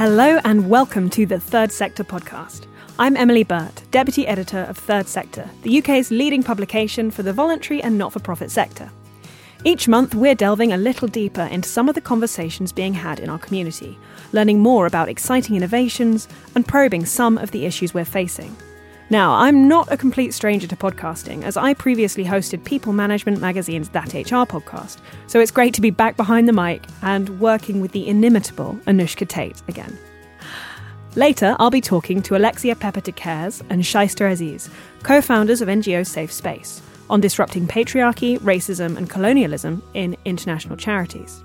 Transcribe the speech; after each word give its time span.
Hello 0.00 0.40
and 0.46 0.70
welcome 0.70 1.10
to 1.10 1.26
the 1.26 1.38
Third 1.38 1.70
Sector 1.70 2.04
podcast. 2.04 2.64
I'm 2.98 3.18
Emily 3.18 3.44
Burt, 3.44 3.82
Deputy 3.90 4.26
Editor 4.26 4.60
of 4.60 4.78
Third 4.78 5.06
Sector, 5.06 5.50
the 5.60 5.78
UK's 5.78 6.10
leading 6.10 6.42
publication 6.42 7.10
for 7.10 7.22
the 7.22 7.34
voluntary 7.34 7.82
and 7.82 7.98
not 7.98 8.14
for 8.14 8.18
profit 8.18 8.50
sector. 8.50 8.90
Each 9.62 9.88
month, 9.88 10.14
we're 10.14 10.34
delving 10.34 10.72
a 10.72 10.78
little 10.78 11.06
deeper 11.06 11.42
into 11.42 11.68
some 11.68 11.86
of 11.86 11.94
the 11.94 12.00
conversations 12.00 12.72
being 12.72 12.94
had 12.94 13.20
in 13.20 13.28
our 13.28 13.38
community, 13.38 13.98
learning 14.32 14.60
more 14.60 14.86
about 14.86 15.10
exciting 15.10 15.54
innovations 15.54 16.28
and 16.54 16.66
probing 16.66 17.04
some 17.04 17.36
of 17.36 17.50
the 17.50 17.66
issues 17.66 17.92
we're 17.92 18.06
facing. 18.06 18.56
Now, 19.12 19.32
I'm 19.32 19.66
not 19.66 19.90
a 19.90 19.96
complete 19.96 20.32
stranger 20.34 20.68
to 20.68 20.76
podcasting, 20.76 21.42
as 21.42 21.56
I 21.56 21.74
previously 21.74 22.24
hosted 22.24 22.64
People 22.64 22.92
Management 22.92 23.40
Magazine's 23.40 23.88
That 23.88 24.14
HR 24.14 24.46
podcast, 24.46 24.98
so 25.26 25.40
it's 25.40 25.50
great 25.50 25.74
to 25.74 25.80
be 25.80 25.90
back 25.90 26.16
behind 26.16 26.46
the 26.46 26.52
mic 26.52 26.84
and 27.02 27.40
working 27.40 27.80
with 27.80 27.90
the 27.90 28.06
inimitable 28.06 28.74
Anushka 28.86 29.26
Tate 29.26 29.60
again. 29.66 29.98
Later, 31.16 31.56
I'll 31.58 31.70
be 31.70 31.80
talking 31.80 32.22
to 32.22 32.36
Alexia 32.36 32.76
Pepper 32.76 33.00
de 33.00 33.10
Caires 33.10 33.64
and 33.68 33.82
Shaista 33.82 34.30
Aziz, 34.30 34.70
co 35.02 35.20
founders 35.20 35.60
of 35.60 35.66
NGO 35.66 36.06
Safe 36.06 36.32
Space, 36.32 36.80
on 37.10 37.20
disrupting 37.20 37.66
patriarchy, 37.66 38.38
racism, 38.38 38.96
and 38.96 39.10
colonialism 39.10 39.82
in 39.92 40.16
international 40.24 40.76
charities. 40.76 41.42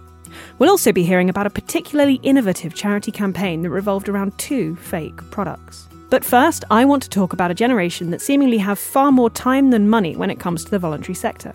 We'll 0.59 0.69
also 0.69 0.91
be 0.91 1.03
hearing 1.03 1.31
about 1.31 1.47
a 1.47 1.49
particularly 1.49 2.19
innovative 2.21 2.75
charity 2.75 3.11
campaign 3.11 3.63
that 3.63 3.71
revolved 3.71 4.07
around 4.07 4.37
two 4.37 4.75
fake 4.75 5.17
products. 5.31 5.87
But 6.09 6.23
first, 6.23 6.63
I 6.69 6.85
want 6.85 7.03
to 7.03 7.09
talk 7.09 7.33
about 7.33 7.51
a 7.51 7.55
generation 7.55 8.11
that 8.11 8.21
seemingly 8.21 8.59
have 8.59 8.77
far 8.77 9.11
more 9.11 9.29
time 9.29 9.71
than 9.71 9.89
money 9.89 10.15
when 10.15 10.29
it 10.29 10.39
comes 10.39 10.63
to 10.63 10.71
the 10.71 10.79
voluntary 10.79 11.15
sector. 11.15 11.53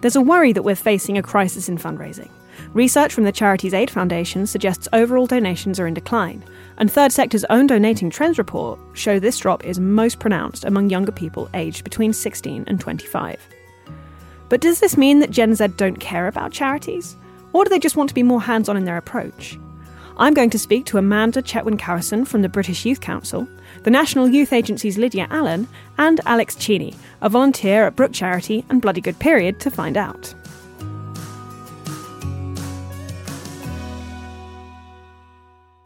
There's 0.00 0.16
a 0.16 0.22
worry 0.22 0.52
that 0.52 0.62
we're 0.62 0.76
facing 0.76 1.18
a 1.18 1.22
crisis 1.22 1.68
in 1.68 1.76
fundraising. 1.76 2.30
Research 2.72 3.12
from 3.12 3.24
the 3.24 3.32
Charities 3.32 3.74
Aid 3.74 3.90
Foundation 3.90 4.46
suggests 4.46 4.88
overall 4.92 5.26
donations 5.26 5.80
are 5.80 5.86
in 5.86 5.94
decline, 5.94 6.44
and 6.78 6.90
Third 6.90 7.10
Sector's 7.10 7.44
own 7.44 7.66
Donating 7.66 8.10
Trends 8.10 8.38
report 8.38 8.78
show 8.92 9.18
this 9.18 9.38
drop 9.38 9.64
is 9.64 9.80
most 9.80 10.18
pronounced 10.20 10.64
among 10.64 10.90
younger 10.90 11.12
people 11.12 11.48
aged 11.54 11.84
between 11.84 12.12
16 12.12 12.64
and 12.66 12.80
25. 12.80 13.40
But 14.48 14.60
does 14.60 14.80
this 14.80 14.96
mean 14.96 15.20
that 15.20 15.30
Gen 15.30 15.54
Z 15.54 15.66
don't 15.76 15.98
care 15.98 16.28
about 16.28 16.52
charities? 16.52 17.16
Or 17.52 17.64
do 17.64 17.70
they 17.70 17.78
just 17.78 17.96
want 17.96 18.08
to 18.10 18.14
be 18.14 18.22
more 18.22 18.42
hands 18.42 18.68
on 18.68 18.76
in 18.76 18.84
their 18.84 18.96
approach? 18.96 19.58
I'm 20.16 20.34
going 20.34 20.50
to 20.50 20.58
speak 20.58 20.84
to 20.86 20.98
Amanda 20.98 21.42
Chetwynd-Cowieston 21.42 22.26
from 22.26 22.42
the 22.42 22.48
British 22.48 22.84
Youth 22.84 23.00
Council, 23.00 23.48
the 23.84 23.90
National 23.90 24.28
Youth 24.28 24.52
Agency's 24.52 24.98
Lydia 24.98 25.26
Allen, 25.30 25.66
and 25.98 26.20
Alex 26.26 26.56
Cheney, 26.56 26.94
a 27.20 27.28
volunteer 27.28 27.86
at 27.86 27.96
Brook 27.96 28.12
Charity 28.12 28.64
and 28.68 28.82
Bloody 28.82 29.00
Good 29.00 29.18
Period, 29.18 29.60
to 29.60 29.70
find 29.70 29.96
out. 29.96 30.34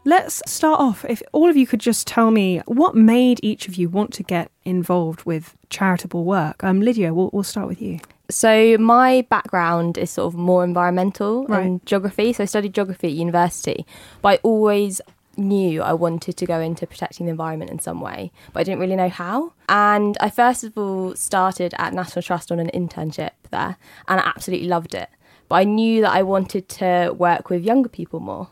Let's 0.07 0.43
start 0.45 0.79
off. 0.79 1.03
If 1.09 1.23
all 1.31 1.49
of 1.49 1.57
you 1.57 1.65
could 1.65 1.79
just 1.79 2.05
tell 2.05 2.29
me 2.29 2.61
what 2.67 2.93
made 2.93 3.39
each 3.41 3.67
of 3.67 3.75
you 3.75 3.89
want 3.89 4.13
to 4.13 4.23
get 4.23 4.51
involved 4.63 5.23
with 5.23 5.55
charitable 5.71 6.25
work. 6.25 6.63
Um, 6.63 6.81
Lydia, 6.81 7.11
we'll, 7.11 7.31
we'll 7.33 7.43
start 7.43 7.67
with 7.67 7.81
you. 7.81 7.99
So 8.29 8.77
my 8.79 9.25
background 9.29 9.97
is 9.97 10.09
sort 10.11 10.33
of 10.33 10.39
more 10.39 10.63
environmental 10.63 11.45
Right. 11.45 11.65
and 11.65 11.85
geography. 11.85 12.33
So 12.33 12.43
I 12.43 12.45
studied 12.45 12.73
geography 12.73 13.07
at 13.07 13.13
university, 13.13 13.85
but 14.21 14.29
I 14.29 14.39
always 14.43 15.01
knew 15.37 15.81
I 15.81 15.93
wanted 15.93 16.37
to 16.37 16.45
go 16.45 16.59
into 16.59 16.87
protecting 16.87 17.25
the 17.25 17.29
environment 17.31 17.69
in 17.69 17.79
some 17.79 17.99
way, 17.99 18.31
but 18.53 18.61
I 18.61 18.63
didn't 18.63 18.79
really 18.79 18.95
know 18.95 19.09
how. 19.09 19.51
And 19.67 20.17
I 20.21 20.29
first 20.29 20.63
of 20.63 20.77
all 20.77 21.13
started 21.15 21.73
at 21.77 21.93
National 21.93 22.23
Trust 22.23 22.51
on 22.51 22.59
an 22.59 22.71
internship 22.73 23.31
there, 23.51 23.75
and 24.07 24.19
I 24.21 24.23
absolutely 24.33 24.67
loved 24.67 24.95
it. 24.95 25.09
But 25.49 25.55
I 25.57 25.63
knew 25.65 26.01
that 26.01 26.11
I 26.11 26.23
wanted 26.23 26.67
to 26.69 27.13
work 27.17 27.49
with 27.49 27.63
younger 27.63 27.89
people 27.89 28.19
more. 28.19 28.47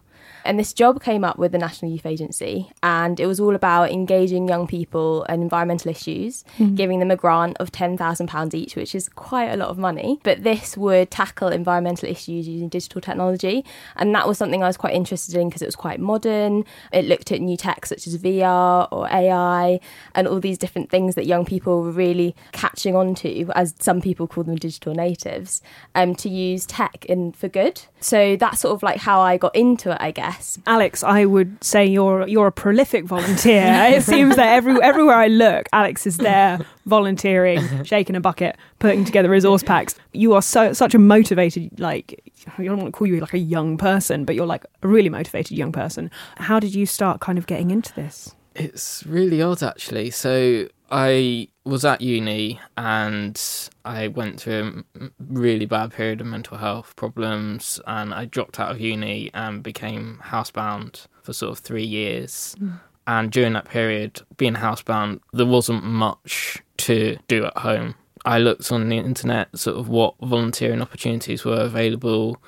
And 0.46 0.60
this 0.60 0.74
job 0.74 1.02
came 1.02 1.24
up 1.24 1.38
with 1.38 1.52
the 1.52 1.58
National 1.58 1.92
Youth 1.92 2.06
Agency, 2.06 2.70
and 2.82 3.20
it 3.20 3.26
was 3.28 3.40
all 3.40 3.56
about 3.56 3.92
engaging 3.92 4.48
young 4.48 4.68
people 4.68 5.24
in 5.30 5.42
environmental 5.42 5.90
issues, 5.92 6.44
giving 6.76 7.00
them 7.00 7.12
a 7.12 7.16
grant 7.16 7.58
of 7.60 7.72
£10,000 7.72 8.54
each, 8.54 8.76
which 8.76 8.94
is 8.96 9.10
quite 9.10 9.50
a 9.50 9.58
lot 9.58 9.70
of 9.70 9.78
money. 9.78 10.20
But 10.24 10.44
this 10.44 10.76
would 10.76 11.12
tackle 11.12 11.50
environmental 11.50 12.10
issues 12.10 12.48
using 12.48 12.70
digital 12.70 13.02
technology, 13.02 13.64
and 13.96 14.14
that 14.16 14.28
was 14.28 14.38
something 14.38 14.64
I 14.64 14.68
was 14.68 14.78
quite 14.78 14.94
interested 14.94 15.36
in 15.36 15.50
because 15.50 15.62
it 15.62 15.66
was 15.68 15.76
quite 15.76 16.00
modern. 16.00 16.66
It 16.92 17.06
looked 17.06 17.32
at 17.32 17.40
new 17.40 17.58
tech 17.58 17.86
such 17.86 18.08
as 18.08 18.18
VR 18.18 18.88
or 18.92 19.08
AI, 19.08 19.80
and 20.16 20.28
all 20.28 20.40
these 20.40 20.58
different 20.58 20.90
things 20.90 21.16
that 21.16 21.26
young 21.26 21.46
people 21.46 21.82
were 21.84 21.92
really 21.92 22.36
catching 22.52 22.96
on 22.96 23.16
to, 23.16 23.50
as 23.56 23.74
some 23.80 24.02
people 24.02 24.28
call 24.28 24.44
them 24.44 24.56
digital 24.56 24.94
natives, 24.94 25.62
um, 25.96 26.16
to 26.16 26.30
use 26.30 26.66
tech 26.66 27.06
in 27.06 27.32
for 27.32 27.48
good. 27.48 27.82
So 28.00 28.36
that's 28.36 28.60
sort 28.60 28.76
of 28.76 28.84
like 28.84 28.98
how 28.98 29.22
I 29.22 29.38
got 29.38 29.56
into 29.56 29.92
it, 29.92 29.98
I 30.00 30.12
guess. 30.12 30.33
Alex, 30.66 31.04
I 31.04 31.26
would 31.26 31.64
say 31.64 31.86
you're 31.86 32.28
you're 32.28 32.48
a 32.48 32.52
prolific 32.52 33.06
volunteer. 33.06 33.64
it 33.90 34.04
seems 34.04 34.36
that 34.36 34.54
every 34.54 34.82
everywhere 34.82 35.16
I 35.16 35.28
look, 35.28 35.68
Alex 35.74 36.06
is 36.06 36.18
there 36.18 36.60
volunteering, 36.86 37.84
shaking 37.84 38.16
a 38.16 38.20
bucket, 38.20 38.58
putting 38.80 39.06
together 39.06 39.30
resource 39.30 39.64
packs. 39.64 39.96
You 40.12 40.34
are 40.34 40.42
so 40.42 40.74
such 40.74 40.94
a 40.94 41.00
motivated, 41.00 41.80
like 41.80 42.32
I 42.58 42.64
don't 42.64 42.78
want 42.78 42.88
to 42.88 42.98
call 42.98 43.08
you 43.08 43.20
like 43.20 43.34
a 43.34 43.40
young 43.40 43.78
person, 43.78 44.26
but 44.26 44.36
you're 44.36 44.46
like 44.46 44.66
a 44.82 44.88
really 44.88 45.10
motivated 45.10 45.58
young 45.58 45.72
person. 45.72 46.12
How 46.38 46.60
did 46.60 46.76
you 46.76 46.86
start 46.86 47.20
kind 47.20 47.38
of 47.38 47.48
getting 47.48 47.72
into 47.72 47.94
this? 47.94 48.36
It's 48.56 49.04
really 49.06 49.42
odd, 49.42 49.64
actually. 49.64 50.12
So 50.12 50.68
I 50.92 51.48
was 51.66 51.86
at 51.86 52.02
uni 52.02 52.60
and 52.78 53.42
I 53.86 54.08
went 54.10 54.42
through 54.42 54.84
a 55.00 55.10
really 55.20 55.66
bad 55.66 55.94
period 55.94 56.22
of 56.22 56.28
mental 56.28 56.58
health 56.58 56.96
problems, 56.96 57.80
and 57.88 58.14
I 58.14 58.26
dropped 58.26 58.60
out 58.60 58.72
of 58.72 58.82
uni 58.82 59.30
and 59.34 59.64
became 59.64 60.20
housebound 60.24 61.08
for 61.22 61.34
sort 61.34 61.52
of 61.52 61.60
three 61.60 61.86
years. 61.86 62.56
Hmm. 62.60 62.72
And 63.06 63.32
during 63.32 63.54
that 63.54 63.66
period, 63.66 64.22
being 64.38 64.56
housebound, 64.56 65.20
there 65.34 65.46
wasn't 65.46 65.84
much 65.84 66.62
to 66.78 67.18
do 67.28 67.46
at 67.46 67.58
home. 67.58 67.96
I 68.26 68.40
looked 68.40 68.72
on 68.72 68.88
the 68.88 68.98
internet, 68.98 69.58
sort 69.58 69.78
of 69.78 69.90
what 69.90 70.16
volunteering 70.22 70.82
opportunities 70.82 71.44
were 71.44 71.60
available, 71.60 72.42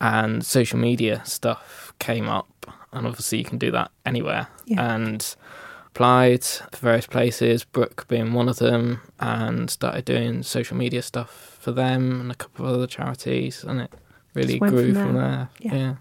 and 0.00 0.46
social 0.46 0.78
media 0.78 1.22
stuff 1.24 1.92
came 1.98 2.28
up. 2.28 2.48
And 2.92 3.06
obviously, 3.06 3.38
you 3.38 3.44
can 3.44 3.58
do 3.58 3.72
that 3.72 3.90
anywhere. 4.04 4.46
Yeah. 4.66 4.94
And 4.94 5.36
applied 5.96 6.44
for 6.44 6.76
various 6.76 7.06
places, 7.06 7.64
Brook 7.64 8.06
being 8.06 8.34
one 8.34 8.50
of 8.50 8.58
them, 8.58 9.00
and 9.18 9.70
started 9.70 10.04
doing 10.04 10.42
social 10.42 10.76
media 10.76 11.00
stuff 11.00 11.56
for 11.58 11.72
them 11.72 12.20
and 12.20 12.30
a 12.30 12.34
couple 12.34 12.66
of 12.66 12.74
other 12.74 12.86
charities, 12.86 13.64
and 13.64 13.80
it 13.80 13.90
really 14.34 14.54
Just 14.54 14.60
went 14.60 14.74
grew 14.74 14.92
from 14.92 15.06
from 15.06 15.14
there. 15.14 15.22
there. 15.24 15.48
Yeah. 15.60 15.74
yeah. 15.74 15.94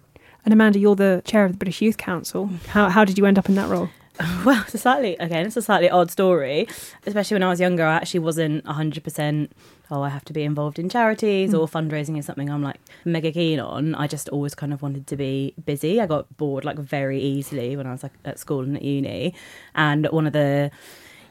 And 0.43 0.53
Amanda, 0.53 0.79
you're 0.79 0.97
the 0.97 1.21
chair 1.25 1.45
of 1.45 1.53
the 1.53 1.57
British 1.57 1.81
Youth 1.81 1.97
Council. 1.97 2.49
How 2.67 2.89
how 2.89 3.05
did 3.05 3.17
you 3.17 3.25
end 3.25 3.39
up 3.39 3.47
in 3.47 3.55
that 3.55 3.69
role? 3.69 3.89
Well, 4.45 4.61
it's 4.61 4.73
a 4.73 4.77
slightly 4.77 5.15
again, 5.17 5.45
it's 5.45 5.57
a 5.57 5.61
slightly 5.61 5.89
odd 5.89 6.09
story. 6.11 6.67
Especially 7.05 7.35
when 7.35 7.43
I 7.43 7.49
was 7.49 7.59
younger, 7.59 7.83
I 7.85 7.95
actually 7.95 8.21
wasn't 8.21 8.65
hundred 8.65 9.03
percent. 9.03 9.51
Oh, 9.91 10.01
I 10.01 10.09
have 10.09 10.25
to 10.25 10.33
be 10.33 10.43
involved 10.43 10.79
in 10.79 10.89
charities 10.89 11.53
or 11.53 11.67
fundraising 11.67 12.17
is 12.17 12.25
something 12.25 12.49
I'm 12.49 12.63
like 12.63 12.79
mega 13.03 13.31
keen 13.31 13.59
on. 13.59 13.93
I 13.93 14.07
just 14.07 14.29
always 14.29 14.55
kind 14.55 14.73
of 14.73 14.81
wanted 14.81 15.05
to 15.07 15.15
be 15.15 15.53
busy. 15.63 16.01
I 16.01 16.07
got 16.07 16.35
bored 16.37 16.65
like 16.65 16.79
very 16.79 17.21
easily 17.21 17.77
when 17.77 17.85
I 17.85 17.91
was 17.91 18.01
like 18.01 18.13
at 18.25 18.39
school 18.39 18.61
and 18.61 18.77
at 18.77 18.81
uni, 18.81 19.35
and 19.75 20.07
one 20.07 20.25
of 20.25 20.33
the 20.33 20.71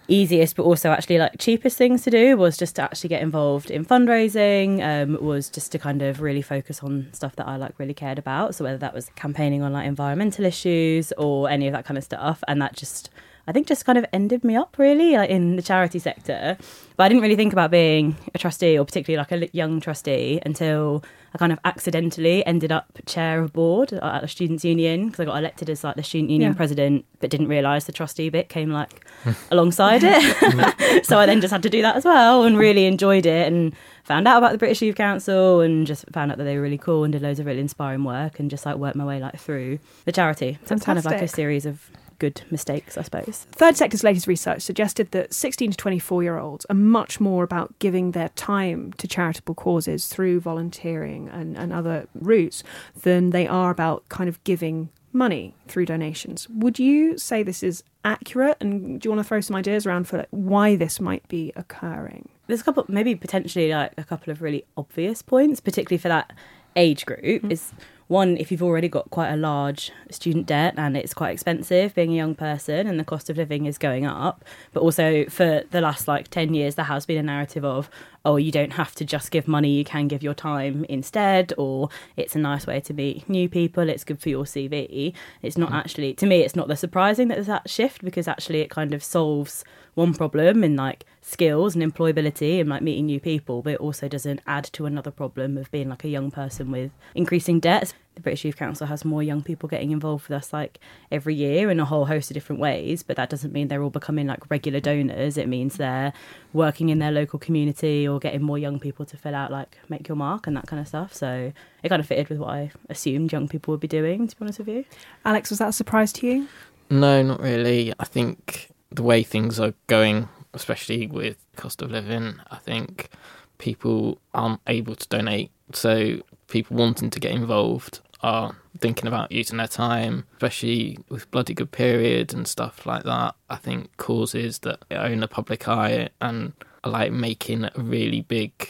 easiest 0.06 0.56
but 0.56 0.64
also 0.64 0.90
actually 0.90 1.18
like 1.18 1.32
cheapest 1.38 1.78
things 1.78 2.02
to 2.02 2.10
do 2.10 2.36
was 2.36 2.56
just 2.58 2.76
to 2.76 2.82
actually 2.82 3.08
get 3.08 3.22
involved 3.22 3.70
in 3.70 3.84
fundraising 3.84 4.82
um, 4.82 5.16
was 5.24 5.48
just 5.48 5.72
to 5.72 5.78
kind 5.78 6.02
of 6.02 6.20
really 6.20 6.42
focus 6.42 6.82
on 6.82 7.08
stuff 7.12 7.34
that 7.36 7.48
i 7.48 7.56
like 7.56 7.72
really 7.78 7.94
cared 7.94 8.18
about 8.18 8.54
so 8.54 8.64
whether 8.64 8.76
that 8.76 8.92
was 8.92 9.08
campaigning 9.14 9.62
on 9.62 9.72
like 9.72 9.86
environmental 9.86 10.44
issues 10.44 11.10
or 11.12 11.48
any 11.48 11.66
of 11.66 11.72
that 11.72 11.86
kind 11.86 11.96
of 11.96 12.04
stuff 12.04 12.44
and 12.48 12.60
that 12.60 12.76
just 12.76 13.08
i 13.46 13.52
think 13.52 13.66
just 13.66 13.84
kind 13.84 13.98
of 13.98 14.04
ended 14.12 14.44
me 14.44 14.56
up 14.56 14.76
really 14.78 15.16
like 15.16 15.30
in 15.30 15.56
the 15.56 15.62
charity 15.62 15.98
sector 15.98 16.56
but 16.96 17.04
i 17.04 17.08
didn't 17.08 17.22
really 17.22 17.36
think 17.36 17.52
about 17.52 17.70
being 17.70 18.16
a 18.34 18.38
trustee 18.38 18.78
or 18.78 18.84
particularly 18.84 19.18
like 19.18 19.32
a 19.32 19.56
young 19.56 19.80
trustee 19.80 20.40
until 20.44 21.02
I 21.34 21.38
kind 21.38 21.52
of 21.52 21.58
accidentally 21.64 22.46
ended 22.46 22.70
up 22.70 22.86
chair 23.06 23.40
of 23.40 23.52
board 23.52 23.92
at 23.92 24.20
the 24.22 24.28
students' 24.28 24.64
union 24.64 25.06
because 25.06 25.18
I 25.18 25.24
got 25.24 25.36
elected 25.36 25.68
as 25.68 25.82
like 25.82 25.96
the 25.96 26.02
student 26.04 26.30
union 26.30 26.52
Yeah. 26.52 26.56
president, 26.56 27.06
but 27.18 27.28
didn't 27.28 27.48
realise 27.48 27.86
the 27.86 27.92
trustee 27.92 28.28
bit 28.28 28.48
came 28.48 28.70
like 28.70 29.04
hmm. 29.24 29.32
alongside 29.50 30.02
it. 30.04 31.04
so 31.04 31.18
I 31.18 31.26
then 31.26 31.40
just 31.40 31.50
had 31.52 31.62
to 31.64 31.70
do 31.70 31.82
that 31.82 31.96
as 31.96 32.04
well 32.04 32.44
and 32.44 32.56
really 32.56 32.86
enjoyed 32.86 33.26
it 33.26 33.52
and 33.52 33.74
found 34.04 34.28
out 34.28 34.38
about 34.38 34.52
the 34.52 34.58
British 34.58 34.80
Youth 34.80 34.94
Council 34.94 35.60
and 35.60 35.88
just 35.88 36.04
found 36.12 36.30
out 36.30 36.38
that 36.38 36.44
they 36.44 36.54
were 36.54 36.62
really 36.62 36.78
cool 36.78 37.02
and 37.02 37.12
did 37.12 37.22
loads 37.22 37.40
of 37.40 37.46
really 37.46 37.60
inspiring 37.60 38.04
work 38.04 38.38
and 38.38 38.48
just 38.48 38.64
like 38.64 38.76
worked 38.76 38.94
my 38.94 39.04
way 39.04 39.18
like 39.18 39.36
through 39.36 39.80
the 40.04 40.12
charity. 40.12 40.58
So 40.66 40.76
it's 40.76 40.84
kind 40.84 41.00
of 41.00 41.04
like 41.04 41.20
a 41.20 41.26
series 41.26 41.66
of 41.66 41.90
good 42.24 42.42
mistakes, 42.50 42.96
I 42.96 43.02
suppose. 43.02 43.46
Third 43.52 43.76
Sector's 43.76 44.02
latest 44.02 44.26
research 44.26 44.62
suggested 44.62 45.10
that 45.10 45.34
16 45.34 45.72
to 45.72 45.76
24 45.76 46.22
year 46.22 46.38
olds 46.38 46.64
are 46.70 46.74
much 46.74 47.20
more 47.20 47.44
about 47.44 47.78
giving 47.78 48.12
their 48.12 48.30
time 48.30 48.92
to 48.94 49.06
charitable 49.06 49.54
causes 49.54 50.06
through 50.06 50.40
volunteering 50.40 51.28
and, 51.28 51.56
and 51.56 51.72
other 51.72 52.08
routes 52.14 52.62
than 53.02 53.30
they 53.30 53.46
are 53.46 53.70
about 53.70 54.08
kind 54.08 54.28
of 54.28 54.42
giving 54.44 54.88
money 55.12 55.54
through 55.68 55.86
donations. 55.86 56.48
Would 56.48 56.78
you 56.78 57.18
say 57.18 57.42
this 57.42 57.62
is 57.62 57.84
accurate? 58.04 58.56
And 58.60 59.00
do 59.00 59.06
you 59.06 59.10
want 59.10 59.24
to 59.24 59.28
throw 59.28 59.40
some 59.40 59.54
ideas 59.54 59.86
around 59.86 60.08
for 60.08 60.18
like, 60.18 60.28
why 60.30 60.76
this 60.76 61.00
might 61.00 61.26
be 61.28 61.52
occurring? 61.56 62.28
there's 62.46 62.60
a 62.60 62.64
couple 62.64 62.84
maybe 62.88 63.14
potentially 63.14 63.70
like 63.70 63.92
a 63.96 64.04
couple 64.04 64.30
of 64.30 64.42
really 64.42 64.64
obvious 64.76 65.22
points 65.22 65.60
particularly 65.60 65.96
for 65.96 66.08
that 66.08 66.30
age 66.76 67.06
group 67.06 67.42
mm. 67.42 67.50
is 67.50 67.72
one, 68.06 68.36
if 68.36 68.52
you've 68.52 68.62
already 68.62 68.88
got 68.88 69.10
quite 69.10 69.32
a 69.32 69.36
large 69.36 69.90
student 70.10 70.46
debt 70.46 70.74
and 70.76 70.96
it's 70.96 71.14
quite 71.14 71.30
expensive 71.30 71.94
being 71.94 72.12
a 72.12 72.16
young 72.16 72.34
person 72.34 72.86
and 72.86 73.00
the 73.00 73.04
cost 73.04 73.30
of 73.30 73.36
living 73.36 73.66
is 73.66 73.78
going 73.78 74.04
up, 74.04 74.44
but 74.72 74.80
also 74.80 75.24
for 75.26 75.62
the 75.70 75.80
last 75.80 76.06
like 76.06 76.28
10 76.28 76.54
years, 76.54 76.74
there 76.74 76.84
has 76.84 77.06
been 77.06 77.18
a 77.18 77.22
narrative 77.22 77.64
of, 77.64 77.88
oh, 78.24 78.36
you 78.36 78.50
don't 78.50 78.72
have 78.72 78.94
to 78.94 79.04
just 79.04 79.30
give 79.30 79.46
money, 79.46 79.70
you 79.70 79.84
can 79.84 80.08
give 80.08 80.22
your 80.22 80.34
time 80.34 80.84
instead, 80.88 81.52
or 81.58 81.88
it's 82.16 82.34
a 82.34 82.38
nice 82.38 82.66
way 82.66 82.80
to 82.80 82.94
meet 82.94 83.28
new 83.28 83.48
people, 83.48 83.88
it's 83.88 84.04
good 84.04 84.20
for 84.20 84.30
your 84.30 84.44
CV. 84.44 85.12
It's 85.42 85.58
not 85.58 85.70
mm. 85.70 85.74
actually, 85.74 86.14
to 86.14 86.26
me, 86.26 86.40
it's 86.40 86.56
not 86.56 86.68
the 86.68 86.76
surprising 86.76 87.28
that 87.28 87.34
there's 87.34 87.46
that 87.48 87.68
shift 87.68 88.02
because 88.02 88.26
actually 88.26 88.60
it 88.60 88.70
kind 88.70 88.94
of 88.94 89.04
solves 89.04 89.64
one 89.94 90.14
problem 90.14 90.64
in 90.64 90.76
like 90.76 91.04
skills 91.20 91.74
and 91.74 91.84
employability 91.84 92.60
and 92.60 92.68
like 92.68 92.82
meeting 92.82 93.06
new 93.06 93.20
people, 93.20 93.62
but 93.62 93.74
it 93.74 93.80
also 93.80 94.08
doesn't 94.08 94.40
add 94.46 94.64
to 94.64 94.86
another 94.86 95.10
problem 95.10 95.56
of 95.58 95.70
being 95.70 95.88
like 95.88 96.04
a 96.04 96.08
young 96.08 96.30
person 96.30 96.70
with 96.70 96.90
increasing 97.14 97.60
debts. 97.60 97.94
The 98.14 98.20
British 98.20 98.44
Youth 98.44 98.56
Council 98.56 98.86
has 98.86 99.04
more 99.04 99.22
young 99.22 99.42
people 99.42 99.68
getting 99.68 99.90
involved 99.90 100.28
with 100.28 100.36
us 100.36 100.52
like 100.52 100.78
every 101.10 101.34
year 101.34 101.70
in 101.70 101.80
a 101.80 101.84
whole 101.84 102.04
host 102.04 102.30
of 102.30 102.34
different 102.34 102.60
ways, 102.60 103.02
but 103.02 103.16
that 103.16 103.28
doesn't 103.28 103.52
mean 103.52 103.68
they're 103.68 103.82
all 103.82 103.90
becoming 103.90 104.26
like 104.26 104.48
regular 104.50 104.80
donors. 104.80 105.36
It 105.36 105.48
means 105.48 105.76
they're 105.76 106.12
working 106.52 106.90
in 106.90 107.00
their 107.00 107.10
local 107.10 107.38
community 107.38 108.06
or 108.06 108.20
getting 108.20 108.42
more 108.42 108.58
young 108.58 108.78
people 108.78 109.04
to 109.06 109.16
fill 109.16 109.34
out 109.34 109.50
like 109.50 109.78
make 109.88 110.06
your 110.06 110.16
mark 110.16 110.46
and 110.46 110.56
that 110.56 110.66
kind 110.66 110.80
of 110.80 110.86
stuff. 110.86 111.12
So 111.12 111.52
it 111.82 111.88
kind 111.88 112.00
of 112.00 112.06
fitted 112.06 112.28
with 112.28 112.38
what 112.38 112.50
I 112.50 112.70
assumed 112.88 113.32
young 113.32 113.48
people 113.48 113.72
would 113.72 113.80
be 113.80 113.88
doing, 113.88 114.28
to 114.28 114.36
be 114.36 114.42
honest 114.42 114.60
with 114.60 114.68
you. 114.68 114.84
Alex, 115.24 115.50
was 115.50 115.58
that 115.58 115.68
a 115.68 115.72
surprise 115.72 116.12
to 116.14 116.26
you? 116.26 116.48
No, 116.90 117.22
not 117.22 117.40
really. 117.40 117.92
I 117.98 118.04
think 118.04 118.70
the 118.90 119.02
way 119.02 119.22
things 119.22 119.58
are 119.58 119.74
going, 119.86 120.28
especially 120.52 121.06
with 121.06 121.36
cost 121.56 121.82
of 121.82 121.90
living, 121.90 122.36
I 122.50 122.58
think 122.58 123.10
people 123.58 124.18
aren't 124.32 124.60
able 124.66 124.94
to 124.94 125.08
donate. 125.08 125.50
So 125.72 126.20
people 126.48 126.76
wanting 126.76 127.10
to 127.10 127.20
get 127.20 127.32
involved 127.32 128.00
are 128.20 128.56
thinking 128.78 129.06
about 129.06 129.30
using 129.30 129.58
their 129.58 129.68
time, 129.68 130.24
especially 130.34 130.98
with 131.08 131.30
bloody 131.30 131.54
good 131.54 131.70
period 131.70 132.32
and 132.32 132.48
stuff 132.48 132.86
like 132.86 133.04
that. 133.04 133.34
I 133.50 133.56
think 133.56 133.96
causes 133.98 134.60
that 134.60 134.82
own 134.90 135.20
the 135.20 135.28
public 135.28 135.68
eye 135.68 136.08
and 136.20 136.54
are 136.82 136.90
like 136.90 137.12
making 137.12 137.68
really 137.76 138.22
big 138.22 138.68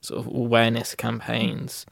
sort 0.00 0.20
of 0.20 0.26
awareness 0.34 0.94
campaigns 0.94 1.86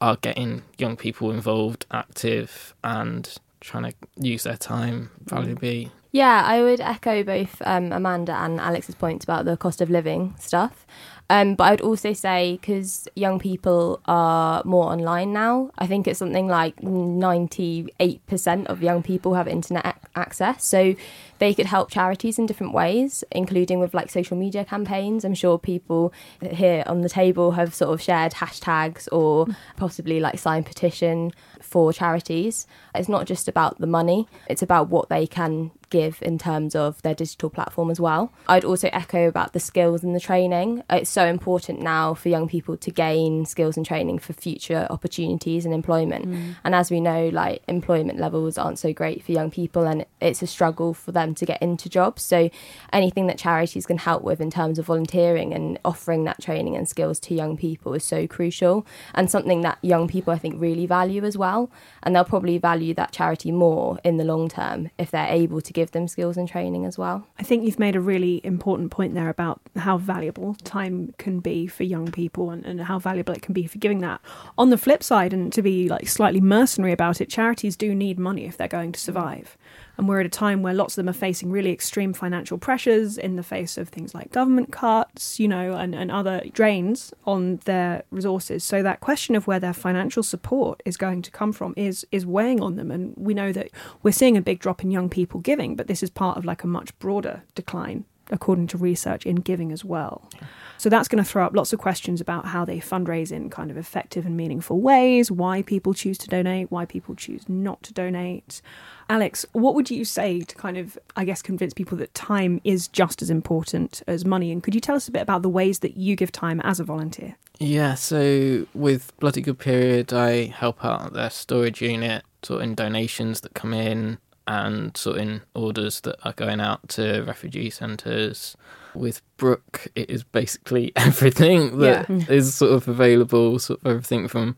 are 0.00 0.16
getting 0.16 0.62
young 0.78 0.96
people 0.96 1.30
involved, 1.30 1.86
active, 1.90 2.74
and 2.84 3.36
trying 3.60 3.84
to 3.90 3.94
use 4.16 4.44
their 4.44 4.56
time 4.56 5.10
valuably. 5.24 5.90
Yeah, 6.18 6.42
I 6.44 6.62
would 6.64 6.80
echo 6.80 7.22
both 7.22 7.62
um, 7.64 7.92
Amanda 7.92 8.32
and 8.32 8.58
Alex's 8.58 8.96
points 8.96 9.22
about 9.22 9.44
the 9.44 9.56
cost 9.56 9.80
of 9.80 9.88
living 9.88 10.34
stuff. 10.36 10.84
Um, 11.30 11.54
but 11.54 11.62
I 11.62 11.70
would 11.70 11.80
also 11.80 12.12
say 12.12 12.58
because 12.60 13.06
young 13.14 13.38
people 13.38 14.00
are 14.06 14.60
more 14.64 14.90
online 14.90 15.32
now, 15.32 15.70
I 15.78 15.86
think 15.86 16.08
it's 16.08 16.18
something 16.18 16.48
like 16.48 16.74
98% 16.80 18.66
of 18.66 18.82
young 18.82 19.04
people 19.04 19.34
have 19.34 19.46
internet 19.46 19.86
ac- 19.86 19.96
access. 20.16 20.64
So 20.64 20.96
they 21.38 21.54
could 21.54 21.66
help 21.66 21.88
charities 21.88 22.36
in 22.36 22.46
different 22.46 22.74
ways, 22.74 23.22
including 23.30 23.78
with 23.78 23.94
like 23.94 24.10
social 24.10 24.36
media 24.36 24.64
campaigns. 24.64 25.24
I'm 25.24 25.34
sure 25.34 25.56
people 25.56 26.12
here 26.42 26.82
on 26.86 27.02
the 27.02 27.08
table 27.08 27.52
have 27.52 27.72
sort 27.72 27.94
of 27.94 28.02
shared 28.02 28.32
hashtags 28.32 29.06
or 29.12 29.46
possibly 29.76 30.18
like 30.18 30.40
signed 30.40 30.66
petition 30.66 31.30
for 31.60 31.92
charities. 31.92 32.66
It's 32.92 33.08
not 33.08 33.28
just 33.28 33.46
about 33.46 33.78
the 33.78 33.86
money, 33.86 34.26
it's 34.48 34.62
about 34.62 34.88
what 34.88 35.10
they 35.10 35.24
can 35.24 35.70
give 35.90 36.22
in 36.22 36.38
terms 36.38 36.74
of 36.74 37.00
their 37.02 37.14
digital 37.14 37.50
platform 37.50 37.90
as 37.90 38.00
well. 38.00 38.32
I'd 38.48 38.64
also 38.64 38.88
echo 38.92 39.28
about 39.28 39.52
the 39.52 39.60
skills 39.60 40.02
and 40.02 40.14
the 40.14 40.20
training. 40.20 40.82
It's 40.90 41.10
so 41.10 41.26
important 41.26 41.80
now 41.80 42.14
for 42.14 42.28
young 42.28 42.48
people 42.48 42.76
to 42.76 42.90
gain 42.90 43.44
skills 43.46 43.76
and 43.76 43.84
training 43.84 44.18
for 44.18 44.32
future 44.32 44.86
opportunities 44.90 45.64
and 45.64 45.74
employment. 45.74 46.26
Mm. 46.26 46.56
And 46.64 46.74
as 46.74 46.90
we 46.90 47.00
know, 47.00 47.28
like 47.28 47.62
employment 47.68 48.18
levels 48.18 48.58
aren't 48.58 48.78
so 48.78 48.92
great 48.92 49.24
for 49.24 49.32
young 49.32 49.50
people 49.50 49.86
and 49.86 50.04
it's 50.20 50.42
a 50.42 50.46
struggle 50.46 50.94
for 50.94 51.12
them 51.12 51.34
to 51.36 51.46
get 51.46 51.60
into 51.62 51.88
jobs. 51.88 52.22
So 52.22 52.50
anything 52.92 53.26
that 53.26 53.38
charities 53.38 53.86
can 53.86 53.98
help 53.98 54.22
with 54.22 54.40
in 54.40 54.50
terms 54.50 54.78
of 54.78 54.86
volunteering 54.86 55.52
and 55.52 55.78
offering 55.84 56.24
that 56.24 56.40
training 56.40 56.76
and 56.76 56.88
skills 56.88 57.20
to 57.20 57.34
young 57.34 57.56
people 57.56 57.94
is 57.94 58.04
so 58.04 58.26
crucial 58.26 58.86
and 59.14 59.30
something 59.30 59.62
that 59.62 59.78
young 59.82 60.08
people 60.08 60.32
I 60.32 60.38
think 60.38 60.60
really 60.60 60.86
value 60.86 61.24
as 61.24 61.36
well. 61.36 61.70
And 62.02 62.14
they'll 62.14 62.24
probably 62.24 62.58
value 62.58 62.94
that 62.94 63.12
charity 63.12 63.52
more 63.52 63.98
in 64.04 64.16
the 64.16 64.24
long 64.24 64.48
term 64.48 64.90
if 64.98 65.10
they're 65.10 65.26
able 65.28 65.60
to 65.60 65.72
give 65.78 65.92
them 65.92 66.08
skills 66.08 66.36
and 66.36 66.48
training 66.48 66.84
as 66.84 66.98
well. 66.98 67.26
I 67.38 67.44
think 67.44 67.64
you've 67.64 67.78
made 67.78 67.94
a 67.94 68.00
really 68.00 68.40
important 68.42 68.90
point 68.90 69.14
there 69.14 69.28
about 69.28 69.60
how 69.76 69.96
valuable 69.96 70.54
time 70.64 71.14
can 71.18 71.38
be 71.38 71.66
for 71.68 71.84
young 71.84 72.10
people 72.10 72.50
and, 72.50 72.66
and 72.66 72.80
how 72.80 72.98
valuable 72.98 73.32
it 73.32 73.42
can 73.42 73.54
be 73.54 73.66
for 73.66 73.78
giving 73.78 74.00
that. 74.00 74.20
On 74.56 74.70
the 74.70 74.78
flip 74.78 75.02
side, 75.02 75.32
and 75.32 75.52
to 75.52 75.62
be 75.62 75.88
like 75.88 76.08
slightly 76.08 76.40
mercenary 76.40 76.92
about 76.92 77.20
it, 77.20 77.30
charities 77.30 77.76
do 77.76 77.94
need 77.94 78.18
money 78.18 78.44
if 78.44 78.56
they're 78.56 78.66
going 78.68 78.92
to 78.92 79.00
survive. 79.00 79.56
And 79.98 80.08
we're 80.08 80.20
at 80.20 80.26
a 80.26 80.30
time 80.30 80.62
where 80.62 80.72
lots 80.72 80.96
of 80.96 81.04
them 81.04 81.10
are 81.10 81.18
facing 81.18 81.50
really 81.50 81.72
extreme 81.72 82.12
financial 82.12 82.56
pressures 82.56 83.18
in 83.18 83.34
the 83.34 83.42
face 83.42 83.76
of 83.76 83.88
things 83.88 84.14
like 84.14 84.30
government 84.30 84.70
cuts, 84.70 85.40
you 85.40 85.48
know, 85.48 85.74
and, 85.74 85.94
and 85.94 86.10
other 86.10 86.40
drains 86.52 87.12
on 87.26 87.56
their 87.64 88.04
resources. 88.12 88.62
So 88.62 88.82
that 88.84 89.00
question 89.00 89.34
of 89.34 89.48
where 89.48 89.58
their 89.58 89.72
financial 89.74 90.22
support 90.22 90.82
is 90.84 90.96
going 90.96 91.22
to 91.22 91.32
come 91.32 91.52
from 91.52 91.74
is 91.76 92.06
is 92.12 92.24
weighing 92.24 92.62
on 92.62 92.76
them. 92.76 92.92
And 92.92 93.12
we 93.16 93.34
know 93.34 93.52
that 93.52 93.70
we're 94.04 94.12
seeing 94.12 94.36
a 94.36 94.40
big 94.40 94.60
drop 94.60 94.84
in 94.84 94.92
young 94.92 95.10
people 95.10 95.40
giving, 95.40 95.74
but 95.74 95.88
this 95.88 96.02
is 96.02 96.10
part 96.10 96.38
of 96.38 96.44
like 96.44 96.62
a 96.62 96.68
much 96.68 96.96
broader 97.00 97.42
decline 97.56 98.04
according 98.30 98.66
to 98.68 98.78
research 98.78 99.26
in 99.26 99.36
giving 99.36 99.72
as 99.72 99.84
well. 99.84 100.28
So 100.76 100.88
that's 100.88 101.08
going 101.08 101.22
to 101.22 101.28
throw 101.28 101.44
up 101.44 101.56
lots 101.56 101.72
of 101.72 101.78
questions 101.78 102.20
about 102.20 102.46
how 102.46 102.64
they 102.64 102.78
fundraise 102.78 103.32
in 103.32 103.50
kind 103.50 103.70
of 103.70 103.76
effective 103.76 104.24
and 104.26 104.36
meaningful 104.36 104.80
ways, 104.80 105.30
why 105.30 105.62
people 105.62 105.94
choose 105.94 106.18
to 106.18 106.28
donate, 106.28 106.70
why 106.70 106.84
people 106.84 107.14
choose 107.14 107.48
not 107.48 107.82
to 107.84 107.92
donate. 107.92 108.62
Alex, 109.10 109.46
what 109.52 109.74
would 109.74 109.90
you 109.90 110.04
say 110.04 110.42
to 110.42 110.54
kind 110.54 110.76
of, 110.76 110.98
I 111.16 111.24
guess, 111.24 111.40
convince 111.40 111.72
people 111.72 111.96
that 111.98 112.12
time 112.14 112.60
is 112.64 112.88
just 112.88 113.22
as 113.22 113.30
important 113.30 114.02
as 114.06 114.24
money? 114.24 114.52
And 114.52 114.62
could 114.62 114.74
you 114.74 114.80
tell 114.80 114.96
us 114.96 115.08
a 115.08 115.10
bit 115.12 115.22
about 115.22 115.42
the 115.42 115.48
ways 115.48 115.78
that 115.78 115.96
you 115.96 116.14
give 116.14 116.30
time 116.30 116.60
as 116.60 116.78
a 116.78 116.84
volunteer? 116.84 117.36
Yeah, 117.58 117.94
so 117.94 118.66
with 118.74 119.16
Bloody 119.18 119.40
Good 119.40 119.58
Period, 119.58 120.12
I 120.12 120.46
help 120.46 120.84
out 120.84 121.06
at 121.06 121.12
their 121.14 121.30
storage 121.30 121.80
unit, 121.80 122.22
sorting 122.42 122.74
donations 122.74 123.40
that 123.40 123.54
come 123.54 123.72
in 123.72 124.18
and 124.46 124.96
sorting 124.96 125.42
orders 125.54 126.00
that 126.00 126.16
are 126.24 126.32
going 126.32 126.60
out 126.60 126.88
to 126.88 127.22
refugee 127.22 127.70
centres. 127.70 128.56
With 128.94 129.20
Brook, 129.36 129.86
it 129.94 130.08
is 130.08 130.24
basically 130.24 130.92
everything 130.96 131.78
that 131.78 132.08
is 132.10 132.54
sort 132.54 132.72
of 132.72 132.88
available, 132.88 133.58
sort 133.58 133.80
of 133.80 133.86
everything 133.86 134.28
from 134.28 134.56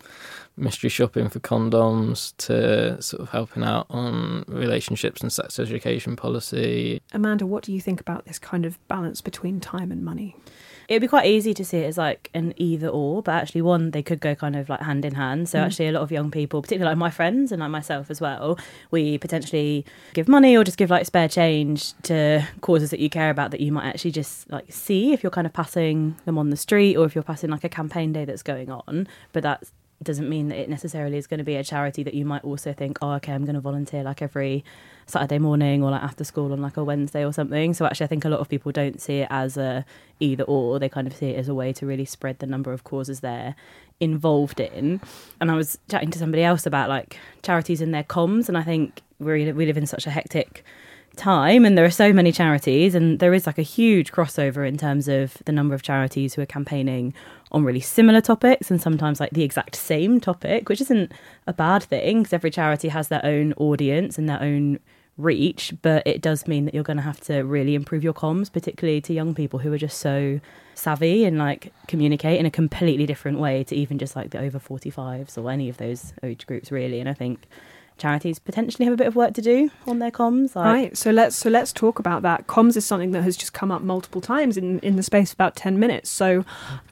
mystery 0.57 0.91
shopping 0.91 1.29
for 1.29 1.41
condoms 1.41 2.35
to 2.39 3.01
sort 3.01 3.23
of 3.23 3.31
helping 3.31 3.63
out 3.63 3.87
on 3.91 4.45
relationships 4.49 5.21
and 5.23 5.33
sex 5.33 5.59
education 5.59 6.17
policy. 6.17 7.01
Amanda, 7.13 7.47
what 7.47 7.65
do 7.65 7.73
you 7.73 7.81
think 7.81 8.01
about 8.01 8.27
this 8.27 8.39
kind 8.39 8.65
of 8.67 8.79
balance 8.89 9.21
between 9.21 9.61
time 9.61 9.91
and 9.91 10.05
money? 10.05 10.37
It'd 10.89 11.01
be 11.03 11.07
quite 11.09 11.27
easy 11.27 11.55
to 11.55 11.65
see 11.65 11.79
it 11.79 11.85
as 11.87 11.97
like 11.97 12.31
an 12.35 12.53
either 12.57 12.89
or, 12.89 13.23
but 13.23 13.31
actually, 13.33 13.63
one, 13.63 13.93
they 13.93 14.03
could 14.03 14.19
go 14.21 14.35
kind 14.35 14.57
of 14.57 14.69
like 14.69 14.81
hand 14.81 15.05
in 15.05 15.15
hand. 15.15 15.49
So, 15.49 15.59
Mm. 15.61 15.67
actually, 15.67 15.87
a 15.87 15.93
lot 15.93 16.03
of 16.03 16.11
young 16.11 16.33
people, 16.33 16.61
particularly 16.63 16.91
like 16.91 16.99
my 16.99 17.11
friends 17.11 17.53
and 17.53 17.61
like 17.61 17.71
myself 17.71 18.11
as 18.11 18.21
well, 18.21 18.59
we 18.91 19.17
potentially 19.17 19.87
give 20.15 20.27
money 20.27 20.57
or 20.57 20.65
just 20.65 20.77
give 20.77 20.91
like 20.91 21.07
spare 21.07 21.29
change 21.29 21.93
to 22.03 22.45
causes 22.61 22.91
that 22.91 22.99
you 22.99 23.09
care 23.09 23.31
about 23.31 23.53
that 23.53 23.61
you 23.61 23.71
might 23.71 23.87
actually 23.87 24.11
just 24.11 24.51
like 24.51 24.65
see 24.73 25.13
if 25.13 25.23
you're 25.23 25.31
kind 25.31 25.47
of 25.47 25.53
passing 25.53 26.17
them 26.25 26.37
on 26.37 26.51
the 26.51 26.57
street 26.57 26.97
or 26.97 27.07
if 27.07 27.15
you're 27.15 27.23
passing 27.23 27.51
like 27.51 27.63
a 27.63 27.69
campaign 27.69 28.13
day 28.13 28.25
that's 28.25 28.43
going 28.43 28.69
on. 28.69 29.07
But 29.33 29.45
that 29.45 29.63
doesn't 30.03 30.29
mean 30.29 30.49
that 30.49 30.59
it 30.59 30.69
necessarily 30.69 31.19
is 31.19 31.27
going 31.27 31.39
to 31.39 31.45
be 31.45 31.57
a 31.57 31.65
charity 31.65 32.03
that 32.03 32.15
you 32.15 32.25
might 32.25 32.43
also 32.43 32.73
think, 32.73 32.99
oh, 33.03 33.13
okay, 33.13 33.33
I'm 33.33 33.45
going 33.45 33.55
to 33.55 33.61
volunteer 33.61 34.03
like 34.03 34.23
every 34.23 34.65
Saturday 35.07 35.39
morning 35.39 35.83
or 35.83 35.91
like 35.91 36.03
after 36.03 36.25
school 36.25 36.53
on 36.53 36.63
like 36.63 36.77
a 36.77 36.85
Wednesday 36.85 37.25
or 37.25 37.33
something. 37.33 37.75
So 37.75 37.85
actually, 37.85 38.05
I 38.05 38.09
think 38.09 38.25
a 38.25 38.29
lot 38.29 38.41
of 38.41 38.49
people 38.49 38.73
don't 38.73 39.01
see 39.01 39.19
it 39.19 39.29
as 39.31 39.57
a 39.57 39.85
either 40.19 40.45
or. 40.45 40.79
They 40.79 40.89
kind 40.89 41.07
of 41.07 41.15
see 41.15 41.31
it 41.31 41.39
as 41.39 41.49
a 41.49 41.55
way 41.55 41.73
to 41.75 41.87
really 41.87 42.07
spread 42.07 42.39
the 42.39 42.47
number 42.47 42.73
of 42.73 42.85
causes 42.85 43.21
they're 43.21 43.55
involved 44.01 44.61
in. 44.61 45.01
And 45.41 45.51
I 45.51 45.55
was 45.55 45.79
chatting 45.91 46.11
to 46.13 46.19
somebody 46.19 46.43
else 46.43 46.65
about 46.65 46.89
like 46.89 47.19
charities 47.43 47.83
and 47.83 47.93
their 47.93 48.05
comms, 48.05 48.49
and 48.49 48.57
I 48.57 48.63
think 48.63 49.03
we 49.19 49.53
we 49.53 49.67
live 49.67 49.77
in 49.77 49.87
such 49.87 50.07
a 50.07 50.11
hectic 50.11 50.65
time 51.17 51.65
and 51.65 51.77
there 51.77 51.85
are 51.85 51.91
so 51.91 52.13
many 52.13 52.33
charities 52.33 52.95
and 52.95 53.19
there 53.19 53.35
is 53.35 53.47
like 53.47 53.59
a 53.59 53.63
huge 53.63 54.13
crossover 54.13 54.67
in 54.67 54.77
terms 54.77 55.09
of 55.09 55.37
the 55.45 55.53
number 55.53 55.75
of 55.75 55.83
charities 55.83 56.35
who 56.35 56.43
are 56.43 56.47
campaigning 56.47 57.13
on 57.53 57.65
really 57.65 57.81
similar 57.81 58.21
topics 58.21 58.71
and 58.71 58.81
sometimes 58.81 59.21
like 59.21 59.31
the 59.31 59.43
exact 59.43 59.75
same 59.77 60.21
topic 60.21 60.69
which 60.69 60.81
isn't 60.81 61.13
a 61.47 61.53
bad 61.53 61.83
thing 61.83 62.23
because 62.23 62.33
every 62.33 62.51
charity 62.51 62.89
has 62.89 63.09
their 63.09 63.25
own 63.25 63.53
audience 63.55 64.19
and 64.19 64.29
their 64.29 64.43
own 64.43 64.79
reach 65.17 65.75
but 65.83 66.07
it 66.07 66.23
does 66.23 66.47
mean 66.47 66.65
that 66.65 66.75
you're 66.75 66.85
going 66.85 66.97
to 66.97 67.03
have 67.03 67.21
to 67.21 67.41
really 67.41 67.75
improve 67.75 68.03
your 68.03 68.15
comms 68.15 68.51
particularly 68.51 69.01
to 69.01 69.13
young 69.13 69.35
people 69.35 69.59
who 69.59 69.73
are 69.73 69.79
just 69.79 69.99
so 69.99 70.41
savvy 70.75 71.25
and 71.25 71.37
like 71.39 71.73
communicate 71.89 72.41
in 72.41 72.47
a 72.47 72.51
completely 72.51 73.05
different 73.07 73.39
way 73.39 73.63
to 73.63 73.75
even 73.75 73.99
just 73.99 74.17
like 74.17 74.31
the 74.31 74.39
over 74.39 74.59
45s 74.59 75.37
or 75.37 75.51
any 75.51 75.69
of 75.69 75.77
those 75.77 76.15
age 76.23 76.47
groups 76.47 76.73
really. 76.73 77.01
And 77.01 77.09
i 77.09 77.13
think 77.13 77.47
charities 78.01 78.39
potentially 78.39 78.85
have 78.85 78.95
a 78.95 78.97
bit 78.97 79.07
of 79.07 79.15
work 79.15 79.35
to 79.35 79.43
do 79.43 79.71
on 79.87 79.99
their 79.99 80.11
comms. 80.11 80.57
Like, 80.57 80.65
Right. 80.65 80.97
So 80.97 81.11
let's 81.11 81.37
so 81.37 81.51
let's 81.51 81.73
talk 81.73 81.99
about 81.99 82.23
that. 82.23 82.47
Comms 82.47 82.77
is 82.77 82.85
something 82.85 83.13
that 83.13 83.23
has 83.23 83.37
just 83.37 83.53
come 83.53 83.71
up 83.71 83.83
multiple 83.83 84.21
times 84.21 84.57
in 84.57 84.79
in 84.81 84.97
the 84.97 85.03
space 85.03 85.31
of 85.33 85.37
about 85.37 85.57
ten 85.57 85.79
minutes. 85.79 86.11
So 86.11 86.45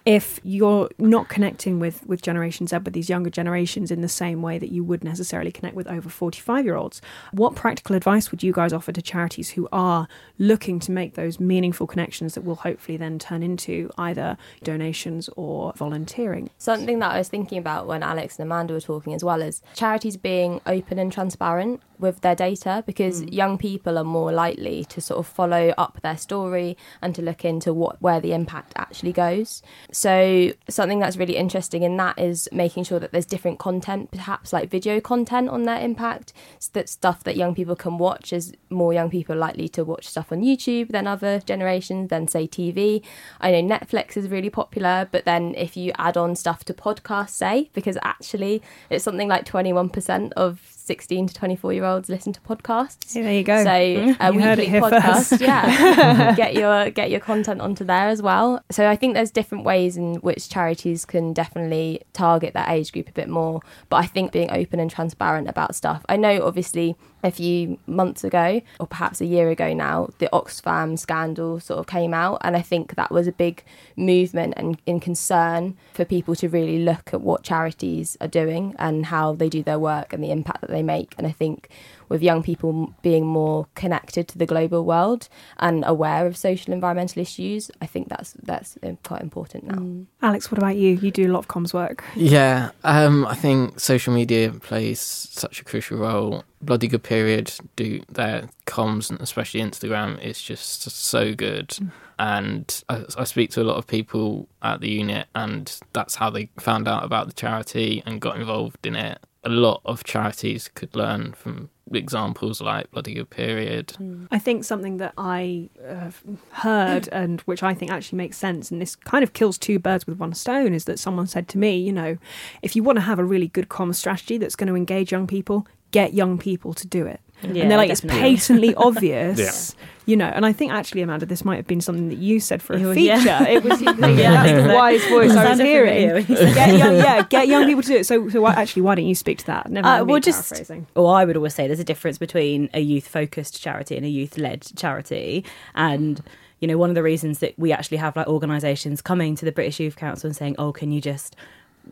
if 0.05 0.41
you're 0.43 0.89
not 0.99 1.29
connecting 1.29 1.81
with 1.81 2.07
with 2.07 2.23
Generation 2.23 2.67
Z, 2.67 2.79
with 2.79 2.95
these 2.95 3.09
younger 3.09 3.31
generations 3.31 3.91
in 3.91 4.01
the 4.01 4.09
same 4.09 4.43
way 4.43 4.59
that 4.59 4.71
you 4.71 4.85
would 4.85 5.03
necessarily 5.03 5.51
connect 5.51 5.75
with 5.75 5.87
over 5.89 6.09
forty 6.09 6.41
five 6.41 6.65
year 6.65 6.77
olds, 6.77 7.01
what 7.33 7.55
practical 7.55 7.97
advice 7.97 8.31
would 8.31 8.43
you 8.43 8.53
guys 8.53 8.73
offer 8.73 8.93
to 8.93 9.03
charities 9.03 9.51
who 9.51 9.69
are 9.73 10.09
looking 10.39 10.79
to 10.81 10.93
make 10.93 11.15
those 11.15 11.41
meaningful 11.41 11.87
connections 11.87 12.35
that 12.35 12.45
will 12.45 12.57
hopefully 12.57 12.97
then 12.97 13.19
turn 13.19 13.43
into 13.43 13.91
either 13.99 14.37
donations 14.63 15.29
or 15.37 15.73
volunteering? 15.77 16.51
Something 16.59 16.99
that 17.01 17.13
I 17.13 17.19
was 17.19 17.29
thinking 17.29 17.59
about 17.59 17.87
when 17.87 18.03
Alex 18.03 18.39
and 18.39 18.45
Amanda 18.47 18.75
were 18.75 18.81
talking 18.81 19.15
as 19.15 19.25
well 19.25 19.43
is 19.43 19.63
charities 19.75 20.17
being 20.17 20.61
open 20.67 20.98
and 20.99 21.13
transparent 21.13 21.81
with 21.99 22.21
their 22.21 22.35
data 22.35 22.83
because 22.87 23.21
hmm. 23.21 23.29
young 23.29 23.59
people 23.59 23.99
are 23.99 24.05
more 24.05 24.33
likely 24.33 24.85
to 24.85 25.01
sort 25.01 25.19
of 25.19 25.27
follow 25.27 25.75
up 25.79 25.99
their 26.03 26.17
story 26.17 26.77
and 27.03 27.15
to 27.15 27.23
look 27.23 27.45
into 27.45 27.73
what 27.73 28.01
where 28.01 28.21
the 28.21 28.33
impact 28.33 28.73
actually 28.77 29.13
goes. 29.13 29.63
So 29.93 30.53
something 30.69 30.99
that's 30.99 31.17
really 31.17 31.37
interesting 31.37 31.83
in 31.83 31.97
that 31.97 32.19
is 32.19 32.49
making 32.53 32.85
sure 32.85 32.99
that 33.01 33.13
there's 33.13 33.27
different 33.27 33.59
content, 33.59 34.11
perhaps 34.11 34.53
like 34.53 34.71
video 34.71 35.01
content 35.01 35.49
on 35.49 35.65
their 35.65 35.81
impact, 35.81 36.33
so 36.59 36.71
that 36.75 36.89
stuff 36.89 37.25
that 37.25 37.37
young 37.37 37.55
people 37.55 37.77
can 37.77 37.99
watch 37.99 38.33
as 38.33 38.53
more 38.71 38.93
young 38.93 39.11
people 39.11 39.35
are 39.35 39.39
likely 39.39 39.69
to 39.69 39.85
watch 39.85 40.07
stuff 40.07 40.33
on 40.33 40.43
YouTube 40.43 40.91
than 40.91 41.07
other 41.07 41.41
generations, 41.41 42.11
than 42.11 42.29
say 42.29 42.47
TV. 42.47 43.03
I 43.41 43.51
know 43.51 43.63
Netflix 43.63 44.17
is 44.17 44.29
really 44.29 44.51
popular, 44.51 45.09
but 45.11 45.25
then 45.25 45.55
if 45.57 45.77
you 45.77 45.93
add 45.99 46.17
on 46.17 46.37
stuff 46.37 46.65
to 46.67 46.75
podcasts, 46.75 47.31
say, 47.31 47.71
because 47.73 47.99
actually 48.03 48.63
it's 48.91 49.05
something 49.05 49.29
like 49.29 49.45
21% 49.45 50.33
of 50.33 50.61
16 50.89 51.29
to 51.29 51.35
24 51.35 51.73
year 51.75 51.85
olds 51.85 51.88
listen 51.97 52.33
to 52.33 52.41
podcasts. 52.41 53.15
Yeah, 53.15 53.23
there 53.23 53.35
you 53.35 53.45
go. 53.45 53.63
So 53.65 53.71
a 53.71 54.05
You 54.05 54.17
uh, 54.19 54.33
heard 54.33 54.59
it 54.59 54.71
weekly 54.73 54.81
podcast, 54.81 55.41
yeah, 55.41 56.35
get 56.37 56.55
your 56.55 56.91
get 56.91 57.11
your 57.11 57.21
content 57.21 57.61
onto 57.61 57.85
there 57.85 58.09
as 58.09 58.23
well. 58.23 58.63
So 58.71 58.89
I 58.89 58.97
think 58.97 59.15
there's 59.15 59.31
different 59.31 59.65
ways 59.65 59.97
in 59.97 60.17
which 60.17 60.49
charities 60.49 61.05
can 61.05 61.33
definitely 61.33 62.03
target 62.13 62.55
that 62.55 62.71
age 62.71 62.93
group 62.93 63.09
a 63.09 63.13
bit 63.13 63.29
more. 63.29 63.61
But 63.89 63.97
I 63.97 64.07
think 64.07 64.33
being 64.33 64.51
open 64.51 64.81
and 64.81 64.91
transparent 64.91 65.49
about 65.49 65.75
stuff. 65.75 66.05
I 66.09 66.17
know 66.17 66.45
obviously 66.47 66.97
a 67.23 67.31
few 67.31 67.79
months 67.87 68.25
ago, 68.25 68.61
or 68.79 68.87
perhaps 68.87 69.21
a 69.21 69.27
year 69.27 69.51
ago 69.51 69.73
now, 69.73 70.09
the 70.19 70.29
Oxfam 70.33 70.99
scandal 70.99 71.61
sort 71.61 71.81
of 71.81 71.87
came 71.87 72.15
out, 72.15 72.39
and 72.43 72.57
I 72.57 72.63
think 72.63 72.95
that 72.95 73.11
was 73.11 73.27
a 73.27 73.33
big 73.33 73.65
movement 73.97 74.55
and 74.57 74.81
in 74.87 75.01
concern 75.01 75.77
for 75.95 76.05
people 76.05 76.35
to 76.37 76.49
really 76.49 76.79
look 76.79 77.13
at 77.13 77.21
what 77.21 77.43
charities 77.43 78.17
are 78.21 78.29
doing 78.29 78.75
and 78.79 79.07
how 79.07 79.33
they 79.33 79.49
do 79.49 79.63
their 79.63 79.79
work 79.79 80.13
and 80.13 80.23
the 80.23 80.31
impact 80.31 80.61
that 80.61 80.71
they 80.71 80.83
make. 80.83 81.15
And 81.19 81.27
I 81.27 81.33
think 81.33 81.69
with 82.09 82.23
young 82.23 82.43
people 82.43 82.95
being 83.03 83.27
more 83.27 83.67
connected 83.75 84.29
to 84.29 84.39
the 84.39 84.47
global 84.47 84.85
world 84.85 85.29
and 85.59 85.85
aware 85.87 86.27
of 86.27 86.37
social 86.37 86.73
environmental 86.73 87.21
issues, 87.21 87.71
I 87.81 87.87
think 87.87 88.09
that's 88.09 88.35
that's 88.43 88.79
uh, 88.83 88.93
quite 89.05 89.23
important 89.23 89.65
now. 89.65 90.07
Alex, 90.27 90.51
what 90.51 90.59
about 90.59 90.77
you? 90.77 90.91
You 90.91 91.11
do 91.11 91.27
a 91.27 91.33
lot 91.33 91.41
of 91.41 91.49
comms 91.49 91.73
work. 91.75 92.05
Yeah, 92.15 92.71
um, 92.85 93.27
I 93.27 93.35
think 93.35 93.81
social 93.81 94.13
media 94.13 94.53
plays 94.53 95.01
such 95.01 95.61
a 95.61 95.65
crucial 95.65 95.99
role. 95.99 96.45
Bloody 96.61 96.89
Good 96.89 97.05
Period 97.05 97.53
do 97.77 98.03
their 98.09 98.49
comms, 98.67 99.11
and 99.11 99.21
especially 99.21 99.61
Instagram, 99.61 100.21
is 100.21 100.43
just 100.43 100.83
so 100.83 101.35
good. 101.35 101.77
And 102.19 102.83
I, 102.89 103.05
I 103.17 103.25
speak 103.25 103.51
to 103.51 103.63
a 103.63 103.65
lot 103.65 103.77
of 103.77 103.87
people 103.87 104.49
at 104.63 104.81
the 104.81 104.91
unit, 104.91 105.29
and 105.35 105.79
that's 105.93 106.17
how 106.17 106.31
they 106.31 106.51
found 106.59 106.89
out 106.89 107.05
about 107.05 107.29
the 107.29 107.33
charity 107.33 108.03
and 108.07 108.21
got 108.21 108.37
involved 108.37 108.87
in 108.87 108.97
it. 108.97 109.19
A 109.45 109.49
lot 109.49 109.81
of 109.85 110.03
charities 110.03 110.69
could 110.75 110.97
learn 110.97 111.33
from 111.33 111.71
examples 111.93 112.61
like 112.61 112.91
Bloody 112.91 113.15
Good 113.15 113.31
Period. 113.31 113.95
I 114.31 114.39
think 114.39 114.65
something 114.65 114.99
that 114.99 115.15
I 115.17 115.71
uh, 115.87 116.11
heard 116.53 117.09
and 117.13 117.41
which 117.43 117.63
I 117.63 117.75
think 117.75 117.91
actually 117.91 118.19
makes 118.19 118.37
sense, 118.37 118.71
and 118.71 118.81
this 118.81 118.97
kind 118.97 119.23
of 119.23 119.33
kills 119.33 119.59
two 119.59 119.79
birds 119.79 120.07
with 120.07 120.19
one 120.19 120.35
stone, 120.35 120.75
is 120.75 120.85
that 120.85 120.99
someone 120.99 121.27
said 121.27 121.49
to 121.49 121.59
me, 121.59 121.79
you 121.79 121.93
know, 121.93 122.19
if 122.63 122.77
you 122.77 122.83
want 122.83 122.97
to 122.97 123.03
have 123.03 123.19
a 123.19 123.25
really 123.25 123.49
good 123.49 123.69
comm 123.69 123.95
strategy 123.95 124.39
that's 124.39 124.57
going 124.57 124.69
to 124.69 124.77
engage 124.77 125.13
young 125.13 125.27
people, 125.27 125.67
get 125.91 126.15
young 126.15 126.39
people 126.39 126.75
to 126.75 126.87
do 126.87 127.07
it. 127.07 127.21
Yeah, 127.43 127.63
and 127.63 127.71
they're 127.71 127.79
like, 127.79 127.89
definitely. 127.89 128.33
it's 128.35 128.47
patently 128.49 128.75
obvious. 128.89 129.75
You 130.07 130.17
know, 130.17 130.25
and 130.25 130.47
I 130.47 130.55
think 130.55 130.73
actually, 130.73 131.03
Amanda, 131.03 131.27
this 131.27 131.45
might 131.45 131.57
have 131.57 131.67
been 131.67 131.83
something 131.83 132.09
that 132.09 132.17
you 132.17 132.41
said 132.41 132.63
for 132.63 132.73
a 132.73 132.79
feature. 132.95 133.19
yeah. 133.23 133.47
It 133.47 133.63
was 133.63 133.81
yeah, 133.83 133.93
Yeah, 134.09 134.43
that's 134.43 134.67
the 134.69 134.75
wise 134.75 135.05
voice 135.09 135.33
I 135.37 135.51
was 135.51 135.59
hearing. 135.61 136.09
you 136.17 136.25
Get 136.25 136.79
young, 136.79 136.97
yeah, 136.97 137.23
get 137.25 137.47
young 137.47 137.67
people 137.67 137.83
to 137.83 137.89
do 137.89 137.97
it. 137.97 138.07
So, 138.07 138.27
so 138.31 138.41
why, 138.41 138.55
actually, 138.55 138.83
why 138.83 138.95
don't 138.95 139.05
you 139.07 139.15
speak 139.15 139.37
to 139.41 139.47
that? 139.49 139.71
Never 139.71 139.87
Uh, 139.87 139.91
mind 139.99 140.07
me 140.07 140.13
well, 140.13 140.21
just 140.21 140.49
paraphrasing. 140.51 140.87
or 140.95 141.15
I 141.15 141.27
would 141.27 141.37
always 141.37 141.55
say 141.55 141.67
there's 141.67 141.79
a 141.79 141.85
difference 141.85 142.17
between 142.17 142.71
a 142.73 142.81
youth 142.81 143.07
focused 143.07 143.61
charity 143.61 143.97
and 143.99 144.07
a 144.07 144.09
youth 144.09 144.39
led 144.39 144.63
charity, 144.77 145.45
and 145.75 146.23
you 146.61 146.67
know 146.69 146.79
one 146.79 146.89
of 146.89 146.95
the 146.95 147.03
reasons 147.03 147.41
that 147.41 147.53
we 147.59 147.71
actually 147.71 147.99
have 147.99 148.17
like 148.17 148.29
organisations 148.29 149.03
coming 149.03 149.37
to 149.37 149.45
the 149.45 149.53
British 149.53 149.79
Youth 149.79 149.97
Council 149.97 150.27
and 150.29 150.35
saying, 150.35 150.57
"Oh, 150.59 150.73
can 150.73 150.91
you 150.91 151.03
just 151.03 151.37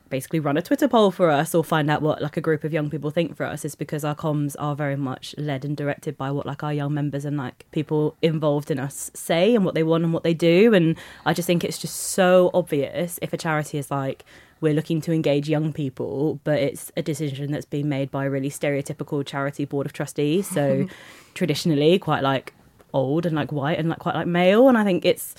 basically 0.08 0.40
run 0.40 0.56
a 0.56 0.62
Twitter 0.62 0.88
poll 0.88 1.10
for 1.10 1.30
us 1.30 1.54
or 1.54 1.64
find 1.64 1.90
out 1.90 2.02
what 2.02 2.22
like 2.22 2.36
a 2.36 2.40
group 2.40 2.64
of 2.64 2.72
young 2.72 2.90
people 2.90 3.10
think 3.10 3.36
for 3.36 3.44
us 3.44 3.64
is 3.64 3.74
because 3.74 4.04
our 4.04 4.14
comms 4.14 4.56
are 4.58 4.74
very 4.74 4.96
much 4.96 5.34
led 5.38 5.64
and 5.64 5.76
directed 5.76 6.16
by 6.16 6.30
what 6.30 6.46
like 6.46 6.62
our 6.62 6.72
young 6.72 6.94
members 6.94 7.24
and 7.24 7.36
like 7.36 7.64
people 7.72 8.16
involved 8.22 8.70
in 8.70 8.78
us 8.78 9.10
say 9.14 9.54
and 9.54 9.64
what 9.64 9.74
they 9.74 9.82
want 9.82 10.04
and 10.04 10.12
what 10.12 10.22
they 10.22 10.34
do. 10.34 10.74
And 10.74 10.96
I 11.24 11.32
just 11.32 11.46
think 11.46 11.64
it's 11.64 11.78
just 11.78 11.96
so 11.96 12.50
obvious 12.54 13.18
if 13.22 13.32
a 13.32 13.36
charity 13.36 13.78
is 13.78 13.90
like 13.90 14.24
we're 14.60 14.74
looking 14.74 15.02
to 15.02 15.12
engage 15.12 15.50
young 15.50 15.70
people 15.70 16.40
but 16.42 16.58
it's 16.58 16.90
a 16.96 17.02
decision 17.02 17.52
that's 17.52 17.66
been 17.66 17.88
made 17.88 18.10
by 18.10 18.24
a 18.24 18.30
really 18.30 18.48
stereotypical 18.48 19.24
charity 19.24 19.64
board 19.64 19.86
of 19.86 19.92
trustees. 19.92 20.46
So 20.46 20.86
traditionally 21.34 21.98
quite 21.98 22.22
like 22.22 22.54
old 22.94 23.26
and 23.26 23.36
like 23.36 23.52
white 23.52 23.78
and 23.78 23.88
like 23.88 23.98
quite 23.98 24.14
like 24.14 24.26
male. 24.26 24.68
And 24.68 24.78
I 24.78 24.84
think 24.84 25.04
it's 25.04 25.34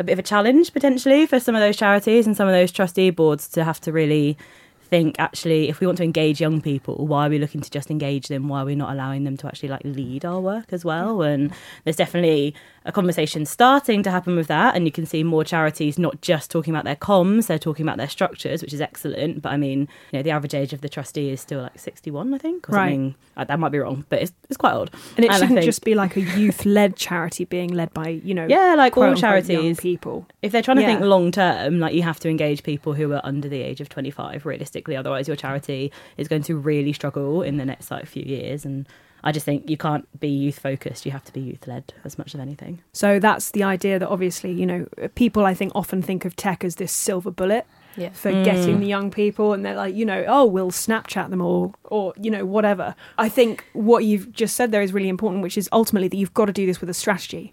a 0.00 0.04
bit 0.04 0.12
of 0.12 0.18
a 0.18 0.22
challenge 0.22 0.72
potentially 0.72 1.26
for 1.26 1.38
some 1.38 1.54
of 1.54 1.60
those 1.60 1.76
charities 1.76 2.26
and 2.26 2.36
some 2.36 2.48
of 2.48 2.54
those 2.54 2.72
trustee 2.72 3.10
boards 3.10 3.46
to 3.48 3.62
have 3.62 3.80
to 3.82 3.92
really 3.92 4.36
think 4.82 5.14
actually 5.20 5.68
if 5.68 5.78
we 5.78 5.86
want 5.86 5.96
to 5.96 6.02
engage 6.02 6.40
young 6.40 6.60
people 6.60 7.06
why 7.06 7.26
are 7.26 7.30
we 7.30 7.38
looking 7.38 7.60
to 7.60 7.70
just 7.70 7.90
engage 7.90 8.26
them? 8.26 8.48
Why 8.48 8.62
are 8.62 8.64
we 8.64 8.74
not 8.74 8.92
allowing 8.92 9.22
them 9.24 9.36
to 9.36 9.46
actually 9.46 9.68
like 9.68 9.82
lead 9.84 10.24
our 10.24 10.40
work 10.40 10.72
as 10.72 10.84
well? 10.84 11.22
And 11.22 11.52
there's 11.84 11.96
definitely 11.96 12.54
a 12.84 12.92
conversation 12.92 13.44
starting 13.44 14.02
to 14.02 14.10
happen 14.10 14.36
with 14.36 14.46
that 14.46 14.74
and 14.74 14.86
you 14.86 14.92
can 14.92 15.04
see 15.04 15.22
more 15.22 15.44
charities 15.44 15.98
not 15.98 16.20
just 16.22 16.50
talking 16.50 16.72
about 16.74 16.84
their 16.84 16.96
comms 16.96 17.46
they're 17.46 17.58
talking 17.58 17.84
about 17.84 17.98
their 17.98 18.08
structures 18.08 18.62
which 18.62 18.72
is 18.72 18.80
excellent 18.80 19.42
but 19.42 19.52
i 19.52 19.56
mean 19.56 19.80
you 20.12 20.18
know 20.18 20.22
the 20.22 20.30
average 20.30 20.54
age 20.54 20.72
of 20.72 20.80
the 20.80 20.88
trustee 20.88 21.28
is 21.30 21.40
still 21.42 21.60
like 21.62 21.78
61 21.78 22.32
i 22.32 22.38
think 22.38 22.68
or 22.68 22.72
Right. 22.72 22.90
something 22.92 23.14
Uh, 23.36 23.44
that 23.44 23.58
might 23.58 23.68
be 23.72 23.78
wrong 23.78 24.04
but 24.08 24.22
it's, 24.22 24.32
it's 24.48 24.56
quite 24.56 24.72
old 24.72 24.90
And 25.16 25.24
it 25.24 25.30
I 25.30 25.34
shouldn't 25.34 25.58
think- 25.58 25.64
just 25.66 25.84
be 25.84 25.94
like 25.94 26.16
a 26.16 26.20
youth-led 26.22 26.96
charity 26.96 27.44
being 27.44 27.70
led 27.72 27.92
by, 27.94 28.08
you 28.08 28.34
know, 28.34 28.46
yeah 28.46 28.74
like 28.76 28.96
all 28.96 29.14
charities 29.14 29.78
people. 29.80 30.26
if 30.42 30.50
they're 30.52 30.62
trying 30.62 30.78
to 30.78 30.84
think 30.84 31.00
long 31.00 31.30
term, 31.32 31.80
like 31.80 31.94
you 31.94 32.02
have 32.02 32.18
to 32.20 32.28
engage 32.28 32.62
people 32.62 32.94
who 32.94 33.12
are 33.12 33.20
under 33.24 33.48
the 33.48 33.60
age 33.62 33.80
of 33.80 33.88
25 33.88 34.44
realistically. 34.46 34.96
Otherwise, 34.96 35.26
your 35.28 35.36
charity 35.36 35.92
is 36.16 36.28
going 36.28 36.42
to 36.44 36.56
really 36.56 36.92
struggle 36.92 37.42
in 37.42 37.56
the 37.56 37.64
next 37.64 37.90
like 37.90 38.06
few 38.06 38.22
years. 38.22 38.64
And 38.64 38.86
I 39.22 39.32
just 39.32 39.44
think 39.44 39.68
you 39.68 39.76
can't 39.76 40.06
be 40.18 40.28
youth 40.28 40.58
focused. 40.58 41.04
You 41.06 41.12
have 41.12 41.24
to 41.24 41.32
be 41.32 41.40
youth 41.40 41.66
led 41.66 41.92
as 42.04 42.16
much 42.18 42.34
as 42.34 42.40
anything. 42.40 42.80
So 42.92 43.18
that's 43.18 43.50
the 43.50 43.62
idea 43.62 43.98
that 43.98 44.08
obviously, 44.08 44.52
you 44.52 44.66
know, 44.66 44.86
people 45.14 45.44
I 45.46 45.54
think 45.54 45.72
often 45.74 46.02
think 46.02 46.24
of 46.24 46.36
tech 46.36 46.64
as 46.64 46.76
this 46.76 46.92
silver 46.92 47.30
bullet 47.30 47.66
Yeah. 47.96 48.10
for 48.10 48.30
Mm. 48.32 48.44
getting 48.44 48.80
the 48.80 48.86
young 48.86 49.10
people 49.10 49.52
and 49.52 49.64
they're 49.64 49.74
like, 49.76 49.94
you 49.94 50.04
know, 50.04 50.24
oh, 50.26 50.44
we'll 50.46 50.70
Snapchat 50.70 51.30
them 51.30 51.40
all 51.42 51.74
or, 51.84 52.14
you 52.20 52.30
know, 52.30 52.46
whatever. 52.46 52.94
I 53.18 53.28
think 53.28 53.64
what 53.72 54.04
you've 54.04 54.32
just 54.32 54.56
said 54.56 54.70
there 54.72 54.82
is 54.82 54.92
really 54.92 55.08
important, 55.08 55.42
which 55.42 55.58
is 55.58 55.68
ultimately 55.72 56.08
that 56.08 56.16
you've 56.16 56.34
got 56.34 56.46
to 56.46 56.52
do 56.52 56.66
this 56.66 56.80
with 56.80 56.88
a 56.88 56.94
strategy. 56.94 57.52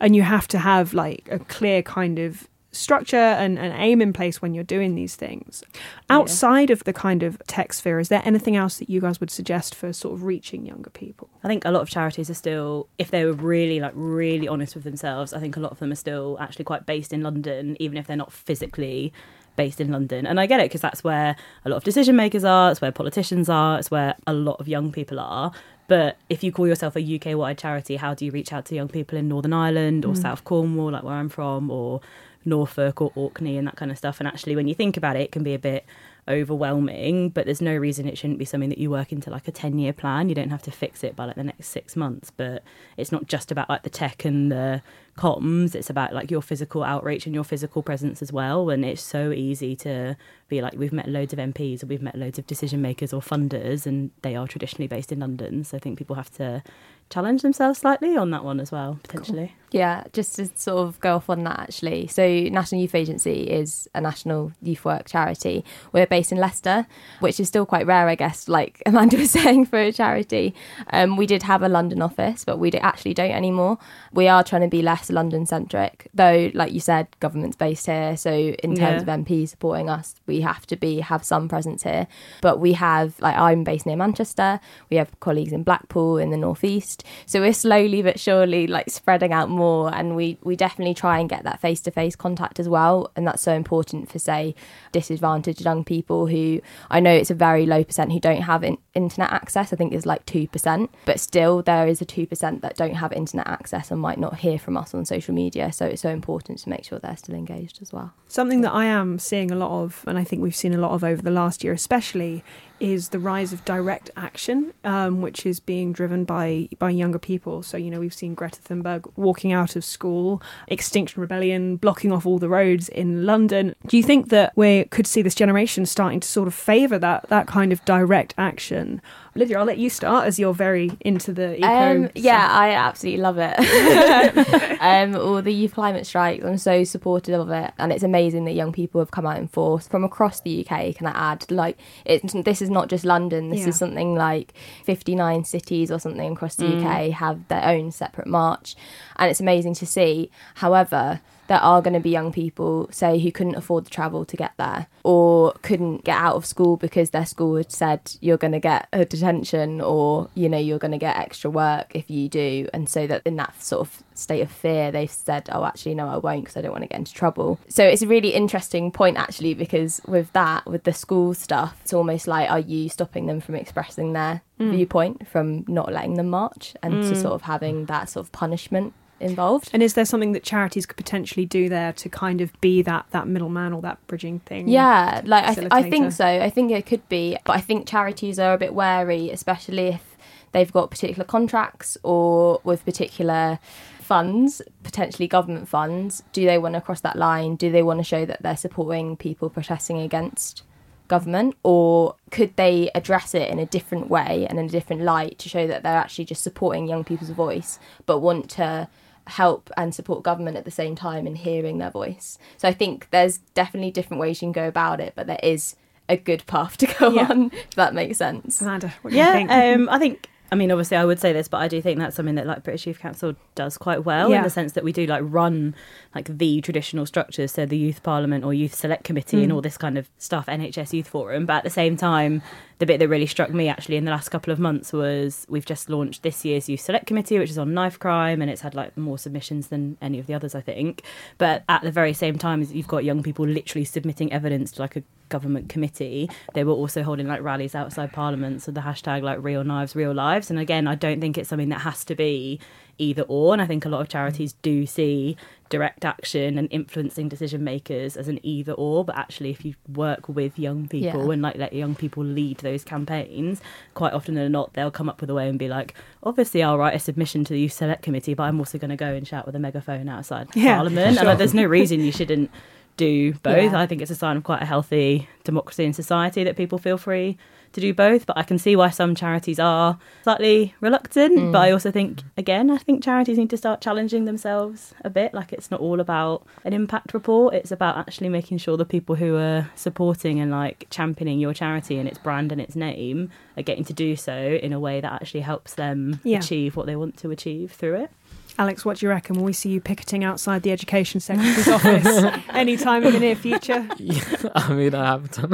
And 0.00 0.14
you 0.14 0.22
have 0.22 0.46
to 0.48 0.58
have 0.58 0.94
like 0.94 1.26
a 1.30 1.40
clear 1.40 1.82
kind 1.82 2.18
of 2.20 2.46
structure 2.70 3.16
and 3.16 3.58
an 3.58 3.72
aim 3.72 4.02
in 4.02 4.12
place 4.12 4.42
when 4.42 4.54
you're 4.54 4.64
doing 4.64 4.94
these 4.94 5.16
things. 5.16 5.64
Outside 6.10 6.70
of 6.70 6.84
the 6.84 6.92
kind 6.92 7.22
of 7.22 7.40
tech 7.46 7.72
sphere, 7.72 7.98
is 7.98 8.08
there 8.08 8.22
anything 8.24 8.56
else 8.56 8.78
that 8.78 8.90
you 8.90 9.00
guys 9.00 9.20
would 9.20 9.30
suggest 9.30 9.74
for 9.74 9.92
sort 9.92 10.14
of 10.14 10.24
reaching 10.24 10.66
younger 10.66 10.90
people? 10.90 11.30
I 11.42 11.48
think 11.48 11.64
a 11.64 11.70
lot 11.70 11.80
of 11.80 11.88
charities 11.88 12.28
are 12.28 12.34
still, 12.34 12.88
if 12.98 13.10
they 13.10 13.24
were 13.24 13.32
really 13.32 13.80
like 13.80 13.92
really 13.94 14.48
honest 14.48 14.74
with 14.74 14.84
themselves, 14.84 15.32
I 15.32 15.40
think 15.40 15.56
a 15.56 15.60
lot 15.60 15.72
of 15.72 15.78
them 15.78 15.92
are 15.92 15.96
still 15.96 16.36
actually 16.40 16.66
quite 16.66 16.84
based 16.84 17.12
in 17.12 17.22
London, 17.22 17.76
even 17.80 17.96
if 17.96 18.06
they're 18.06 18.16
not 18.16 18.32
physically 18.32 19.12
based 19.56 19.80
in 19.80 19.90
London. 19.90 20.26
And 20.26 20.38
I 20.38 20.46
get 20.46 20.60
it 20.60 20.64
because 20.64 20.80
that's 20.80 21.02
where 21.02 21.36
a 21.64 21.68
lot 21.68 21.76
of 21.76 21.84
decision 21.84 22.16
makers 22.16 22.44
are, 22.44 22.70
it's 22.70 22.80
where 22.80 22.92
politicians 22.92 23.48
are, 23.48 23.78
it's 23.78 23.90
where 23.90 24.14
a 24.26 24.32
lot 24.32 24.60
of 24.60 24.68
young 24.68 24.92
people 24.92 25.18
are. 25.18 25.52
But 25.88 26.18
if 26.28 26.44
you 26.44 26.52
call 26.52 26.68
yourself 26.68 26.96
a 26.96 27.16
UK 27.16 27.36
wide 27.36 27.58
charity, 27.58 27.96
how 27.96 28.14
do 28.14 28.26
you 28.26 28.30
reach 28.30 28.52
out 28.52 28.66
to 28.66 28.74
young 28.74 28.88
people 28.88 29.18
in 29.18 29.26
Northern 29.26 29.54
Ireland 29.54 30.04
or 30.04 30.12
mm. 30.12 30.22
South 30.22 30.44
Cornwall, 30.44 30.92
like 30.92 31.02
where 31.02 31.14
I'm 31.14 31.30
from, 31.30 31.70
or 31.70 32.00
Norfolk 32.48 33.00
or 33.00 33.12
Orkney 33.14 33.56
and 33.56 33.66
that 33.66 33.76
kind 33.76 33.90
of 33.90 33.98
stuff? 33.98 34.20
And 34.20 34.26
actually, 34.26 34.56
when 34.56 34.68
you 34.68 34.74
think 34.74 34.96
about 34.96 35.16
it, 35.16 35.22
it 35.22 35.32
can 35.32 35.42
be 35.42 35.54
a 35.54 35.58
bit 35.58 35.84
overwhelming, 36.28 37.30
but 37.30 37.46
there's 37.46 37.62
no 37.62 37.74
reason 37.74 38.06
it 38.06 38.18
shouldn't 38.18 38.38
be 38.38 38.44
something 38.44 38.68
that 38.68 38.78
you 38.78 38.90
work 38.90 39.12
into 39.12 39.30
like 39.30 39.48
a 39.48 39.52
10 39.52 39.78
year 39.78 39.92
plan. 39.92 40.28
You 40.28 40.34
don't 40.34 40.50
have 40.50 40.62
to 40.62 40.70
fix 40.70 41.02
it 41.02 41.16
by 41.16 41.24
like 41.24 41.36
the 41.36 41.44
next 41.44 41.68
six 41.68 41.96
months, 41.96 42.30
but 42.30 42.62
it's 42.96 43.10
not 43.10 43.26
just 43.26 43.50
about 43.50 43.68
like 43.68 43.82
the 43.82 43.90
tech 43.90 44.24
and 44.24 44.52
the 44.52 44.82
comms. 45.16 45.74
It's 45.74 45.90
about 45.90 46.12
like 46.12 46.30
your 46.30 46.42
physical 46.42 46.84
outreach 46.84 47.24
and 47.26 47.34
your 47.34 47.44
physical 47.44 47.82
presence 47.82 48.20
as 48.20 48.32
well. 48.32 48.68
And 48.68 48.84
it's 48.84 49.02
so 49.02 49.32
easy 49.32 49.74
to 49.76 50.16
be 50.48 50.60
like, 50.60 50.74
we've 50.74 50.92
met 50.92 51.08
loads 51.08 51.32
of 51.32 51.38
MPs 51.38 51.82
or 51.82 51.86
we've 51.86 52.02
met 52.02 52.14
loads 52.14 52.38
of 52.38 52.46
decision 52.46 52.82
makers 52.82 53.12
or 53.12 53.20
funders, 53.22 53.86
and 53.86 54.10
they 54.22 54.36
are 54.36 54.46
traditionally 54.46 54.86
based 54.86 55.10
in 55.10 55.20
London. 55.20 55.64
So 55.64 55.76
I 55.78 55.80
think 55.80 55.98
people 55.98 56.16
have 56.16 56.30
to 56.32 56.62
challenge 57.10 57.40
themselves 57.40 57.78
slightly 57.78 58.16
on 58.16 58.30
that 58.30 58.44
one 58.44 58.60
as 58.60 58.70
well, 58.70 59.00
potentially. 59.02 59.54
Yeah, 59.70 60.04
just 60.12 60.36
to 60.36 60.48
sort 60.54 60.78
of 60.86 60.98
go 61.00 61.16
off 61.16 61.28
on 61.28 61.44
that 61.44 61.58
actually. 61.60 62.06
So, 62.06 62.26
National 62.26 62.80
Youth 62.80 62.94
Agency 62.94 63.42
is 63.42 63.88
a 63.94 64.00
national 64.00 64.52
youth 64.62 64.84
work 64.84 65.06
charity. 65.06 65.64
We're 65.92 66.06
based 66.06 66.32
in 66.32 66.38
Leicester, 66.38 66.86
which 67.20 67.38
is 67.38 67.48
still 67.48 67.66
quite 67.66 67.86
rare, 67.86 68.08
I 68.08 68.14
guess, 68.14 68.48
like 68.48 68.82
Amanda 68.86 69.16
was 69.18 69.30
saying, 69.30 69.66
for 69.66 69.78
a 69.78 69.92
charity. 69.92 70.54
Um, 70.90 71.16
we 71.16 71.26
did 71.26 71.42
have 71.42 71.62
a 71.62 71.68
London 71.68 72.00
office, 72.00 72.44
but 72.44 72.58
we 72.58 72.72
actually 72.72 73.14
don't 73.14 73.30
anymore. 73.30 73.78
We 74.12 74.26
are 74.28 74.42
trying 74.42 74.62
to 74.62 74.68
be 74.68 74.80
less 74.80 75.10
London 75.10 75.44
centric, 75.44 76.08
though, 76.14 76.50
like 76.54 76.72
you 76.72 76.80
said, 76.80 77.08
government's 77.20 77.56
based 77.56 77.86
here. 77.86 78.16
So, 78.16 78.30
in 78.32 78.74
terms 78.74 79.02
Yeah. 79.06 79.14
of 79.14 79.20
MPs 79.24 79.50
supporting 79.50 79.90
us, 79.90 80.14
we 80.26 80.40
have 80.40 80.66
to 80.68 80.76
be 80.76 81.00
have 81.00 81.24
some 81.24 81.48
presence 81.48 81.82
here. 81.82 82.06
But 82.40 82.58
we 82.58 82.72
have, 82.74 83.20
like, 83.20 83.36
I'm 83.36 83.64
based 83.64 83.84
near 83.86 83.96
Manchester. 83.96 84.60
We 84.90 84.96
have 84.96 85.18
colleagues 85.20 85.52
in 85.52 85.62
Blackpool 85.62 86.16
in 86.16 86.30
the 86.30 86.36
northeast. 86.38 87.04
So 87.26 87.40
we're 87.40 87.52
slowly 87.52 88.00
but 88.02 88.18
surely 88.18 88.66
like 88.66 88.88
spreading 88.90 89.32
out 89.32 89.50
more, 89.58 89.94
and 89.94 90.16
we 90.16 90.38
we 90.42 90.56
definitely 90.56 90.94
try 90.94 91.18
and 91.18 91.28
get 91.28 91.44
that 91.44 91.60
face 91.60 91.80
to 91.82 91.90
face 91.90 92.16
contact 92.16 92.58
as 92.58 92.68
well, 92.68 93.10
and 93.16 93.26
that's 93.26 93.42
so 93.42 93.52
important 93.52 94.10
for 94.10 94.18
say 94.18 94.54
disadvantaged 94.92 95.62
young 95.64 95.84
people 95.84 96.26
who 96.26 96.60
I 96.90 97.00
know 97.00 97.12
it's 97.12 97.30
a 97.30 97.34
very 97.34 97.66
low 97.66 97.84
percent 97.84 98.12
who 98.12 98.20
don't 98.20 98.42
have 98.42 98.64
in, 98.64 98.78
internet 98.94 99.32
access. 99.32 99.72
I 99.72 99.76
think 99.76 99.92
it's 99.92 100.06
like 100.06 100.24
two 100.24 100.46
percent, 100.48 100.90
but 101.04 101.20
still 101.20 101.62
there 101.62 101.86
is 101.86 102.00
a 102.00 102.04
two 102.04 102.26
percent 102.26 102.62
that 102.62 102.76
don't 102.76 102.94
have 102.94 103.12
internet 103.12 103.46
access 103.46 103.90
and 103.90 104.00
might 104.00 104.18
not 104.18 104.36
hear 104.36 104.58
from 104.58 104.76
us 104.76 104.94
on 104.94 105.04
social 105.04 105.34
media. 105.34 105.72
So 105.72 105.86
it's 105.86 106.02
so 106.02 106.10
important 106.10 106.58
to 106.60 106.68
make 106.68 106.84
sure 106.84 106.98
they're 106.98 107.16
still 107.16 107.34
engaged 107.34 107.82
as 107.82 107.92
well. 107.92 108.12
Something 108.28 108.60
that 108.62 108.72
I 108.72 108.86
am 108.86 109.18
seeing 109.18 109.50
a 109.50 109.56
lot 109.56 109.82
of, 109.82 110.04
and 110.06 110.18
I 110.18 110.24
think 110.24 110.42
we've 110.42 110.56
seen 110.56 110.74
a 110.74 110.78
lot 110.78 110.92
of 110.92 111.02
over 111.04 111.22
the 111.22 111.30
last 111.30 111.64
year, 111.64 111.72
especially, 111.72 112.44
is 112.80 113.10
the 113.10 113.18
rise 113.18 113.52
of 113.52 113.64
direct 113.64 114.10
action, 114.16 114.72
um, 114.84 115.20
which 115.20 115.44
is 115.44 115.60
being 115.60 115.92
driven 115.92 116.24
by 116.24 116.68
by 116.78 116.90
younger 116.90 117.18
people. 117.18 117.62
So 117.62 117.76
you 117.76 117.90
know 117.90 118.00
we've 118.00 118.14
seen 118.14 118.34
Greta 118.34 118.60
Thunberg 118.60 119.10
walking 119.16 119.52
out 119.52 119.76
of 119.76 119.84
school, 119.84 120.42
Extinction 120.68 121.20
Rebellion 121.20 121.76
blocking 121.76 122.12
off 122.12 122.26
all 122.26 122.38
the 122.38 122.48
roads 122.48 122.88
in 122.88 123.26
London. 123.26 123.74
Do 123.86 123.96
you 123.96 124.02
think 124.02 124.28
that 124.28 124.52
we 124.56 124.84
could 124.86 125.06
see 125.06 125.22
this 125.22 125.34
generation 125.34 125.86
starting 125.86 126.20
to 126.20 126.28
sort 126.28 126.48
of 126.48 126.54
favour 126.54 126.98
that 126.98 127.28
that 127.28 127.46
kind 127.46 127.72
of 127.72 127.84
direct 127.84 128.34
action? 128.38 129.00
Lydia, 129.38 129.58
I'll 129.58 129.64
let 129.64 129.78
you 129.78 129.88
start 129.88 130.26
as 130.26 130.38
you're 130.38 130.52
very 130.52 130.90
into 131.00 131.32
the 131.32 131.56
eco. 131.56 131.66
Um, 131.66 132.10
yeah, 132.14 132.44
stuff. 132.46 132.56
I 132.58 132.70
absolutely 132.72 133.20
love 133.22 133.36
it. 133.38 134.78
um, 134.80 135.14
all 135.14 135.40
the 135.40 135.52
youth 135.52 135.74
climate 135.74 136.06
strikes, 136.06 136.44
I'm 136.44 136.58
so 136.58 136.84
supportive 136.84 137.38
of 137.40 137.50
it, 137.50 137.72
and 137.78 137.92
it's 137.92 138.02
amazing 138.02 138.44
that 138.46 138.52
young 138.52 138.72
people 138.72 139.00
have 139.00 139.10
come 139.10 139.26
out 139.26 139.38
in 139.38 139.48
force 139.48 139.86
from 139.86 140.04
across 140.04 140.40
the 140.40 140.66
UK. 140.66 140.94
Can 140.96 141.06
I 141.06 141.12
add, 141.32 141.50
like, 141.50 141.78
it's 142.04 142.32
this 142.32 142.60
is 142.60 142.68
not 142.70 142.88
just 142.88 143.04
London. 143.04 143.50
This 143.50 143.60
Yeah. 143.60 143.68
is 143.68 143.76
something 143.78 144.14
like 144.14 144.52
59 144.84 145.44
cities 145.44 145.90
or 145.90 145.98
something 145.98 146.32
across 146.32 146.56
the 146.56 146.66
UK 146.76 147.10
have 147.12 147.46
their 147.48 147.64
own 147.64 147.92
separate 147.92 148.26
march, 148.26 148.74
and 149.16 149.30
it's 149.30 149.40
amazing 149.40 149.74
to 149.74 149.86
see. 149.86 150.30
However. 150.56 151.20
There 151.48 151.58
are 151.58 151.82
going 151.82 151.94
to 151.94 152.00
be 152.00 152.10
young 152.10 152.32
people, 152.32 152.88
say, 152.90 153.18
who 153.18 153.32
couldn't 153.32 153.56
afford 153.56 153.86
the 153.86 153.90
travel 153.90 154.24
to 154.24 154.36
get 154.36 154.52
there 154.58 154.86
or 155.02 155.52
couldn't 155.62 156.04
get 156.04 156.16
out 156.16 156.36
of 156.36 156.46
school 156.46 156.76
because 156.76 157.10
their 157.10 157.26
school 157.26 157.56
had 157.56 157.72
said 157.72 158.16
you're 158.20 158.36
going 158.36 158.52
to 158.52 158.60
get 158.60 158.88
a 158.92 159.04
detention 159.04 159.80
or, 159.80 160.28
you 160.34 160.48
know, 160.48 160.58
you're 160.58 160.78
going 160.78 160.92
to 160.92 160.98
get 160.98 161.16
extra 161.16 161.50
work 161.50 161.92
if 161.94 162.10
you 162.10 162.28
do. 162.28 162.68
And 162.72 162.88
so 162.88 163.06
that 163.06 163.22
in 163.24 163.36
that 163.36 163.60
sort 163.62 163.80
of 163.80 164.02
state 164.14 164.42
of 164.42 164.50
fear, 164.50 164.90
they've 164.90 165.10
said, 165.10 165.48
oh, 165.50 165.64
actually, 165.64 165.94
no, 165.94 166.08
I 166.08 166.18
won't 166.18 166.44
because 166.44 166.56
I 166.56 166.60
don't 166.60 166.72
want 166.72 166.82
to 166.82 166.88
get 166.88 166.98
into 166.98 167.14
trouble. 167.14 167.58
So 167.68 167.84
it's 167.84 168.02
a 168.02 168.06
really 168.06 168.34
interesting 168.34 168.90
point, 168.92 169.16
actually, 169.16 169.54
because 169.54 170.00
with 170.06 170.32
that, 170.32 170.66
with 170.66 170.84
the 170.84 170.92
school 170.92 171.34
stuff, 171.34 171.78
it's 171.82 171.92
almost 171.92 172.28
like, 172.28 172.50
are 172.50 172.60
you 172.60 172.88
stopping 172.88 173.26
them 173.26 173.40
from 173.40 173.54
expressing 173.54 174.12
their 174.12 174.42
mm. 174.60 174.70
viewpoint, 174.70 175.26
from 175.28 175.64
not 175.66 175.92
letting 175.92 176.14
them 176.14 176.28
march 176.28 176.74
and 176.82 177.02
to 177.04 177.12
mm. 177.12 177.22
sort 177.22 177.34
of 177.34 177.42
having 177.42 177.86
that 177.86 178.08
sort 178.08 178.26
of 178.26 178.32
punishment 178.32 178.92
involved? 179.20 179.70
And 179.72 179.82
is 179.82 179.94
there 179.94 180.04
something 180.04 180.32
that 180.32 180.42
charities 180.42 180.86
could 180.86 180.96
potentially 180.96 181.46
do 181.46 181.68
there 181.68 181.92
to 181.94 182.08
kind 182.08 182.40
of 182.40 182.58
be 182.60 182.82
that 182.82 183.06
that 183.10 183.28
middleman 183.28 183.72
or 183.72 183.82
that 183.82 184.04
bridging 184.06 184.40
thing? 184.40 184.68
Yeah, 184.68 185.22
like 185.24 185.44
I, 185.44 185.54
th- 185.54 185.68
I 185.70 185.90
think 185.90 186.12
so. 186.12 186.26
I 186.26 186.50
think 186.50 186.70
it 186.70 186.86
could 186.86 187.08
be, 187.08 187.36
but 187.44 187.52
I 187.52 187.60
think 187.60 187.86
charities 187.86 188.38
are 188.38 188.54
a 188.54 188.58
bit 188.58 188.74
wary, 188.74 189.30
especially 189.30 189.88
if 189.88 190.16
they've 190.52 190.72
got 190.72 190.90
particular 190.90 191.24
contracts 191.24 191.98
or 192.02 192.60
with 192.64 192.84
particular 192.84 193.58
funds, 194.00 194.62
potentially 194.82 195.28
government 195.28 195.68
funds. 195.68 196.22
Do 196.32 196.44
they 196.44 196.58
want 196.58 196.74
to 196.74 196.80
cross 196.80 197.00
that 197.02 197.16
line? 197.16 197.56
Do 197.56 197.70
they 197.70 197.82
want 197.82 198.00
to 198.00 198.04
show 198.04 198.24
that 198.24 198.42
they're 198.42 198.56
supporting 198.56 199.16
people 199.16 199.50
protesting 199.50 199.98
against 199.98 200.62
government, 201.08 201.56
or 201.62 202.14
could 202.30 202.54
they 202.56 202.90
address 202.94 203.34
it 203.34 203.50
in 203.50 203.58
a 203.58 203.66
different 203.66 204.08
way 204.08 204.46
and 204.48 204.58
in 204.58 204.66
a 204.66 204.68
different 204.68 205.02
light 205.02 205.38
to 205.38 205.48
show 205.48 205.66
that 205.66 205.82
they're 205.82 205.96
actually 205.96 206.26
just 206.26 206.42
supporting 206.42 206.86
young 206.86 207.02
people's 207.02 207.30
voice, 207.30 207.78
but 208.06 208.18
want 208.18 208.48
to 208.50 208.88
help 209.28 209.70
and 209.76 209.94
support 209.94 210.22
government 210.24 210.56
at 210.56 210.64
the 210.64 210.70
same 210.70 210.94
time 210.96 211.26
in 211.26 211.36
hearing 211.36 211.78
their 211.78 211.90
voice. 211.90 212.38
So 212.56 212.66
I 212.68 212.72
think 212.72 213.08
there's 213.10 213.38
definitely 213.54 213.90
different 213.90 214.20
ways 214.20 214.40
you 214.42 214.46
can 214.46 214.52
go 214.52 214.66
about 214.68 215.00
it, 215.00 215.12
but 215.14 215.26
there 215.26 215.40
is 215.42 215.76
a 216.08 216.16
good 216.16 216.46
path 216.46 216.76
to 216.78 216.86
go 216.86 217.10
Yeah. 217.10 217.28
on, 217.28 217.50
if 217.52 217.74
that 217.76 217.94
makes 217.94 218.16
sense. 218.18 218.60
Amanda, 218.62 218.92
what 219.02 219.10
do 219.10 219.16
you 219.16 219.22
Yeah, 219.22 219.32
think? 219.32 219.50
um, 219.50 219.88
I 219.90 219.98
think. 219.98 220.28
I 220.50 220.54
mean, 220.54 220.70
obviously, 220.70 220.96
I 220.96 221.04
would 221.04 221.18
say 221.20 221.32
this, 221.34 221.46
but 221.46 221.58
I 221.58 221.68
do 221.68 221.82
think 221.82 221.98
that's 221.98 222.16
something 222.16 222.34
that 222.36 222.46
like 222.46 222.62
British 222.64 222.86
Youth 222.86 222.98
Council 223.00 223.34
does 223.54 223.76
quite 223.76 224.04
well 224.04 224.30
Yeah. 224.30 224.38
in 224.38 224.42
the 224.44 224.50
sense 224.50 224.72
that 224.72 224.82
we 224.84 224.92
do 224.92 225.04
like 225.06 225.20
run 225.24 225.74
like 226.14 226.38
the 226.38 226.60
traditional 226.62 227.04
structures, 227.04 227.52
so 227.52 227.66
the 227.66 227.76
Youth 227.76 228.02
Parliament 228.02 228.44
or 228.44 228.54
Youth 228.54 228.74
Select 228.74 229.04
Committee 229.04 229.38
Mm. 229.38 229.42
and 229.44 229.52
all 229.52 229.60
this 229.60 229.76
kind 229.76 229.98
of 229.98 230.08
stuff, 230.16 230.46
NHS 230.48 230.94
Youth 230.94 231.08
Forum. 231.08 231.44
But 231.44 231.56
at 231.58 231.64
the 231.64 231.70
same 231.70 231.96
time, 231.98 232.40
the 232.78 232.86
bit 232.86 232.98
that 233.00 233.08
really 233.08 233.26
struck 233.26 233.50
me 233.52 233.68
actually 233.68 233.96
in 233.96 234.04
the 234.06 234.10
last 234.10 234.30
couple 234.30 234.52
of 234.52 234.58
months 234.58 234.92
was 234.92 235.44
we've 235.50 235.66
just 235.66 235.90
launched 235.90 236.22
this 236.22 236.44
year's 236.44 236.68
Youth 236.68 236.80
Select 236.80 237.06
Committee, 237.06 237.38
which 237.38 237.50
is 237.50 237.58
on 237.58 237.74
knife 237.74 237.98
crime, 237.98 238.40
and 238.40 238.50
it's 238.50 238.62
had 238.62 238.74
like 238.74 238.96
more 238.96 239.18
submissions 239.18 239.66
than 239.68 239.98
any 240.00 240.18
of 240.18 240.26
the 240.26 240.32
others, 240.34 240.54
I 240.54 240.60
think. 240.62 241.02
But 241.36 241.62
at 241.68 241.82
the 241.82 241.90
very 241.90 242.14
same 242.14 242.38
time, 242.38 242.66
you've 242.72 242.88
got 242.88 243.04
young 243.04 243.22
people 243.22 243.46
literally 243.46 243.84
submitting 243.84 244.32
evidence 244.32 244.72
to 244.72 244.82
like 244.82 244.96
a 244.96 245.02
government 245.28 245.68
committee. 245.68 246.28
They 246.54 246.64
were 246.64 246.72
also 246.72 247.02
holding 247.02 247.26
like 247.26 247.42
rallies 247.42 247.74
outside 247.74 248.12
Parliament, 248.12 248.62
so 248.62 248.72
the 248.72 248.80
hashtag 248.82 249.22
like 249.22 249.38
real 249.42 249.64
knives, 249.64 249.94
real 249.96 250.12
lives. 250.14 250.50
And 250.50 250.58
again, 250.58 250.86
I 250.86 250.94
don't 250.94 251.20
think 251.20 251.38
it's 251.38 251.48
something 251.48 251.68
that 251.70 251.80
has 251.82 252.04
to 252.06 252.14
be 252.14 252.60
either 252.98 253.22
or. 253.28 253.52
And 253.52 253.62
I 253.62 253.66
think 253.66 253.84
a 253.84 253.88
lot 253.88 254.00
of 254.00 254.08
charities 254.08 254.54
do 254.54 254.84
see 254.84 255.36
direct 255.68 256.04
action 256.04 256.56
and 256.58 256.66
influencing 256.72 257.28
decision 257.28 257.62
makers 257.62 258.16
as 258.16 258.26
an 258.26 258.40
either 258.42 258.72
or. 258.72 259.04
But 259.04 259.16
actually, 259.16 259.50
if 259.50 259.64
you 259.64 259.74
work 259.94 260.28
with 260.28 260.58
young 260.58 260.88
people 260.88 261.26
Yeah. 261.26 261.32
and 261.32 261.42
like 261.42 261.56
let 261.56 261.72
young 261.72 261.94
people 261.94 262.24
lead 262.24 262.58
those 262.58 262.82
campaigns, 262.84 263.60
quite 263.94 264.12
often 264.14 264.34
than 264.34 264.50
not, 264.50 264.72
they'll 264.72 264.90
come 264.90 265.08
up 265.08 265.20
with 265.20 265.30
a 265.30 265.34
way 265.34 265.48
and 265.48 265.58
be 265.58 265.68
like, 265.68 265.94
obviously, 266.24 266.62
I'll 266.62 266.78
write 266.78 266.94
a 266.96 266.98
submission 266.98 267.44
to 267.44 267.52
the 267.52 267.60
Youth 267.60 267.72
Select 267.72 268.02
Committee, 268.02 268.34
but 268.34 268.44
I'm 268.44 268.58
also 268.58 268.78
going 268.78 268.90
to 268.90 268.96
go 268.96 269.12
and 269.12 269.28
shout 269.28 269.46
with 269.46 269.54
a 269.54 269.60
megaphone 269.60 270.08
outside 270.08 270.48
Yeah, 270.54 270.74
Parliament. 270.76 271.18
And 271.18 271.26
like, 271.26 271.38
there's 271.38 271.54
no 271.54 271.64
reason 271.64 272.00
you 272.00 272.10
shouldn't 272.12 272.50
do 272.98 273.32
both. 273.42 273.72
Yeah. 273.72 273.80
I 273.80 273.86
think 273.86 274.02
it's 274.02 274.10
a 274.10 274.14
sign 274.14 274.36
of 274.36 274.44
quite 274.44 274.60
a 274.60 274.66
healthy 274.66 275.28
democracy 275.44 275.84
in 275.86 275.94
society 275.94 276.44
that 276.44 276.56
people 276.56 276.76
feel 276.78 276.98
free 276.98 277.38
to 277.72 277.80
do 277.82 277.92
both. 277.94 278.24
But 278.26 278.36
I 278.38 278.42
can 278.42 278.58
see 278.58 278.76
why 278.76 278.90
some 278.90 279.14
charities 279.14 279.58
are 279.58 279.98
slightly 280.22 280.74
reluctant. 280.80 281.38
Hmm. 281.38 281.52
But 281.52 281.58
I 281.60 281.70
also 281.70 281.90
think, 281.90 282.20
again, 282.36 282.70
I 282.70 282.78
think 282.78 283.02
charities 283.02 283.36
need 283.38 283.50
to 283.50 283.56
start 283.56 283.80
challenging 283.80 284.24
themselves 284.24 284.94
a 285.04 285.10
bit. 285.10 285.32
Like 285.34 285.52
it's 285.52 285.70
not 285.70 285.80
all 285.80 286.00
about 286.00 286.46
an 286.64 286.72
impact 286.72 287.14
report, 287.14 287.54
it's 287.54 287.70
about 287.72 287.96
actually 287.98 288.28
making 288.30 288.58
sure 288.58 288.76
the 288.76 288.84
people 288.86 289.14
who 289.16 289.36
are 289.36 289.70
supporting 289.74 290.40
and 290.40 290.50
like 290.50 290.86
championing 290.90 291.38
your 291.40 291.54
charity 291.54 291.98
and 291.98 292.08
its 292.08 292.18
brand 292.18 292.52
and 292.52 292.60
its 292.60 292.74
name 292.74 293.30
are 293.56 293.62
getting 293.62 293.84
to 293.84 293.92
do 293.92 294.16
so 294.16 294.34
in 294.62 294.72
a 294.72 294.80
way 294.80 295.00
that 295.00 295.12
actually 295.12 295.40
helps 295.40 295.74
them 295.74 296.20
Yeah. 296.24 296.38
achieve 296.38 296.74
what 296.76 296.86
they 296.86 296.96
want 296.96 297.16
to 297.18 297.30
achieve 297.30 297.72
through 297.72 297.96
it. 297.96 298.10
Alex, 298.58 298.84
what 298.84 298.98
do 298.98 299.06
you 299.06 299.10
reckon? 299.10 299.36
Will 299.36 299.44
we 299.44 299.52
see 299.52 299.68
you 299.70 299.80
picketing 299.80 300.24
outside 300.24 300.62
the 300.62 300.72
Education 300.72 301.20
Secretary's 301.20 301.68
office 301.68 302.42
anytime 302.50 303.04
in 303.04 303.12
the 303.12 303.20
near 303.20 303.36
future? 303.36 303.86
Yeah, 303.98 304.20
I 304.54 304.72
mean, 304.74 304.94
I 304.96 305.06
have 305.18 305.30
done. 305.30 305.50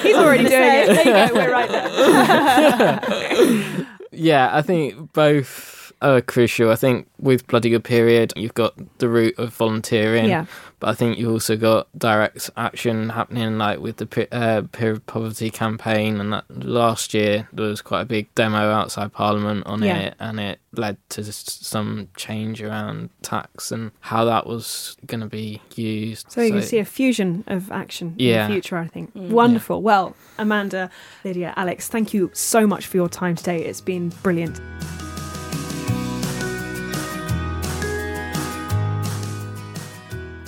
He's 0.00 0.16
already 0.16 0.48
doing 0.48 0.52
it. 0.52 0.86
There 0.88 1.06
you 1.06 1.12
go. 1.28 1.34
We're 1.34 1.52
right 1.52 1.70
there. 3.08 3.86
yeah, 4.10 4.50
I 4.56 4.62
think 4.62 5.12
both 5.12 5.81
are 6.02 6.20
crucial. 6.20 6.70
I 6.70 6.74
think 6.76 7.06
with 7.18 7.46
Bloody 7.46 7.70
Good 7.70 7.84
Period, 7.84 8.32
you've 8.36 8.54
got 8.54 8.74
the 8.98 9.08
route 9.08 9.38
of 9.38 9.54
volunteering, 9.54 10.26
Yeah. 10.28 10.46
but 10.80 10.88
I 10.90 10.94
think 10.94 11.18
you've 11.18 11.30
also 11.32 11.56
got 11.56 11.86
direct 11.96 12.50
action 12.56 13.10
happening, 13.10 13.56
like 13.58 13.78
with 13.78 13.96
the 13.98 14.06
pe- 14.06 14.26
uh, 14.32 14.62
period 14.72 15.06
poverty 15.06 15.50
campaign. 15.50 16.20
And 16.20 16.32
that 16.32 16.44
last 16.64 17.14
year 17.14 17.48
there 17.52 17.66
was 17.66 17.80
quite 17.82 18.00
a 18.02 18.04
big 18.04 18.34
demo 18.34 18.70
outside 18.70 19.12
Parliament 19.12 19.64
on 19.66 19.82
Yeah. 19.82 19.96
it, 19.98 20.14
and 20.18 20.40
it 20.40 20.58
led 20.74 20.96
to 21.10 21.20
s- 21.22 21.58
some 21.62 22.08
change 22.16 22.62
around 22.62 23.10
tax 23.22 23.70
and 23.70 23.92
how 24.00 24.24
that 24.24 24.46
was 24.46 24.96
going 25.06 25.20
to 25.20 25.26
be 25.26 25.60
used. 25.76 26.32
So 26.32 26.40
you 26.42 26.50
can 26.52 26.62
see 26.62 26.78
a 26.78 26.84
fusion 26.84 27.44
of 27.46 27.70
action 27.70 28.14
Yeah. 28.18 28.44
in 28.46 28.50
the 28.50 28.54
future, 28.54 28.76
I 28.78 28.88
think. 28.88 29.14
Mm. 29.14 29.28
Wonderful. 29.30 29.82
Well, 29.82 30.16
Amanda, 30.38 30.90
Lydia, 31.24 31.52
Alex, 31.56 31.88
thank 31.88 32.12
you 32.14 32.30
so 32.32 32.66
much 32.66 32.86
for 32.86 32.96
your 32.96 33.08
time 33.08 33.36
today. 33.36 33.64
It's 33.64 33.80
been 33.82 34.08
brilliant. 34.22 34.60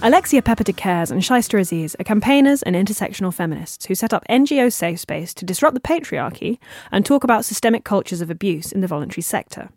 Alexia 0.06 0.42
Pepper 0.42 0.64
de 0.64 0.72
Caires 0.74 1.10
and 1.10 1.22
Shaista 1.22 1.58
Aziz 1.58 1.96
are 1.98 2.04
campaigners 2.04 2.62
and 2.62 2.76
intersectional 2.76 3.32
feminists 3.32 3.86
who 3.86 3.94
set 3.94 4.12
up 4.12 4.22
NGO 4.28 4.70
Safe 4.70 5.00
Space 5.00 5.32
to 5.32 5.46
disrupt 5.46 5.72
the 5.72 5.80
patriarchy 5.80 6.58
and 6.92 7.06
talk 7.06 7.24
about 7.24 7.46
systemic 7.46 7.84
cultures 7.84 8.20
of 8.20 8.28
abuse 8.28 8.70
in 8.70 8.82
the 8.82 8.86
voluntary 8.86 9.22
sector. 9.22 9.70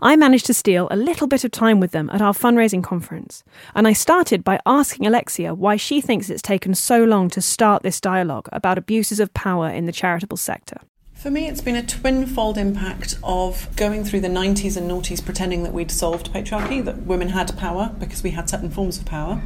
I 0.00 0.16
managed 0.16 0.46
to 0.46 0.54
steal 0.54 0.88
a 0.90 0.96
little 0.96 1.26
bit 1.26 1.44
of 1.44 1.50
time 1.50 1.78
with 1.78 1.90
them 1.90 2.08
at 2.08 2.22
our 2.22 2.32
fundraising 2.32 2.82
conference, 2.82 3.44
and 3.74 3.86
I 3.86 3.92
started 3.92 4.44
by 4.44 4.60
asking 4.64 5.06
Alexia 5.06 5.52
why 5.52 5.76
she 5.76 6.00
thinks 6.00 6.30
it's 6.30 6.40
taken 6.40 6.74
so 6.74 7.04
long 7.04 7.28
to 7.28 7.42
start 7.42 7.82
this 7.82 8.00
dialogue 8.00 8.48
about 8.52 8.78
abuses 8.78 9.20
of 9.20 9.34
power 9.34 9.68
in 9.68 9.84
the 9.84 9.92
charitable 9.92 10.38
sector. 10.38 10.78
For 11.20 11.30
me, 11.30 11.48
it's 11.48 11.60
been 11.60 11.76
a 11.76 11.82
twinfold 11.82 12.56
impact 12.56 13.18
of 13.22 13.68
going 13.76 14.04
through 14.04 14.20
the 14.20 14.28
90s 14.28 14.78
and 14.78 14.90
noughties 14.90 15.22
pretending 15.22 15.64
that 15.64 15.74
we'd 15.74 15.90
solved 15.90 16.32
patriarchy, 16.32 16.82
that 16.82 17.02
women 17.02 17.28
had 17.28 17.54
power 17.58 17.94
because 17.98 18.22
we 18.22 18.30
had 18.30 18.48
certain 18.48 18.70
forms 18.70 18.96
of 18.96 19.04
power 19.04 19.42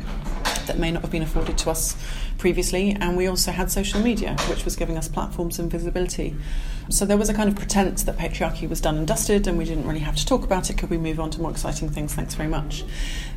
that 0.66 0.78
may 0.78 0.92
not 0.92 1.02
have 1.02 1.10
been 1.10 1.24
afforded 1.24 1.58
to 1.58 1.70
us 1.70 2.00
previously, 2.38 2.96
and 3.00 3.16
we 3.16 3.26
also 3.26 3.50
had 3.50 3.72
social 3.72 4.00
media, 4.00 4.36
which 4.48 4.64
was 4.64 4.76
giving 4.76 4.96
us 4.96 5.08
platforms 5.08 5.58
and 5.58 5.68
visibility. 5.68 6.36
So 6.90 7.04
there 7.04 7.16
was 7.16 7.28
a 7.28 7.34
kind 7.34 7.48
of 7.48 7.56
pretense 7.56 8.04
that 8.04 8.18
patriarchy 8.18 8.68
was 8.68 8.80
done 8.80 8.96
and 8.96 9.04
dusted, 9.04 9.48
and 9.48 9.58
we 9.58 9.64
didn't 9.64 9.88
really 9.88 9.98
have 9.98 10.14
to 10.14 10.24
talk 10.24 10.44
about 10.44 10.70
it. 10.70 10.78
Could 10.78 10.90
we 10.90 10.96
move 10.96 11.18
on 11.18 11.30
to 11.30 11.40
more 11.40 11.50
exciting 11.50 11.88
things? 11.90 12.14
Thanks 12.14 12.34
very 12.34 12.48
much. 12.48 12.84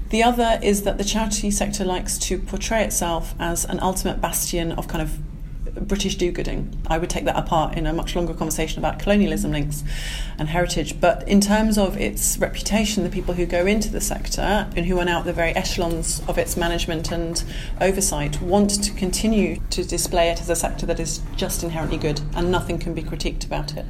The 0.09 0.21
other 0.21 0.59
is 0.61 0.83
that 0.83 0.99
the 0.99 1.03
charity 1.03 1.49
sector 1.49 1.83
likes 1.83 2.19
to 2.19 2.37
portray 2.37 2.83
itself 2.83 3.33
as 3.39 3.65
an 3.65 3.79
ultimate 3.79 4.21
bastion 4.21 4.73
of 4.73 4.87
kind 4.87 5.01
of 5.01 5.17
British 5.81 6.15
do 6.15 6.31
gooding. 6.31 6.77
I 6.87 6.97
would 6.97 7.09
take 7.09 7.25
that 7.25 7.37
apart 7.37 7.77
in 7.77 7.85
a 7.85 7.93
much 7.93 8.15
longer 8.15 8.33
conversation 8.33 8.79
about 8.79 8.99
colonialism 8.99 9.51
links 9.51 9.83
and 10.37 10.49
heritage. 10.49 10.99
But 10.99 11.27
in 11.27 11.41
terms 11.41 11.77
of 11.77 11.97
its 11.97 12.37
reputation, 12.37 13.03
the 13.03 13.09
people 13.09 13.33
who 13.33 13.45
go 13.45 13.65
into 13.65 13.89
the 13.89 14.01
sector 14.01 14.67
and 14.75 14.85
who 14.85 14.97
are 14.99 15.05
now 15.05 15.19
at 15.19 15.25
the 15.25 15.33
very 15.33 15.55
echelons 15.55 16.21
of 16.27 16.37
its 16.37 16.57
management 16.57 17.11
and 17.11 17.43
oversight 17.81 18.41
want 18.41 18.83
to 18.83 18.91
continue 18.93 19.59
to 19.69 19.83
display 19.83 20.29
it 20.29 20.41
as 20.41 20.49
a 20.49 20.55
sector 20.55 20.85
that 20.85 20.99
is 20.99 21.21
just 21.35 21.63
inherently 21.63 21.97
good 21.97 22.21
and 22.35 22.51
nothing 22.51 22.79
can 22.79 22.93
be 22.93 23.03
critiqued 23.03 23.45
about 23.45 23.75
it. 23.77 23.85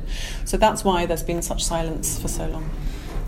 So 0.46 0.58
that's 0.58 0.84
why 0.84 1.06
there's 1.06 1.24
been 1.24 1.42
such 1.42 1.64
silence 1.64 2.20
for 2.20 2.28
so 2.28 2.48
long. 2.48 2.70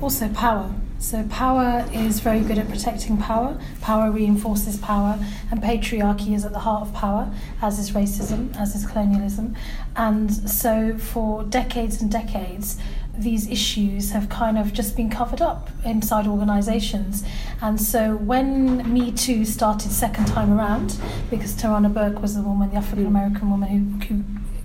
Also, 0.02 0.30
power. 0.30 0.74
So, 0.98 1.24
power 1.30 1.86
is 1.94 2.20
very 2.20 2.42
good 2.42 2.58
at 2.58 2.68
protecting 2.70 3.18
power. 3.18 3.60
Power 3.82 4.12
reinforces 4.12 4.78
power, 4.78 5.18
and 5.50 5.62
patriarchy 5.62 6.34
is 6.34 6.46
at 6.46 6.52
the 6.52 6.60
heart 6.60 6.88
of 6.88 6.94
power, 6.94 7.34
as 7.62 7.80
is 7.80 7.92
racism, 7.92 8.56
as 8.58 8.76
is 8.76 8.86
colonialism. 8.86 9.56
And 9.96 10.32
so, 10.32 10.98
for 10.98 11.44
decades 11.44 12.02
and 12.02 12.12
decades, 12.12 12.78
these 13.20 13.50
issues 13.50 14.12
have 14.12 14.30
kind 14.30 14.58
of 14.58 14.74
just 14.74 14.96
been 14.96 15.10
covered 15.10 15.42
up 15.42 15.70
inside 15.84 16.28
organisations. 16.28 17.24
And 17.62 17.80
so 17.80 18.16
when 18.16 18.92
Me 18.92 19.12
Too 19.12 19.46
started 19.46 19.92
second 19.92 20.26
time 20.26 20.58
around, 20.58 20.98
because 21.30 21.54
Tarana 21.54 21.94
Burke 21.94 22.22
was 22.22 22.36
the 22.36 22.42
woman, 22.42 22.70
the 22.70 22.78
African 22.78 23.06
American 23.06 23.50
woman 23.52 24.00
who, 24.00 24.16
who 24.16 24.24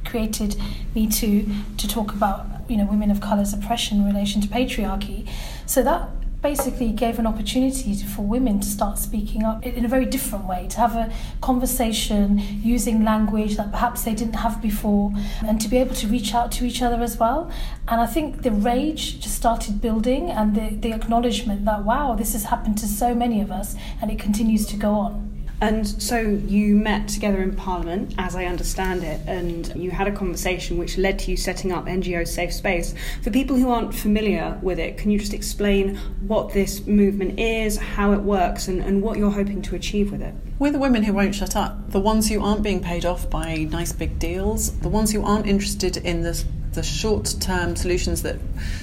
created 0.08 0.56
Me 0.94 1.08
Too 1.08 1.48
to 1.76 1.88
talk 1.88 2.12
about 2.12 2.46
you 2.68 2.76
know 2.76 2.86
women 2.86 3.10
of 3.10 3.20
colour's 3.20 3.52
oppression 3.52 3.98
in 3.98 4.06
relation 4.06 4.40
to 4.40 4.48
patriarchy. 4.48 5.28
So 5.66 5.82
that 5.82 6.08
basically 6.44 6.92
gave 6.92 7.18
an 7.18 7.26
opportunity 7.26 7.94
for 7.94 8.20
women 8.20 8.60
to 8.60 8.68
start 8.68 8.98
speaking 8.98 9.44
up 9.44 9.64
in 9.64 9.82
a 9.82 9.88
very 9.88 10.04
different 10.04 10.44
way, 10.44 10.68
to 10.68 10.76
have 10.76 10.94
a 10.94 11.10
conversation 11.40 12.38
using 12.62 13.02
language 13.02 13.56
that 13.56 13.70
perhaps 13.70 14.02
they 14.02 14.14
didn't 14.14 14.34
have 14.34 14.60
before, 14.60 15.10
and 15.46 15.58
to 15.58 15.68
be 15.68 15.78
able 15.78 15.94
to 15.94 16.06
reach 16.06 16.34
out 16.34 16.52
to 16.52 16.66
each 16.66 16.82
other 16.82 17.02
as 17.02 17.16
well. 17.16 17.50
And 17.88 17.98
I 17.98 18.06
think 18.06 18.42
the 18.42 18.50
rage 18.50 19.20
just 19.20 19.34
started 19.36 19.80
building, 19.80 20.30
and 20.30 20.54
the, 20.54 20.76
the 20.76 20.92
acknowledgement 20.92 21.64
that, 21.64 21.82
wow, 21.82 22.14
this 22.14 22.34
has 22.34 22.44
happened 22.44 22.76
to 22.78 22.86
so 22.86 23.14
many 23.14 23.40
of 23.40 23.50
us, 23.50 23.74
and 24.02 24.10
it 24.10 24.18
continues 24.18 24.66
to 24.66 24.76
go 24.76 24.92
on. 24.92 25.33
And 25.60 25.86
so 25.86 26.18
you 26.20 26.74
met 26.74 27.08
together 27.08 27.42
in 27.42 27.54
Parliament, 27.54 28.14
as 28.18 28.36
I 28.36 28.44
understand 28.44 29.02
it, 29.02 29.20
and 29.26 29.74
you 29.74 29.90
had 29.90 30.06
a 30.06 30.12
conversation 30.12 30.76
which 30.76 30.98
led 30.98 31.18
to 31.20 31.30
you 31.30 31.36
setting 31.36 31.72
up 31.72 31.86
NGO 31.86 32.26
Safe 32.26 32.52
Space. 32.52 32.94
For 33.22 33.30
people 33.30 33.56
who 33.56 33.70
aren't 33.70 33.94
familiar 33.94 34.58
with 34.62 34.78
it, 34.78 34.98
can 34.98 35.10
you 35.10 35.18
just 35.18 35.32
explain 35.32 35.96
what 36.26 36.52
this 36.52 36.86
movement 36.86 37.38
is, 37.38 37.76
how 37.78 38.12
it 38.12 38.20
works, 38.20 38.68
and, 38.68 38.82
and 38.82 39.02
what 39.02 39.16
you're 39.16 39.30
hoping 39.30 39.62
to 39.62 39.74
achieve 39.74 40.12
with 40.12 40.22
it? 40.22 40.34
We're 40.58 40.72
the 40.72 40.78
women 40.78 41.02
who 41.02 41.12
won't 41.12 41.34
shut 41.34 41.56
up, 41.56 41.90
the 41.90 42.00
ones 42.00 42.28
who 42.28 42.42
aren't 42.42 42.62
being 42.62 42.80
paid 42.80 43.04
off 43.04 43.30
by 43.30 43.56
nice 43.70 43.92
big 43.92 44.18
deals, 44.18 44.78
the 44.80 44.88
ones 44.88 45.12
who 45.12 45.24
aren't 45.24 45.46
interested 45.46 45.96
in 45.96 46.22
this 46.22 46.44
the 46.74 46.82
short 46.82 47.34
term 47.40 47.76
solutions 47.76 48.22
that 48.22 48.36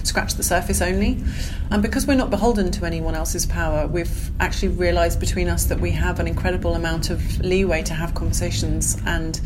scratch 0.04 0.36
the 0.36 0.44
surface 0.44 0.82
only. 0.82 1.24
And 1.70 1.82
because 1.82 2.08
we're 2.08 2.16
not 2.16 2.30
beholden 2.30 2.72
to 2.72 2.86
anyone 2.86 3.16
else's 3.16 3.46
power, 3.46 3.88
we've 3.88 4.32
actually 4.40 4.70
realised 4.70 5.20
between 5.20 5.48
us 5.48 5.66
that 5.66 5.80
we 5.80 5.92
have 5.92 6.20
an 6.20 6.28
incredible 6.28 6.76
amount 6.76 7.10
of 7.10 7.40
leeway 7.40 7.84
to 7.84 7.94
have 7.94 8.14
conversations 8.14 8.98
and 9.06 9.40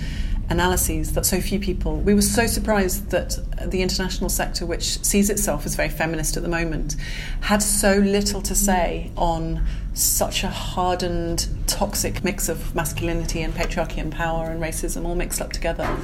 analyses 0.49 1.13
that 1.13 1.25
so 1.25 1.41
few 1.41 1.59
people. 1.59 1.97
We 1.97 2.13
were 2.13 2.21
so 2.21 2.45
surprised 2.45 3.09
that 3.11 3.37
the 3.69 3.81
international 3.81 4.29
sector, 4.29 4.65
which 4.65 5.03
sees 5.03 5.29
itself 5.29 5.65
as 5.65 5.75
very 5.75 5.89
feminist 5.89 6.37
at 6.37 6.43
the 6.43 6.49
moment, 6.49 6.95
had 7.41 7.63
so 7.63 7.97
little 7.97 8.41
to 8.43 8.55
say 8.55 9.11
on 9.17 9.65
such 9.93 10.43
a 10.43 10.49
hardened, 10.49 11.47
toxic 11.67 12.23
mix 12.23 12.49
of 12.49 12.75
masculinity 12.75 13.41
and 13.41 13.53
patriarchy 13.53 13.97
and 13.97 14.11
power 14.11 14.51
and 14.51 14.61
racism 14.61 15.05
all 15.05 15.15
mixed 15.15 15.41
up 15.41 15.51
together. 15.51 15.97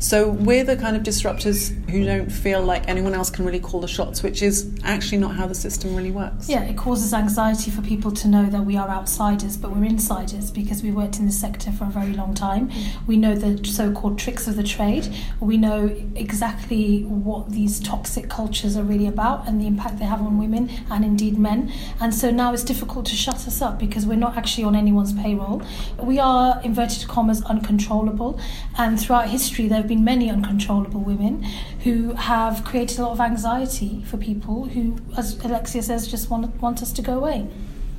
So 0.00 0.28
we're 0.28 0.64
the 0.64 0.76
kind 0.76 0.96
of 0.96 1.02
disruptors 1.02 1.74
who 1.90 2.04
don't 2.04 2.30
feel 2.30 2.62
like 2.62 2.88
anyone 2.88 3.14
else 3.14 3.30
can 3.30 3.44
really 3.44 3.58
call 3.58 3.80
the 3.80 3.88
shots, 3.88 4.22
which 4.22 4.42
is 4.42 4.72
actually 4.84 5.18
not 5.18 5.34
how 5.34 5.46
the 5.46 5.54
system 5.54 5.96
really 5.96 6.12
works. 6.12 6.48
Yeah, 6.48 6.62
it 6.62 6.76
causes 6.76 7.12
anxiety 7.12 7.70
for 7.70 7.82
people 7.82 8.12
to 8.12 8.28
know 8.28 8.46
that 8.46 8.64
we 8.64 8.76
are 8.76 8.88
outsiders, 8.88 9.56
but 9.56 9.74
we're 9.74 9.84
insiders 9.84 10.52
because 10.52 10.82
we 10.82 10.92
worked 10.92 11.18
in 11.18 11.26
the 11.26 11.32
sector 11.32 11.72
for 11.72 11.84
a 11.84 11.88
very 11.88 12.12
long 12.12 12.34
time. 12.34 12.68
Mm. 12.68 13.06
We 13.06 13.16
know 13.16 13.34
the 13.34 13.64
so 13.66 13.92
called 13.92 14.18
tricks 14.18 14.46
of 14.46 14.54
the 14.54 14.62
trade. 14.62 15.12
We 15.40 15.56
know 15.56 15.94
exactly 16.14 17.02
what 17.02 17.50
these 17.50 17.80
toxic 17.80 18.28
cultures 18.28 18.76
are 18.76 18.84
really 18.84 19.06
about 19.06 19.48
and 19.48 19.60
the 19.60 19.66
impact 19.66 19.98
they 19.98 20.04
have 20.04 20.20
on 20.20 20.38
women 20.38 20.70
and 20.90 21.04
indeed 21.04 21.38
men. 21.38 21.72
And 22.00 22.14
so 22.14 22.30
now 22.30 22.52
it's 22.52 22.64
difficult 22.64 23.06
to 23.06 23.16
shut 23.16 23.46
us 23.48 23.60
up 23.60 23.80
because 23.80 24.06
we're 24.06 24.16
not 24.16 24.36
actually 24.36 24.64
on 24.64 24.76
anyone's 24.76 25.12
payroll. 25.12 25.62
We 26.00 26.20
are, 26.20 26.60
inverted 26.62 27.08
commas, 27.08 27.42
uncontrollable. 27.42 28.38
And 28.76 29.00
throughout 29.00 29.28
history, 29.28 29.66
there 29.66 29.87
have 29.88 29.96
been 29.96 30.04
many 30.04 30.30
uncontrollable 30.30 31.00
women 31.00 31.42
who 31.84 32.12
have 32.12 32.62
created 32.62 32.98
a 32.98 33.02
lot 33.02 33.12
of 33.12 33.20
anxiety 33.20 34.04
for 34.04 34.18
people 34.18 34.66
who, 34.66 34.98
as 35.16 35.42
Alexia 35.42 35.82
says, 35.82 36.06
just 36.06 36.28
want, 36.28 36.54
want 36.60 36.82
us 36.82 36.92
to 36.92 37.00
go 37.00 37.16
away. 37.16 37.48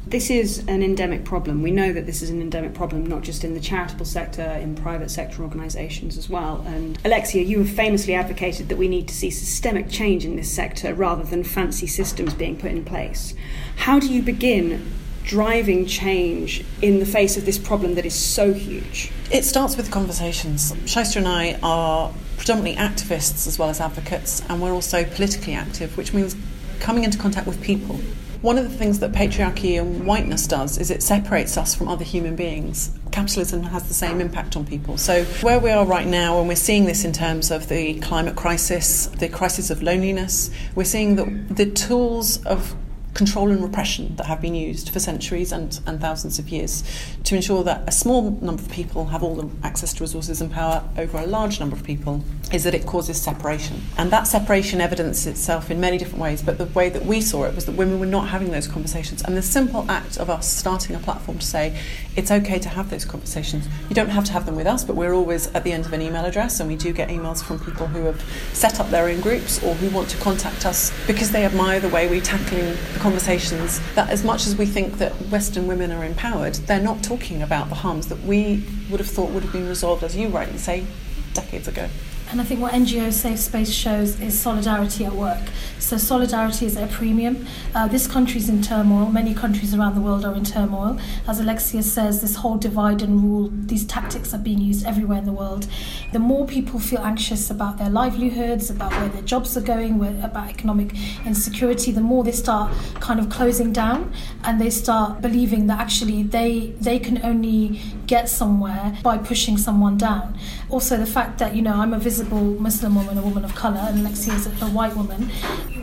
This 0.06 0.30
is 0.30 0.60
an 0.67 0.84
endemic 0.84 1.25
problem. 1.25 1.63
We 1.63 1.71
know 1.71 1.91
that 1.91 2.06
this 2.06 2.21
is 2.21 2.30
an 2.30 2.41
endemic 2.41 2.75
problem, 2.75 3.06
not 3.06 3.23
just 3.23 3.43
in 3.43 3.56
the 3.56 3.60
charitable 3.60 4.06
sector, 4.06 4.43
in 4.43 4.75
private 4.75 5.10
sector 5.10 5.41
organisations 5.41 6.15
as 6.15 6.30
well. 6.30 6.63
And 6.67 6.99
Alexia, 7.06 7.43
you 7.43 7.60
have 7.60 7.69
famously 7.69 8.13
advocated 8.13 8.69
that 8.69 8.78
we 8.78 8.88
need 8.88 9.08
to 9.08 9.13
see 9.13 9.32
systemic 9.32 9.89
change 9.89 10.25
in 10.25 10.36
this 10.36 10.52
sector 10.52 10.93
rather 10.93 11.23
than 11.23 11.43
fancy 11.43 11.88
systems 11.88 12.36
being 12.36 12.56
put 12.56 12.71
in 12.71 12.86
place. 12.86 13.34
How 13.78 13.99
do 13.99 14.12
you 14.13 14.21
begin 14.21 14.86
driving 15.23 15.86
change 15.86 16.63
in 16.82 16.99
the 16.99 17.05
face 17.05 17.38
of 17.38 17.45
this 17.45 17.58
problem 17.58 17.95
that 17.95 18.05
is 18.05 18.15
so 18.15 18.53
huge? 18.53 19.12
It 19.32 19.45
starts 19.45 19.77
with 19.77 19.91
conversations. 19.91 20.71
Shaista 20.86 21.17
and 21.17 21.27
I 21.27 21.60
are 21.62 22.13
predominantly 22.38 22.82
activists 22.82 23.47
as 23.47 23.60
well 23.60 23.69
as 23.69 23.79
advocates, 23.79 24.41
and 24.49 24.62
we're 24.62 24.73
also 24.73 25.03
politically 25.03 25.53
active, 25.53 25.97
which 25.97 26.13
means 26.13 26.36
coming 26.79 27.03
into 27.03 27.17
contact 27.17 27.45
with 27.45 27.62
people. 27.62 27.99
One 28.41 28.58
of 28.58 28.63
the 28.63 28.77
things 28.77 28.99
that 28.99 29.12
patriarchy 29.12 29.77
and 29.77 30.08
whiteness 30.08 30.47
does 30.47 30.77
is 30.77 30.89
it 30.89 31.03
separates 31.03 31.58
us 31.58 31.75
from 31.75 31.89
other 31.89 32.05
human 32.05 32.38
beings. 32.38 32.97
Capitalism 33.12 33.63
has 33.63 33.89
the 33.89 33.93
same 33.93 34.21
impact 34.21 34.55
on 34.55 34.65
people. 34.65 34.97
So, 34.97 35.25
where 35.41 35.60
we 35.60 35.71
are 35.71 35.86
right 35.86 36.08
now, 36.08 36.39
and 36.39 36.47
we're 36.47 36.55
seeing 36.55 36.86
this 36.86 37.03
in 37.03 37.12
terms 37.12 37.51
of 37.51 37.67
the 37.67 37.99
climate 37.99 38.38
crisis, 38.38 39.08
the 39.08 39.27
crisis 39.27 39.69
of 39.69 39.84
loneliness, 39.84 40.51
we're 40.73 40.86
seeing 40.86 41.17
that 41.17 41.55
the 41.55 41.69
tools 41.69 42.41
of 42.45 42.73
control 43.19 43.51
and 43.51 43.62
repression 43.62 44.15
that 44.15 44.27
have 44.27 44.39
been 44.39 44.55
used 44.55 44.89
for 44.91 44.99
centuries 44.99 45.51
and, 45.51 45.82
and 45.86 45.99
thousands 45.99 46.39
of 46.39 46.47
years 46.47 46.86
to 47.25 47.36
ensure 47.36 47.65
that 47.65 47.84
a 47.86 47.91
small 47.91 48.32
number 48.39 48.63
of 48.63 48.71
people 48.71 49.08
have 49.08 49.21
all 49.21 49.36
the 49.36 49.49
access 49.62 49.93
to 49.93 50.01
resources 50.01 50.39
and 50.39 50.49
power 50.49 50.82
over 50.97 51.17
a 51.17 51.27
large 51.27 51.60
number 51.60 51.75
of 51.75 51.84
people 51.84 52.23
is 52.53 52.63
that 52.63 52.73
it 52.73 52.86
causes 52.86 53.21
separation. 53.21 53.82
And 53.97 54.10
that 54.12 54.23
separation 54.23 54.79
evidences 54.79 55.27
itself 55.27 55.69
in 55.69 55.82
many 55.82 55.97
different 55.97 56.21
ways, 56.21 56.41
but 56.41 56.58
the 56.58 56.65
way 56.67 56.88
that 56.88 57.05
we 57.05 57.19
saw 57.19 57.43
it 57.43 57.53
was 57.55 57.65
that 57.65 57.73
women 57.73 57.99
were 57.99 58.05
not 58.05 58.29
having 58.29 58.51
those 58.51 58.69
conversations. 58.69 59.21
And 59.21 59.36
the 59.36 59.41
simple 59.41 59.86
act 59.91 60.17
of 60.17 60.29
us 60.29 60.49
starting 60.49 60.95
a 60.95 60.99
platform 60.99 61.39
to 61.39 61.45
say 61.45 61.77
it's 62.19 62.32
okay 62.32 62.60
to 62.60 62.67
have 62.67 62.89
those 62.89 63.05
conversations. 63.05 63.65
You 63.88 63.95
don't 63.95 64.10
have 64.10 64.25
to 64.25 64.34
have 64.34 64.45
them 64.45 64.58
with 64.58 64.67
us, 64.67 64.84
but 64.84 64.97
we're 64.97 65.13
always 65.13 65.47
at 65.55 65.63
the 65.63 65.71
end 65.71 65.86
of 65.86 65.93
an 65.93 66.01
email 66.01 66.25
address, 66.25 66.60
and 66.60 66.69
we 66.69 66.75
do 66.75 66.91
get 66.91 67.08
emails 67.08 67.41
from 67.41 67.60
people 67.60 67.88
who 67.88 68.03
have 68.03 68.21
set 68.51 68.82
up 68.82 68.89
their 68.89 69.08
own 69.08 69.21
groups 69.21 69.63
or 69.63 69.73
who 69.75 69.89
want 69.95 70.10
to 70.10 70.17
contact 70.17 70.65
us 70.65 70.91
because 71.08 71.32
they 71.32 71.45
admire 71.45 71.79
the 71.79 71.88
way 71.88 72.10
we're 72.10 72.19
tackling 72.19 72.75
the 72.93 72.99
conversations 72.99 73.79
that 73.95 74.10
as 74.10 74.25
much 74.25 74.45
as 74.45 74.58
we 74.58 74.65
think 74.65 74.97
that 74.97 75.13
Western 75.32 75.65
women 75.65 75.93
are 75.93 76.03
empowered, 76.03 76.55
they're 76.55 76.82
not 76.82 77.01
talking 77.01 77.41
about 77.41 77.69
the 77.69 77.75
harms 77.75 78.08
that 78.08 78.21
we 78.23 78.65
would 78.89 78.99
have 78.99 79.10
thought 79.10 79.32
would 79.32 79.43
have 79.43 79.53
been 79.53 79.69
resolved, 79.69 80.03
as 80.03 80.17
you 80.17 80.27
rightly 80.27 80.58
say, 80.58 80.86
decades 81.34 81.69
ago. 81.69 81.88
And 82.31 82.39
I 82.39 82.43
think 82.43 82.61
what 82.61 82.73
NGO 82.73 83.11
Safe 83.11 83.39
Space 83.39 83.71
shows 83.71 84.19
is 84.21 84.39
solidarity 84.39 85.03
at 85.03 85.13
work. 85.13 85.41
So 85.79 85.97
solidarity 85.97 86.67
is 86.67 86.77
at 86.77 86.87
a 86.87 86.93
premium. 86.93 87.47
Uh, 87.73 87.87
this 87.87 88.05
country's 88.05 88.49
in 88.49 88.61
turmoil. 88.61 89.07
Many 89.07 89.33
countries 89.33 89.73
around 89.73 89.95
the 89.95 90.01
world 90.01 90.23
are 90.23 90.35
in 90.35 90.43
turmoil. 90.43 90.99
As 91.27 91.39
Alexia 91.39 91.81
says, 91.81 92.21
this 92.21 92.35
whole 92.35 92.57
divide 92.57 93.01
and 93.01 93.23
rule, 93.23 93.49
these 93.51 93.83
tactics 93.83 94.31
are 94.35 94.37
being 94.37 94.59
used 94.59 94.85
everywhere 94.85 95.17
in 95.17 95.25
the 95.25 95.33
world. 95.33 95.67
The 96.13 96.19
more 96.19 96.45
people 96.45 96.79
feel 96.79 96.99
anxious 96.99 97.49
about 97.49 97.79
their 97.79 97.89
livelihoods, 97.89 98.69
about 98.69 98.91
where 98.91 99.09
their 99.09 99.23
jobs 99.23 99.57
are 99.57 99.61
going, 99.61 99.97
where, 99.97 100.13
about 100.23 100.49
economic 100.49 100.93
insecurity, 101.25 101.91
the 101.91 102.01
more 102.01 102.23
they 102.23 102.31
start 102.31 102.71
kind 102.99 103.19
of 103.19 103.31
closing 103.31 103.73
down 103.73 104.13
and 104.43 104.61
they 104.61 104.69
start 104.69 105.19
believing 105.19 105.65
that 105.65 105.79
actually 105.79 106.21
they 106.21 106.75
they 106.79 106.99
can 106.99 107.23
only 107.25 107.81
get 108.05 108.29
somewhere 108.29 108.97
by 109.01 109.17
pushing 109.17 109.57
someone 109.57 109.97
down. 109.97 110.37
Also, 110.69 110.97
the 110.97 111.05
fact 111.05 111.39
that 111.39 111.55
you 111.55 111.62
know 111.62 111.73
I'm 111.73 111.93
a 111.93 111.99
visible 111.99 112.41
Muslim 112.60 112.95
woman, 112.95 113.17
a 113.17 113.21
woman 113.21 113.43
of 113.43 113.55
color, 113.55 113.79
and 113.79 113.99
Alexia 113.99 114.34
is 114.34 114.47
a, 114.47 114.65
a 114.65 114.69
white 114.69 114.95
woman 114.95 115.29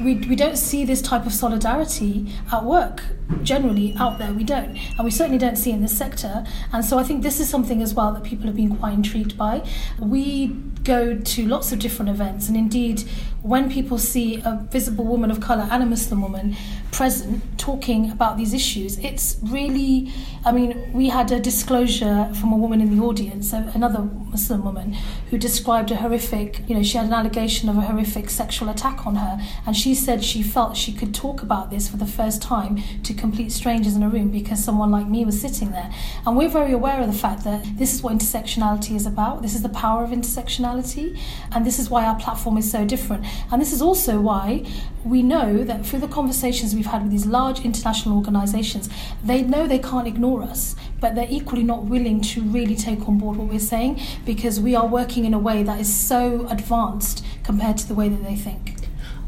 we, 0.00 0.14
we 0.14 0.36
don't 0.36 0.56
see 0.56 0.84
this 0.84 1.02
type 1.02 1.26
of 1.26 1.32
solidarity 1.32 2.32
at 2.52 2.64
work 2.64 3.02
generally 3.42 3.94
out 3.98 4.18
there. 4.18 4.32
We 4.32 4.44
don't. 4.44 4.76
And 4.96 5.04
we 5.04 5.10
certainly 5.10 5.38
don't 5.38 5.56
see 5.56 5.70
in 5.70 5.82
this 5.82 5.96
sector. 5.96 6.44
And 6.72 6.84
so 6.84 6.98
i 6.98 7.02
think 7.02 7.22
this 7.22 7.40
is 7.40 7.48
something 7.48 7.82
as 7.82 7.94
well 7.94 8.12
that 8.12 8.22
people 8.22 8.46
have 8.46 8.56
been 8.56 8.76
quite 8.76 8.94
intrigued 8.94 9.36
by. 9.36 9.66
We 9.98 10.48
go 10.84 11.18
to 11.18 11.46
lots 11.46 11.72
of 11.72 11.78
different 11.78 12.10
events. 12.10 12.48
And 12.48 12.56
indeed 12.56 13.04
when 13.42 13.70
people 13.70 13.98
see 13.98 14.36
a 14.44 14.66
visible 14.70 15.04
woman 15.04 15.30
of 15.30 15.40
color 15.40 15.68
and 15.70 15.82
a 15.82 15.86
muslim 15.86 16.22
woman 16.22 16.56
present 16.96 17.42
talking 17.58 18.10
about 18.10 18.38
these 18.40 18.54
issues 18.54 18.98
it's 19.10 19.36
really 19.42 20.10
i 20.46 20.50
mean 20.50 20.70
we 20.92 21.08
had 21.08 21.30
a 21.30 21.38
disclosure 21.38 22.18
from 22.40 22.52
a 22.52 22.56
woman 22.56 22.80
in 22.80 22.96
the 22.96 23.02
audience 23.04 23.52
another 23.52 24.02
muslim 24.34 24.64
woman 24.64 24.94
who 25.30 25.36
described 25.36 25.90
a 25.90 25.96
horrific 25.96 26.48
you 26.68 26.74
know 26.74 26.82
she 26.82 26.96
had 26.96 27.06
an 27.06 27.12
allegation 27.12 27.68
of 27.68 27.76
a 27.76 27.82
horrific 27.82 28.30
sexual 28.30 28.68
attack 28.70 29.06
on 29.06 29.16
her 29.16 29.34
and 29.66 29.76
she 29.76 29.94
said 29.94 30.24
she 30.24 30.42
felt 30.42 30.76
she 30.76 30.92
could 30.92 31.14
talk 31.14 31.42
about 31.42 31.70
this 31.70 31.88
for 31.88 31.98
the 31.98 32.06
first 32.06 32.40
time 32.40 32.82
to 33.02 33.12
complete 33.12 33.52
strangers 33.52 33.94
in 33.94 34.02
a 34.02 34.08
room 34.08 34.30
because 34.30 34.62
someone 34.62 34.90
like 34.90 35.06
me 35.06 35.24
was 35.24 35.40
sitting 35.40 35.70
there. 35.72 35.92
And 36.24 36.36
we're 36.36 36.48
very 36.48 36.72
aware 36.72 37.00
of 37.00 37.06
the 37.06 37.18
fact 37.18 37.44
that 37.44 37.64
this 37.76 37.94
is 37.94 38.02
what 38.02 38.14
intersectionality 38.14 38.94
is 38.94 39.06
about. 39.06 39.42
This 39.42 39.54
is 39.54 39.62
the 39.62 39.68
power 39.68 40.04
of 40.04 40.10
intersectionality. 40.10 41.18
And 41.52 41.66
this 41.66 41.78
is 41.78 41.90
why 41.90 42.04
our 42.04 42.16
platform 42.16 42.56
is 42.56 42.70
so 42.70 42.84
different. 42.84 43.24
And 43.50 43.60
this 43.60 43.72
is 43.72 43.82
also 43.82 44.20
why 44.20 44.64
we 45.04 45.22
know 45.22 45.64
that 45.64 45.86
through 45.86 46.00
the 46.00 46.08
conversations 46.08 46.74
we've 46.86 46.92
had 46.92 47.02
with 47.02 47.10
these 47.10 47.26
large 47.26 47.64
international 47.64 48.16
organizations, 48.16 48.88
they 49.24 49.42
know 49.42 49.66
they 49.66 49.78
can't 49.78 50.06
ignore 50.06 50.42
us, 50.42 50.76
but 51.00 51.16
they're 51.16 51.26
equally 51.28 51.64
not 51.64 51.84
willing 51.84 52.20
to 52.20 52.42
really 52.42 52.76
take 52.76 53.08
on 53.08 53.18
board 53.18 53.36
what 53.36 53.48
we're 53.48 53.58
saying 53.58 54.00
because 54.24 54.60
we 54.60 54.74
are 54.76 54.86
working 54.86 55.24
in 55.24 55.34
a 55.34 55.38
way 55.38 55.64
that 55.64 55.80
is 55.80 55.92
so 55.92 56.46
advanced 56.48 57.24
compared 57.42 57.76
to 57.76 57.88
the 57.88 57.94
way 57.94 58.08
that 58.08 58.22
they 58.22 58.36
think. 58.36 58.75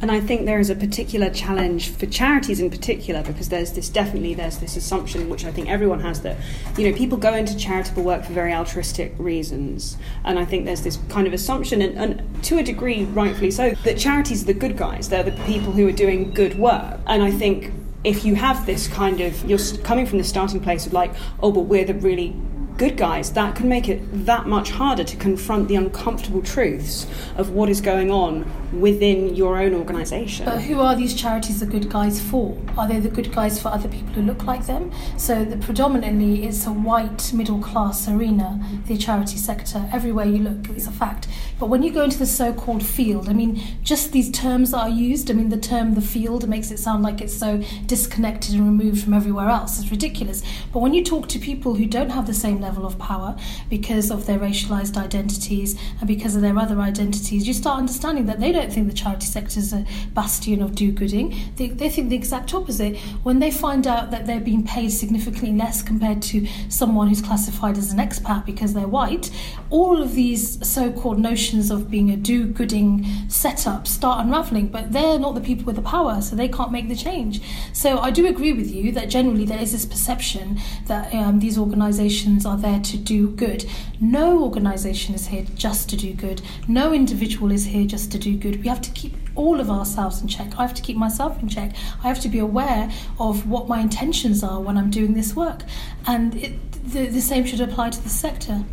And 0.01 0.13
I 0.13 0.21
think 0.21 0.47
there 0.47 0.61
is 0.61 0.71
a 0.71 0.77
particular 0.77 1.29
challenge 1.29 1.91
for 1.91 2.07
charities 2.07 2.61
in 2.61 2.71
particular 2.71 3.23
because 3.23 3.49
there's 3.49 3.73
this 3.73 3.89
definitely 3.89 4.35
there's 4.35 4.59
this 4.59 4.77
assumption 4.77 5.29
which 5.29 5.45
I 5.45 5.51
think 5.51 5.69
everyone 5.69 6.01
has 6.01 6.23
that 6.23 6.37
you 6.77 6.89
know 6.89 6.97
people 6.97 7.19
go 7.19 7.35
into 7.35 7.57
charitable 7.57 8.05
work 8.05 8.25
for 8.25 8.33
very 8.33 8.53
altruistic 8.53 9.13
reasons. 9.19 9.97
And 10.25 10.39
I 10.39 10.45
think 10.45 10.67
there's 10.67 10.83
this 10.83 10.99
kind 11.09 11.27
of 11.27 11.33
assumption 11.33 11.83
and, 11.83 11.99
and 11.99 12.45
to 12.45 12.59
a 12.59 12.63
degree 12.63 13.05
rightfully 13.05 13.51
so 13.51 13.71
that 13.71 13.99
charities 13.99 14.43
are 14.45 14.47
the 14.47 14.55
good 14.55 14.77
guys. 14.77 15.09
They're 15.09 15.25
the 15.25 15.33
people 15.45 15.73
who 15.73 15.89
are 15.89 15.93
doing 15.93 16.33
good 16.33 16.59
work. 16.59 17.01
And 17.07 17.23
I 17.23 17.33
think 17.33 17.73
if 18.05 18.25
you 18.25 18.37
have 18.37 18.67
this 18.67 18.87
kind 18.87 19.21
of 19.21 19.45
you're 19.51 19.59
coming 19.83 20.07
from 20.07 20.19
the 20.19 20.25
starting 20.25 20.61
place 20.61 20.87
of 20.87 20.93
like 20.93 21.13
oh 21.41 21.51
but 21.51 21.63
we're 21.63 21.85
the 21.85 21.95
really 21.95 22.37
good 22.79 22.97
guys, 22.97 23.33
that 23.33 23.57
can 23.57 23.69
make 23.69 23.89
it 23.89 24.01
that 24.25 24.47
much 24.47 24.71
harder 24.71 25.03
to 25.03 25.17
confront 25.17 25.67
the 25.67 25.75
uncomfortable 25.75 26.41
truths 26.41 27.07
of 27.37 27.51
what 27.51 27.69
is 27.69 27.81
going 27.81 28.11
on 28.11 28.49
within 28.73 29.35
your 29.35 29.59
own 29.59 29.75
organisation. 29.75 30.45
But 30.45 30.63
who 30.63 30.81
are 30.81 30.95
these 30.95 31.15
charities 31.15 31.61
the 31.61 31.67
good 31.67 31.89
guys 31.89 32.21
for? 32.21 32.57
Are 32.77 32.87
they 32.87 33.01
the 33.01 33.09
good 33.09 33.33
guys 33.33 33.61
for 33.61 33.69
other 33.69 33.89
people 33.89 34.09
who 34.09 34.23
look 34.23 34.45
like 34.45 34.67
them? 34.67 34.93
So 35.17 35.45
the 35.45 35.57
predominantly 35.57 36.45
it's 36.45 36.67
a 36.67 36.73
white 36.73 37.33
middle 37.33 37.61
class 37.61 38.09
arena, 38.09 38.61
the 38.87 38.97
charity 38.99 39.37
sector. 39.37 39.89
Everywhere 39.93 40.27
you 40.27 40.39
look, 40.39 40.69
it's 40.71 40.87
a 40.87 40.93
fact. 40.93 41.29
But 41.59 41.69
when 41.69 41.83
you 41.83 41.91
go 41.93 42.03
into 42.03 42.19
the 42.19 42.27
so-called 42.27 42.85
field, 42.85 43.29
I 43.29 43.33
mean, 43.33 43.61
just 43.83 44.13
these 44.13 44.31
terms 44.31 44.71
that 44.71 44.79
are 44.79 44.89
used. 44.89 45.31
I 45.31 45.35
mean, 45.35 45.49
the 45.49 45.57
term 45.57 45.95
the 45.95 46.01
field 46.01 46.49
makes 46.49 46.71
it 46.71 46.79
sound 46.79 47.03
like 47.03 47.21
it's 47.21 47.35
so 47.35 47.63
disconnected 47.87 48.55
and 48.55 48.65
removed 48.65 49.03
from 49.03 49.15
everywhere 49.15 49.49
else. 49.49 49.81
It's 49.81 49.91
ridiculous. 49.91 50.43
But 50.73 50.81
when 50.81 50.95
you 50.95 51.03
talk 51.03 51.29
to 51.29 51.39
people 51.39 51.75
who 51.75 51.87
don't 51.87 52.11
have 52.11 52.27
the 52.27 52.35
same 52.35 52.61
level 52.61 52.87
of 52.87 52.99
power 52.99 53.37
because 53.71 54.11
of 54.11 54.27
their 54.27 54.39
racialized 54.39 54.97
identities 54.97 55.79
and 55.99 56.07
because 56.07 56.37
of 56.37 56.43
their 56.43 56.57
other 56.59 56.79
identities, 56.81 57.47
you 57.49 57.55
start 57.55 57.79
understanding 57.79 58.27
that 58.27 58.41
they 58.41 58.53
don't 58.53 58.58
think 58.67 58.89
the 58.89 58.95
charity 58.95 59.27
sector 59.27 59.59
is 59.61 59.73
a 59.73 59.87
bastion 60.15 60.63
of 60.63 60.75
do-gooding. 60.75 61.35
They, 61.57 61.69
they 61.69 61.89
think 61.89 62.09
the 62.09 62.17
exact 62.17 62.53
opposite. 62.53 62.97
When 63.23 63.39
they 63.39 63.51
find 63.51 63.87
out 63.87 64.11
that 64.11 64.27
they're 64.27 64.41
being 64.41 64.65
paid 64.65 64.91
significantly 64.91 65.53
less 65.53 65.83
compared 65.83 66.23
to 66.23 66.47
someone 66.69 67.09
who's 67.09 67.23
classified 67.23 67.79
as 67.79 67.93
an 67.93 67.99
expat 67.99 68.45
because 68.45 68.75
they're 68.75 68.89
white, 68.89 69.31
all 69.71 70.03
of 70.03 70.15
these 70.15 70.67
so-called 70.67 71.19
notions 71.19 71.71
of 71.71 71.91
being 71.91 72.11
a 72.11 72.17
do-gooding 72.17 73.07
setup 73.29 73.87
start 73.87 74.25
unraveling. 74.25 74.69
But 74.69 74.93
they're 74.93 75.19
not 75.19 75.35
the 75.35 75.41
people 75.41 75.65
with 75.65 75.77
the 75.77 75.83
power, 75.83 76.21
so 76.21 76.35
they 76.35 76.49
can't 76.49 76.73
make 76.73 76.89
the 76.89 76.97
change. 76.97 77.41
So 77.73 77.99
I 77.99 78.11
do 78.11 78.27
agree 78.27 78.53
with 78.53 78.71
you 78.75 78.93
that 78.93 79.09
generally 79.09 79.45
there 79.45 79.61
is 79.61 79.73
this 79.73 79.87
perception 79.87 80.59
that 80.87 81.15
um, 81.15 81.41
these 81.41 81.59
organisations 81.59 82.45
are 82.45 82.57
there 82.57 82.81
to 82.81 82.97
do 82.97 83.31
good. 83.31 83.65
No 84.01 84.43
organisation 84.43 85.15
is 85.15 85.29
here 85.29 85.45
just 85.55 85.89
to 85.91 85.97
do 85.97 86.15
good. 86.15 86.41
No 86.67 86.93
individual 86.93 87.53
is 87.53 87.67
here 87.67 87.87
just 87.87 88.11
to 88.13 88.19
do 88.19 88.37
good. 88.37 88.48
We 88.57 88.69
have 88.69 88.81
to 88.83 88.91
keep 88.91 89.15
all 89.35 89.61
of 89.61 89.71
ourselves 89.71 90.21
in 90.21 90.29
check. 90.29 90.59
I 90.59 90.63
have 90.63 90.75
to 90.75 90.83
keep 90.83 90.97
myself 90.97 91.41
in 91.41 91.49
check. 91.49 91.75
I 92.03 92.09
have 92.09 92.21
to 92.21 92.29
be 92.29 92.39
aware 92.39 92.91
of 93.19 93.49
what 93.49 93.69
my 93.69 93.81
intentions 93.81 94.43
are 94.43 94.61
when 94.61 94.77
I'm 94.77 94.91
doing 94.91 95.15
this 95.15 95.35
work. 95.35 95.63
And 96.07 96.35
it, 96.35 96.73
the, 96.93 97.07
the 97.07 97.21
same 97.21 97.45
should 97.45 97.61
apply 97.61 97.91
to 97.91 98.03
the 98.03 98.09
sector. 98.09 98.65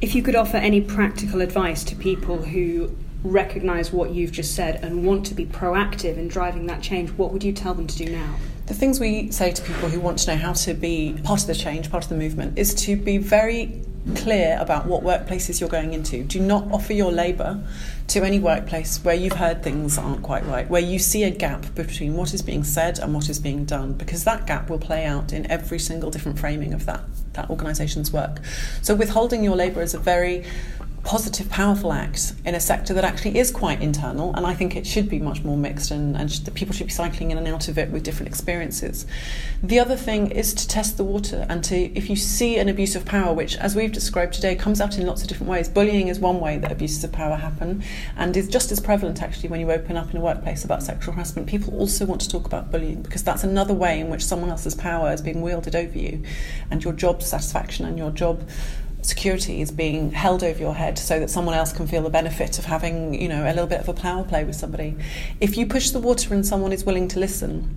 If 0.00 0.14
you 0.14 0.22
could 0.22 0.36
offer 0.36 0.56
any 0.56 0.80
practical 0.80 1.40
advice 1.40 1.84
to 1.84 1.96
people 1.96 2.38
who 2.42 2.94
recognize 3.22 3.92
what 3.92 4.10
you've 4.10 4.32
just 4.32 4.54
said 4.54 4.82
and 4.82 5.04
want 5.04 5.26
to 5.26 5.34
be 5.34 5.44
proactive 5.44 6.16
in 6.16 6.28
driving 6.28 6.66
that 6.66 6.82
change, 6.82 7.10
what 7.10 7.32
would 7.32 7.44
you 7.44 7.52
tell 7.52 7.74
them 7.74 7.86
to 7.86 7.96
do 7.96 8.10
now? 8.10 8.36
The 8.66 8.74
things 8.74 9.00
we 9.00 9.30
say 9.30 9.52
to 9.52 9.62
people 9.62 9.88
who 9.88 10.00
want 10.00 10.18
to 10.20 10.30
know 10.30 10.36
how 10.40 10.52
to 10.52 10.74
be 10.74 11.18
part 11.24 11.40
of 11.40 11.46
the 11.48 11.54
change, 11.54 11.90
part 11.90 12.04
of 12.04 12.10
the 12.10 12.16
movement, 12.16 12.58
is 12.58 12.72
to 12.86 12.96
be 12.96 13.18
very 13.18 13.82
clear 14.14 14.56
about 14.60 14.86
what 14.86 15.02
workplaces 15.02 15.60
you're 15.60 15.68
going 15.68 15.92
into. 15.92 16.24
Do 16.24 16.40
not 16.40 16.70
offer 16.72 16.92
your 16.92 17.12
labour 17.12 17.62
to 18.08 18.22
any 18.24 18.38
workplace 18.38 18.98
where 19.04 19.14
you've 19.14 19.34
heard 19.34 19.62
things 19.62 19.96
aren't 19.98 20.22
quite 20.22 20.44
right, 20.46 20.68
where 20.68 20.80
you 20.80 20.98
see 20.98 21.22
a 21.22 21.30
gap 21.30 21.74
between 21.74 22.14
what 22.14 22.34
is 22.34 22.42
being 22.42 22.64
said 22.64 22.98
and 22.98 23.14
what 23.14 23.28
is 23.28 23.38
being 23.38 23.64
done, 23.64 23.92
because 23.92 24.24
that 24.24 24.46
gap 24.46 24.68
will 24.68 24.78
play 24.78 25.04
out 25.04 25.32
in 25.32 25.48
every 25.50 25.78
single 25.78 26.10
different 26.10 26.38
framing 26.38 26.72
of 26.72 26.86
that, 26.86 27.02
that 27.34 27.48
organisation's 27.50 28.12
work. 28.12 28.40
So 28.82 28.94
withholding 28.94 29.44
your 29.44 29.54
labour 29.54 29.82
is 29.82 29.94
a 29.94 29.98
very 29.98 30.44
positive, 31.02 31.48
powerful 31.48 31.92
act 31.92 32.34
in 32.44 32.54
a 32.54 32.60
sector 32.60 32.94
that 32.94 33.04
actually 33.04 33.38
is 33.38 33.50
quite 33.50 33.80
internal, 33.80 34.34
and 34.34 34.46
I 34.46 34.54
think 34.54 34.76
it 34.76 34.86
should 34.86 35.08
be 35.08 35.18
much 35.18 35.42
more 35.42 35.56
mixed, 35.56 35.90
and, 35.90 36.16
and 36.16 36.28
the 36.28 36.50
people 36.50 36.74
should 36.74 36.86
be 36.86 36.92
cycling 36.92 37.30
in 37.30 37.38
and 37.38 37.48
out 37.48 37.68
of 37.68 37.78
it 37.78 37.90
with 37.90 38.02
different 38.02 38.28
experiences. 38.28 39.06
The 39.62 39.78
other 39.78 39.96
thing 39.96 40.30
is 40.30 40.54
to 40.54 40.68
test 40.68 40.96
the 40.96 41.04
water, 41.04 41.46
and 41.48 41.64
to 41.64 41.76
if 41.96 42.10
you 42.10 42.16
see 42.16 42.58
an 42.58 42.68
abuse 42.68 42.96
of 42.96 43.04
power, 43.04 43.32
which, 43.32 43.56
as 43.56 43.74
we've 43.74 43.92
described 43.92 44.34
today, 44.34 44.54
comes 44.54 44.80
out 44.80 44.98
in 44.98 45.06
lots 45.06 45.22
of 45.22 45.28
different 45.28 45.50
ways. 45.50 45.68
Bullying 45.68 46.08
is 46.08 46.18
one 46.18 46.40
way 46.40 46.58
that 46.58 46.70
abuses 46.70 47.02
of 47.04 47.12
power 47.12 47.36
happen, 47.36 47.82
and 48.16 48.36
is 48.36 48.48
just 48.48 48.70
as 48.70 48.80
prevalent 48.80 49.22
actually 49.22 49.48
when 49.48 49.60
you 49.60 49.72
open 49.72 49.96
up 49.96 50.10
in 50.10 50.16
a 50.16 50.20
workplace 50.20 50.64
about 50.64 50.82
sexual 50.82 51.14
harassment. 51.14 51.48
People 51.48 51.76
also 51.78 52.04
want 52.04 52.20
to 52.20 52.28
talk 52.28 52.46
about 52.46 52.70
bullying 52.70 53.02
because 53.02 53.22
that's 53.22 53.44
another 53.44 53.74
way 53.74 54.00
in 54.00 54.10
which 54.10 54.24
someone 54.24 54.50
else's 54.50 54.74
power 54.74 55.12
is 55.12 55.22
being 55.22 55.40
wielded 55.40 55.74
over 55.74 55.98
you, 55.98 56.22
and 56.70 56.84
your 56.84 56.92
job 56.92 57.22
satisfaction 57.22 57.86
and 57.86 57.96
your 57.96 58.10
job 58.10 58.46
security 59.06 59.60
is 59.60 59.70
being 59.70 60.12
held 60.12 60.42
over 60.42 60.58
your 60.58 60.74
head 60.74 60.98
so 60.98 61.20
that 61.20 61.30
someone 61.30 61.54
else 61.54 61.72
can 61.72 61.86
feel 61.86 62.02
the 62.02 62.10
benefit 62.10 62.58
of 62.58 62.64
having, 62.64 63.14
you 63.14 63.28
know, 63.28 63.44
a 63.44 63.52
little 63.52 63.66
bit 63.66 63.80
of 63.80 63.88
a 63.88 63.94
power 63.94 64.24
play 64.24 64.44
with 64.44 64.56
somebody. 64.56 64.96
If 65.40 65.56
you 65.56 65.66
push 65.66 65.90
the 65.90 66.00
water 66.00 66.34
and 66.34 66.46
someone 66.46 66.72
is 66.72 66.84
willing 66.84 67.08
to 67.08 67.20
listen, 67.20 67.76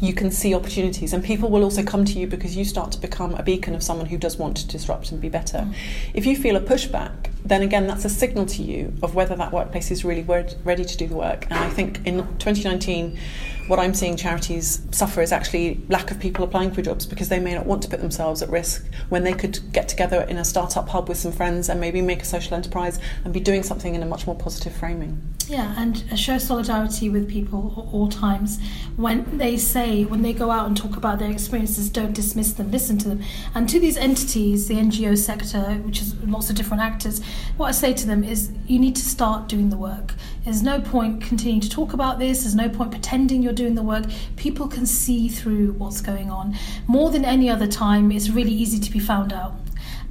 you 0.00 0.14
can 0.14 0.30
see 0.30 0.54
opportunities 0.54 1.12
and 1.12 1.22
people 1.22 1.50
will 1.50 1.62
also 1.62 1.82
come 1.82 2.04
to 2.04 2.18
you 2.18 2.26
because 2.26 2.56
you 2.56 2.64
start 2.64 2.92
to 2.92 3.00
become 3.00 3.34
a 3.34 3.42
beacon 3.42 3.74
of 3.74 3.82
someone 3.82 4.06
who 4.06 4.18
does 4.18 4.36
want 4.36 4.56
to 4.56 4.66
disrupt 4.66 5.12
and 5.12 5.20
be 5.20 5.28
better. 5.28 5.58
Mm. 5.58 5.74
If 6.14 6.26
you 6.26 6.36
feel 6.36 6.56
a 6.56 6.60
pushback, 6.60 7.30
then 7.44 7.62
again 7.62 7.86
that's 7.86 8.04
a 8.04 8.08
signal 8.08 8.46
to 8.46 8.62
you 8.62 8.92
of 9.02 9.14
whether 9.14 9.36
that 9.36 9.52
workplace 9.52 9.90
is 9.90 10.04
really 10.04 10.22
ready 10.22 10.84
to 10.84 10.96
do 10.96 11.06
the 11.06 11.16
work. 11.16 11.44
And 11.50 11.54
I 11.54 11.68
think 11.68 12.00
in 12.06 12.18
2019 12.38 13.18
what 13.66 13.78
I'm 13.78 13.94
seeing 13.94 14.16
charities 14.16 14.82
suffer 14.90 15.22
is 15.22 15.32
actually 15.32 15.80
lack 15.88 16.10
of 16.10 16.20
people 16.20 16.44
applying 16.44 16.70
for 16.70 16.82
jobs 16.82 17.06
because 17.06 17.30
they 17.30 17.40
may 17.40 17.54
not 17.54 17.64
want 17.64 17.82
to 17.82 17.88
put 17.88 18.00
themselves 18.00 18.42
at 18.42 18.50
risk 18.50 18.84
when 19.08 19.24
they 19.24 19.32
could 19.32 19.58
get 19.72 19.88
together 19.88 20.22
in 20.22 20.36
a 20.36 20.44
startup 20.44 20.88
hub 20.88 21.08
with 21.08 21.16
some 21.16 21.32
friends 21.32 21.70
and 21.70 21.80
maybe 21.80 22.02
make 22.02 22.20
a 22.20 22.26
social 22.26 22.54
enterprise 22.54 23.00
and 23.24 23.32
be 23.32 23.40
doing 23.40 23.62
something 23.62 23.94
in 23.94 24.02
a 24.02 24.06
much 24.06 24.26
more 24.26 24.36
positive 24.36 24.74
framing. 24.74 25.22
Yeah, 25.46 25.74
and 25.78 26.18
show 26.18 26.38
solidarity 26.38 27.08
with 27.08 27.28
people 27.28 27.72
at 27.76 27.94
all 27.94 28.08
times. 28.08 28.58
When 28.96 29.38
they 29.38 29.56
say, 29.56 30.04
when 30.04 30.22
they 30.22 30.32
go 30.32 30.50
out 30.50 30.66
and 30.66 30.76
talk 30.76 30.96
about 30.96 31.18
their 31.18 31.30
experiences, 31.30 31.88
don't 31.88 32.12
dismiss 32.12 32.52
them, 32.52 32.70
listen 32.70 32.98
to 32.98 33.08
them. 33.08 33.22
And 33.54 33.68
to 33.70 33.80
these 33.80 33.96
entities, 33.96 34.68
the 34.68 34.74
NGO 34.74 35.16
sector, 35.16 35.74
which 35.84 36.00
is 36.02 36.14
lots 36.24 36.50
of 36.50 36.56
different 36.56 36.82
actors, 36.82 37.22
What 37.56 37.66
I 37.66 37.72
say 37.72 37.92
to 37.94 38.06
them 38.06 38.24
is, 38.24 38.50
you 38.66 38.78
need 38.78 38.96
to 38.96 39.02
start 39.02 39.48
doing 39.48 39.70
the 39.70 39.76
work. 39.76 40.14
There's 40.44 40.62
no 40.62 40.80
point 40.80 41.22
continuing 41.22 41.60
to 41.60 41.70
talk 41.70 41.92
about 41.92 42.18
this. 42.18 42.42
There's 42.42 42.54
no 42.54 42.68
point 42.68 42.90
pretending 42.90 43.42
you're 43.42 43.52
doing 43.52 43.74
the 43.74 43.82
work. 43.82 44.04
People 44.36 44.68
can 44.68 44.86
see 44.86 45.28
through 45.28 45.72
what's 45.72 46.00
going 46.00 46.30
on. 46.30 46.56
More 46.86 47.10
than 47.10 47.24
any 47.24 47.48
other 47.48 47.66
time, 47.66 48.10
it's 48.12 48.30
really 48.30 48.52
easy 48.52 48.78
to 48.80 48.90
be 48.90 48.98
found 48.98 49.32
out 49.32 49.54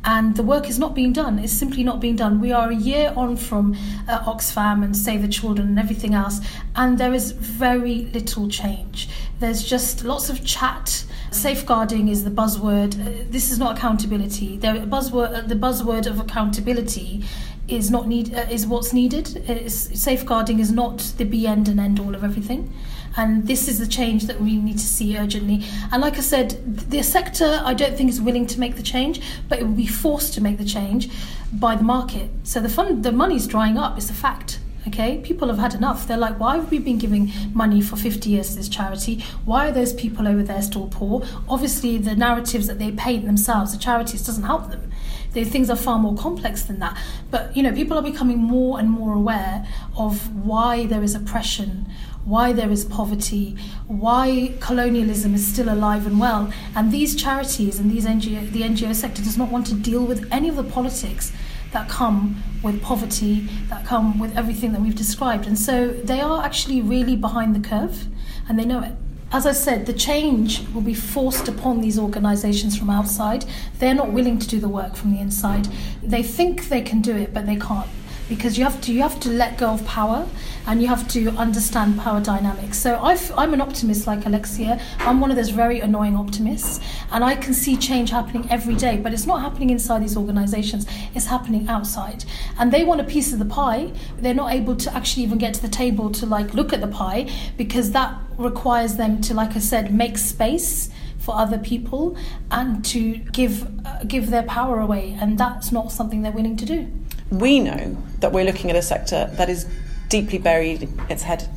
and 0.06 0.36
the 0.36 0.44
work 0.44 0.70
is 0.70 0.78
not 0.78 0.94
being 0.94 1.14
done. 1.14 1.40
It's 1.40 1.54
simply 1.54 1.84
not 1.84 2.00
being 2.00 2.16
done. 2.16 2.42
We 2.42 2.52
are 2.52 2.70
a 2.70 2.76
year 2.76 3.14
on 3.16 3.38
from 3.38 3.74
uh, 4.08 4.20
Oxfam 4.20 4.84
and 4.84 4.96
Save 4.96 5.22
the 5.22 5.28
Children 5.28 5.70
and 5.70 5.80
everything 5.80 6.14
else, 6.14 6.42
and 6.76 6.98
there 6.98 7.14
is 7.14 7.32
very 7.32 8.06
little 8.14 8.50
change. 8.50 9.10
There's 9.40 9.64
just 9.64 10.04
lots 10.04 10.30
of 10.30 10.44
chat. 10.46 11.06
Safeguarding 11.34 12.08
is 12.08 12.24
the 12.24 12.30
buzzword. 12.30 12.94
Uh, 12.96 13.26
this 13.30 13.52
is 13.52 13.60
not 13.60 13.78
accountability. 13.78 14.58
The 14.58 14.68
buzzword, 14.68 15.34
uh, 15.34 15.42
the 15.42 15.56
buzzword 15.56 16.06
of 16.08 16.20
accountability 16.20 17.24
is 17.68 17.90
not 17.90 18.08
need 18.08 18.34
uh, 18.34 18.46
is 18.50 18.68
what's 18.68 18.94
needed. 18.94 19.38
It's, 19.50 20.00
safeguarding 20.00 20.60
is 20.60 20.72
not 20.72 21.00
the 21.18 21.26
be 21.26 21.48
end 21.48 21.68
and 21.68 21.80
end 21.80 22.00
all 22.00 22.16
of 22.16 22.24
everything 22.24 22.74
and 23.16 23.48
this 23.48 23.68
is 23.68 23.80
the 23.80 23.88
change 23.88 24.26
that 24.26 24.42
we 24.42 24.58
need 24.58 24.78
to 24.80 24.86
see 24.86 25.18
urgently. 25.18 25.64
And 25.92 26.02
like 26.02 26.18
I 26.18 26.22
said, 26.22 26.90
the 26.90 27.04
sector 27.04 27.62
I 27.64 27.74
don't 27.74 27.96
think 27.96 28.10
is 28.10 28.22
willing 28.22 28.48
to 28.48 28.60
make 28.60 28.76
the 28.76 28.84
change, 28.84 29.22
but 29.48 29.60
it 29.60 29.64
will 29.64 29.76
be 29.76 29.88
forced 29.88 30.34
to 30.36 30.42
make 30.42 30.58
the 30.58 30.66
change 30.66 31.10
by 31.52 31.76
the 31.76 31.84
market. 31.84 32.30
So 32.44 32.60
the 32.60 32.70
fund, 32.70 33.04
the 33.04 33.12
money's 33.12 33.48
drying 33.48 33.78
up. 33.78 33.98
It's 33.98 34.10
a 34.10 34.14
fact. 34.14 34.60
Okay, 34.86 35.20
people 35.20 35.48
have 35.48 35.60
had 35.60 35.74
enough. 35.74 36.08
They're 36.08 36.18
like, 36.18 36.38
why 36.40 36.58
have 36.58 36.70
we 36.70 36.78
been 36.78 36.98
giving 36.98 37.32
money 37.54 37.82
for 37.82 37.96
50 37.96 38.30
years 38.30 38.50
to 38.50 38.58
this 38.58 38.68
charity? 38.68 39.24
Why 39.46 39.70
are 39.70 39.72
those 39.72 39.94
people 39.94 40.28
over 40.28 40.44
there 40.44 40.62
still 40.62 40.90
poor? 40.90 41.26
Obviously, 41.48 41.98
the 41.98 42.16
narratives 42.16 42.68
that 42.68 42.80
they 42.80 42.92
paint 42.92 43.26
themselves, 43.26 43.72
the 43.72 43.80
charities, 43.80 44.26
doesn't 44.26 44.44
help 44.44 44.70
them. 44.70 44.92
The 45.32 45.46
things 45.46 45.70
are 45.70 45.78
far 45.78 46.00
more 46.00 46.16
complex 46.16 46.64
than 46.64 46.80
that. 46.80 46.98
But 47.32 47.56
you 47.56 47.64
know, 47.64 47.74
people 47.74 47.98
are 47.98 48.04
becoming 48.04 48.38
more 48.38 48.78
and 48.78 48.90
more 48.90 49.14
aware 49.14 49.66
of 49.98 50.36
why 50.46 50.86
there 50.86 51.02
is 51.02 51.16
oppression, 51.16 51.88
why 52.26 52.52
there 52.52 52.70
is 52.70 52.84
poverty, 52.84 53.56
why 53.88 54.54
colonialism 54.60 55.34
is 55.34 55.48
still 55.48 55.70
alive 55.74 56.06
and 56.06 56.20
well. 56.20 56.52
And 56.76 56.92
these 56.92 57.16
charities 57.16 57.80
and 57.80 57.90
these 57.90 58.06
NGO, 58.06 58.52
the 58.52 58.62
NGO 58.62 58.94
sector 58.94 59.24
does 59.24 59.38
not 59.38 59.50
want 59.50 59.66
to 59.68 59.76
deal 59.76 60.06
with 60.06 60.28
any 60.30 60.50
of 60.50 60.58
the 60.58 60.64
politics 60.64 61.32
that 61.74 61.90
come 61.90 62.42
with 62.64 62.82
poverty, 62.82 63.50
that 63.68 63.86
come 63.86 64.20
with 64.20 64.38
everything 64.38 64.72
that 64.72 64.82
we've 64.82 64.96
described. 64.96 65.46
And 65.46 65.58
so 65.58 65.90
they 65.90 66.22
are 66.22 66.44
actually 66.44 66.82
really 66.82 67.16
behind 67.16 67.56
the 67.56 67.68
curve 67.68 68.06
and 68.48 68.58
they 68.58 68.66
know 68.66 68.82
it. 68.82 68.94
As 69.32 69.48
I 69.48 69.52
said, 69.52 69.88
the 69.88 69.94
change 69.94 70.68
will 70.76 70.82
be 70.82 70.94
forced 70.94 71.48
upon 71.48 71.82
these 71.82 71.98
organisations 71.98 72.78
from 72.78 72.92
outside. 72.92 73.46
They're 73.80 73.96
not 73.96 74.12
willing 74.12 74.38
to 74.38 74.48
do 74.48 74.60
the 74.60 74.70
work 74.70 74.96
from 74.96 75.12
the 75.12 75.20
inside. 75.20 75.68
They 76.04 76.22
think 76.22 76.70
they 76.70 76.82
can 76.82 77.02
do 77.02 77.16
it, 77.16 77.34
but 77.34 77.48
they 77.48 77.56
can't 77.56 77.88
because 78.36 78.58
you 78.58 78.64
have 78.64 78.82
to 78.82 78.92
you 78.92 79.02
have 79.02 79.20
to 79.20 79.30
let 79.30 79.58
go 79.58 79.70
of 79.70 79.86
power 79.86 80.28
and 80.66 80.82
you 80.82 80.88
have 80.88 81.08
to 81.10 81.30
understand 81.32 82.00
power 82.00 82.22
dynamics. 82.22 82.80
So 82.80 82.96
i 82.96 83.44
am 83.44 83.54
an 83.54 83.62
optimist 83.62 84.08
like 84.08 84.26
Alexia. 84.26 84.82
I'm 85.00 85.20
one 85.20 85.30
of 85.30 85.36
those 85.36 85.50
very 85.50 85.82
annoying 85.82 86.16
optimists, 86.16 86.80
and 87.12 87.24
I 87.24 87.36
can 87.36 87.54
see 87.54 87.78
change 87.78 88.10
happening 88.10 88.48
every 88.50 88.76
day. 88.76 88.98
But 88.98 89.14
it's 89.14 89.28
not 89.28 89.42
happening 89.42 89.70
inside 89.70 90.02
these 90.02 90.18
organisations; 90.18 90.88
it's 91.14 91.28
happening 91.28 91.68
outside. 91.68 92.26
And 92.58 92.72
they 92.72 92.84
want 92.84 93.02
a 93.02 93.04
piece 93.04 93.34
of 93.34 93.40
the 93.40 93.46
pie. 93.46 93.92
They're 94.18 94.34
not 94.34 94.52
able 94.52 94.76
to 94.78 94.96
actually 94.96 95.24
even 95.24 95.38
get 95.38 95.54
to 95.56 95.62
the 95.62 95.74
table 95.84 96.10
to 96.12 96.26
like 96.26 96.54
look 96.54 96.74
at 96.74 96.82
the 96.82 96.88
pie 96.88 97.30
because 97.58 97.92
that 97.92 98.18
requires 98.38 98.96
them 98.96 99.22
to, 99.22 99.34
like 99.34 99.56
I 99.56 99.60
said, 99.60 99.94
make 99.94 100.18
space 100.18 100.90
for 101.20 101.36
other 101.36 101.58
people 101.58 102.18
and 102.52 102.84
to 102.86 103.16
give 103.40 103.56
uh, 103.86 104.04
give 104.06 104.30
their 104.32 104.44
power 104.44 104.80
away. 104.80 105.18
And 105.22 105.38
that's 105.38 105.72
not 105.72 105.92
something 105.92 106.24
they're 106.24 106.40
willing 106.42 106.58
to 106.58 106.66
do 106.66 106.92
we 107.30 107.60
know 107.60 107.98
that 108.20 108.32
we're 108.32 108.46
looking 108.46 108.70
at 108.70 108.76
a 108.76 108.82
sector 108.82 109.30
that 109.34 109.50
is 109.50 109.68
deeply 110.10 110.38
buried 110.38 110.90
its 111.10 111.24
head 111.24 111.48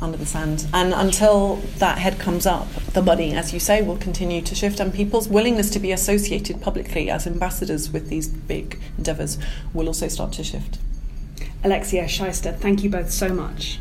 under 0.00 0.16
the 0.16 0.26
sand. 0.26 0.66
And 0.72 0.92
until 0.92 1.56
that 1.78 1.98
head 1.98 2.18
comes 2.18 2.46
up, 2.46 2.68
the 2.92 3.02
money, 3.02 3.34
as 3.34 3.52
you 3.52 3.60
say, 3.60 3.82
will 3.82 3.96
continue 3.96 4.42
to 4.42 4.54
shift, 4.54 4.80
and 4.80 4.92
people's 4.92 5.28
willingness 5.28 5.70
to 5.70 5.78
be 5.78 5.92
associated 5.92 6.60
publicly 6.60 7.10
as 7.10 7.26
ambassadors 7.26 7.90
with 7.90 8.08
these 8.08 8.28
big 8.28 8.80
endeavours 8.98 9.38
will 9.72 9.86
also 9.86 10.08
start 10.08 10.32
to 10.34 10.44
shift. 10.44 10.78
Alexia 11.64 12.04
Shaista, 12.04 12.56
thank 12.56 12.82
you 12.82 12.90
both 12.90 13.10
so 13.10 13.28
much. 13.28 13.80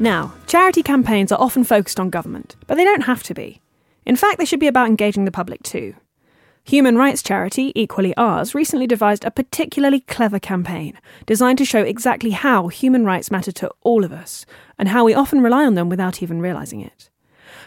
Now, 0.00 0.32
charity 0.46 0.84
campaigns 0.84 1.32
are 1.32 1.40
often 1.40 1.64
focused 1.64 1.98
on 1.98 2.10
government, 2.10 2.54
but 2.68 2.76
they 2.76 2.84
don't 2.84 3.02
have 3.02 3.24
to 3.24 3.34
be. 3.34 3.60
In 4.06 4.14
fact, 4.14 4.38
they 4.38 4.44
should 4.44 4.60
be 4.60 4.68
about 4.68 4.86
engaging 4.86 5.24
the 5.24 5.32
public 5.32 5.62
too. 5.64 5.94
Human 6.64 6.96
rights 6.96 7.20
charity 7.22 7.72
Equally 7.74 8.16
Ours 8.16 8.54
recently 8.54 8.86
devised 8.86 9.24
a 9.24 9.30
particularly 9.30 10.00
clever 10.00 10.38
campaign 10.38 10.98
designed 11.26 11.58
to 11.58 11.64
show 11.64 11.82
exactly 11.82 12.30
how 12.30 12.68
human 12.68 13.04
rights 13.04 13.30
matter 13.30 13.50
to 13.52 13.70
all 13.82 14.04
of 14.04 14.12
us 14.12 14.46
and 14.78 14.88
how 14.88 15.04
we 15.04 15.14
often 15.14 15.40
rely 15.40 15.64
on 15.64 15.74
them 15.74 15.88
without 15.88 16.22
even 16.22 16.40
realising 16.40 16.80
it. 16.80 17.10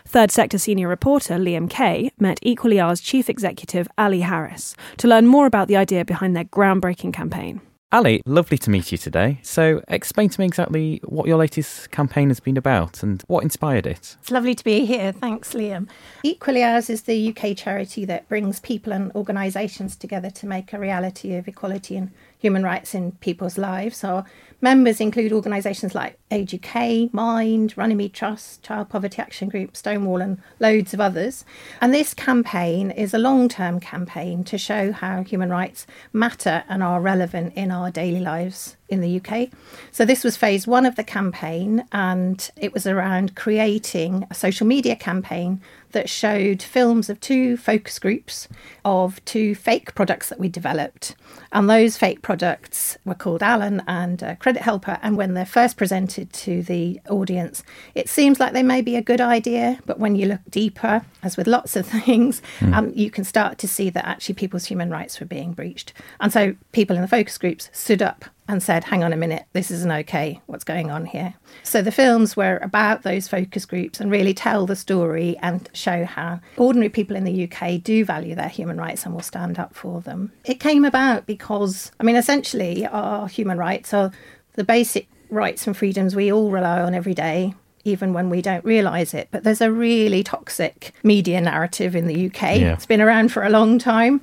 Third 0.05 0.31
Sector 0.31 0.59
senior 0.59 0.87
reporter 0.87 1.35
Liam 1.35 1.69
Kay 1.69 2.11
met 2.17 2.39
Equally 2.41 2.79
Ours 2.79 3.01
chief 3.01 3.29
executive 3.29 3.87
Ali 3.97 4.21
Harris 4.21 4.75
to 4.97 5.07
learn 5.07 5.27
more 5.27 5.47
about 5.47 5.67
the 5.67 5.77
idea 5.77 6.05
behind 6.05 6.35
their 6.35 6.45
groundbreaking 6.45 7.11
campaign. 7.11 7.59
Ali, 7.93 8.21
lovely 8.25 8.57
to 8.59 8.69
meet 8.69 8.93
you 8.93 8.97
today. 8.97 9.39
So, 9.43 9.81
explain 9.89 10.29
to 10.29 10.39
me 10.39 10.45
exactly 10.45 11.01
what 11.03 11.27
your 11.27 11.37
latest 11.37 11.91
campaign 11.91 12.29
has 12.29 12.39
been 12.39 12.55
about 12.55 13.03
and 13.03 13.21
what 13.27 13.43
inspired 13.43 13.85
it. 13.85 14.15
It's 14.21 14.31
lovely 14.31 14.55
to 14.55 14.63
be 14.63 14.85
here. 14.85 15.11
Thanks, 15.11 15.53
Liam. 15.53 15.89
Equally 16.23 16.63
Ours 16.63 16.89
is 16.89 17.01
the 17.01 17.35
UK 17.35 17.57
charity 17.57 18.05
that 18.05 18.29
brings 18.29 18.61
people 18.61 18.93
and 18.93 19.11
organisations 19.13 19.97
together 19.97 20.29
to 20.29 20.47
make 20.47 20.71
a 20.71 20.79
reality 20.79 21.35
of 21.35 21.49
equality 21.49 21.97
and 21.97 22.11
human 22.39 22.63
rights 22.63 22.95
in 22.95 23.11
people's 23.13 23.57
lives. 23.57 24.05
Our 24.05 24.23
members 24.61 25.01
include 25.01 25.33
organisations 25.33 25.93
like 25.95 26.17
Age 26.29 26.53
UK, 26.53 27.13
Mind, 27.13 27.75
Runnymede 27.75 28.13
Trust, 28.13 28.63
Child 28.63 28.89
Poverty 28.89 29.21
Action 29.21 29.49
Group, 29.49 29.75
Stonewall, 29.75 30.21
and 30.21 30.41
loads 30.59 30.93
of 30.93 31.01
others. 31.01 31.43
And 31.81 31.93
this 31.93 32.13
campaign 32.13 32.91
is 32.91 33.13
a 33.13 33.17
long 33.17 33.49
term 33.49 33.79
campaign 33.79 34.43
to 34.45 34.57
show 34.57 34.91
how 34.91 35.23
human 35.23 35.49
rights 35.49 35.87
matter 36.13 36.63
and 36.69 36.81
are 36.81 37.01
relevant 37.01 37.53
in 37.55 37.71
our 37.71 37.91
daily 37.91 38.19
lives 38.19 38.77
in 38.87 39.01
the 39.01 39.21
UK. 39.21 39.49
So, 39.91 40.05
this 40.05 40.23
was 40.23 40.37
phase 40.37 40.67
one 40.67 40.85
of 40.85 40.95
the 40.95 41.03
campaign, 41.03 41.85
and 41.91 42.49
it 42.55 42.73
was 42.73 42.85
around 42.85 43.35
creating 43.35 44.27
a 44.29 44.33
social 44.33 44.67
media 44.67 44.95
campaign 44.95 45.61
that 45.91 46.09
showed 46.09 46.61
films 46.61 47.09
of 47.09 47.19
two 47.19 47.57
focus 47.57 47.99
groups 47.99 48.47
of 48.83 49.23
two 49.25 49.55
fake 49.55 49.93
products 49.95 50.29
that 50.29 50.39
we 50.39 50.49
developed. 50.49 51.15
And 51.51 51.69
those 51.69 51.97
fake 51.97 52.21
products 52.21 52.97
were 53.05 53.15
called 53.15 53.43
Alan 53.43 53.83
and 53.87 54.23
uh, 54.23 54.35
Credit 54.35 54.61
Helper. 54.61 54.99
And 55.01 55.17
when 55.17 55.33
they're 55.33 55.45
first 55.45 55.77
presented 55.77 56.31
to 56.33 56.63
the 56.63 56.99
audience, 57.09 57.63
it 57.93 58.09
seems 58.09 58.39
like 58.39 58.53
they 58.53 58.63
may 58.63 58.81
be 58.81 58.95
a 58.95 59.01
good 59.01 59.21
idea. 59.21 59.79
But 59.85 59.99
when 59.99 60.15
you 60.15 60.27
look 60.27 60.41
deeper, 60.49 61.03
as 61.23 61.37
with 61.37 61.47
lots 61.47 61.75
of 61.75 61.85
things, 62.05 62.41
mm. 62.59 62.73
um, 62.75 62.91
you 62.95 63.11
can 63.11 63.23
start 63.23 63.57
to 63.59 63.67
see 63.67 63.89
that 63.89 64.05
actually 64.05 64.35
people's 64.35 64.65
human 64.65 64.89
rights 64.89 65.19
were 65.19 65.25
being 65.25 65.53
breached. 65.53 65.93
And 66.19 66.31
so 66.31 66.55
people 66.71 66.95
in 66.95 67.01
the 67.01 67.07
focus 67.07 67.37
groups 67.37 67.69
stood 67.73 68.01
up 68.01 68.25
and 68.51 68.61
said, 68.61 68.83
hang 68.83 69.03
on 69.03 69.13
a 69.13 69.17
minute, 69.17 69.45
this 69.53 69.71
isn't 69.71 69.91
okay. 69.91 70.41
What's 70.45 70.63
going 70.63 70.91
on 70.91 71.05
here? 71.05 71.33
So 71.63 71.81
the 71.81 71.91
films 71.91 72.35
were 72.35 72.57
about 72.57 73.03
those 73.03 73.27
focus 73.27 73.65
groups 73.65 73.99
and 73.99 74.11
really 74.11 74.33
tell 74.33 74.65
the 74.65 74.75
story 74.75 75.37
and 75.41 75.69
show 75.73 76.05
how 76.05 76.39
ordinary 76.57 76.89
people 76.89 77.15
in 77.15 77.23
the 77.23 77.49
UK 77.49 77.81
do 77.81 78.05
value 78.05 78.35
their 78.35 78.49
human 78.49 78.77
rights 78.77 79.05
and 79.05 79.13
will 79.13 79.21
stand 79.21 79.57
up 79.57 79.73
for 79.73 80.01
them. 80.01 80.31
It 80.45 80.59
came 80.59 80.85
about 80.85 81.25
because, 81.25 81.91
I 81.99 82.03
mean, 82.03 82.15
essentially, 82.15 82.85
our 82.87 83.27
human 83.27 83.57
rights 83.57 83.93
are 83.93 84.11
the 84.53 84.63
basic 84.63 85.07
rights 85.29 85.65
and 85.65 85.75
freedoms 85.75 86.15
we 86.15 86.31
all 86.31 86.51
rely 86.51 86.81
on 86.81 86.93
every 86.93 87.13
day 87.13 87.55
even 87.83 88.13
when 88.13 88.29
we 88.29 88.41
don't 88.41 88.63
realise 88.65 89.13
it. 89.13 89.27
But 89.31 89.43
there's 89.43 89.61
a 89.61 89.71
really 89.71 90.23
toxic 90.23 90.93
media 91.03 91.41
narrative 91.41 91.95
in 91.95 92.07
the 92.07 92.27
UK. 92.27 92.41
Yeah. 92.41 92.73
It's 92.73 92.85
been 92.85 93.01
around 93.01 93.31
for 93.31 93.43
a 93.43 93.49
long 93.49 93.79
time. 93.79 94.21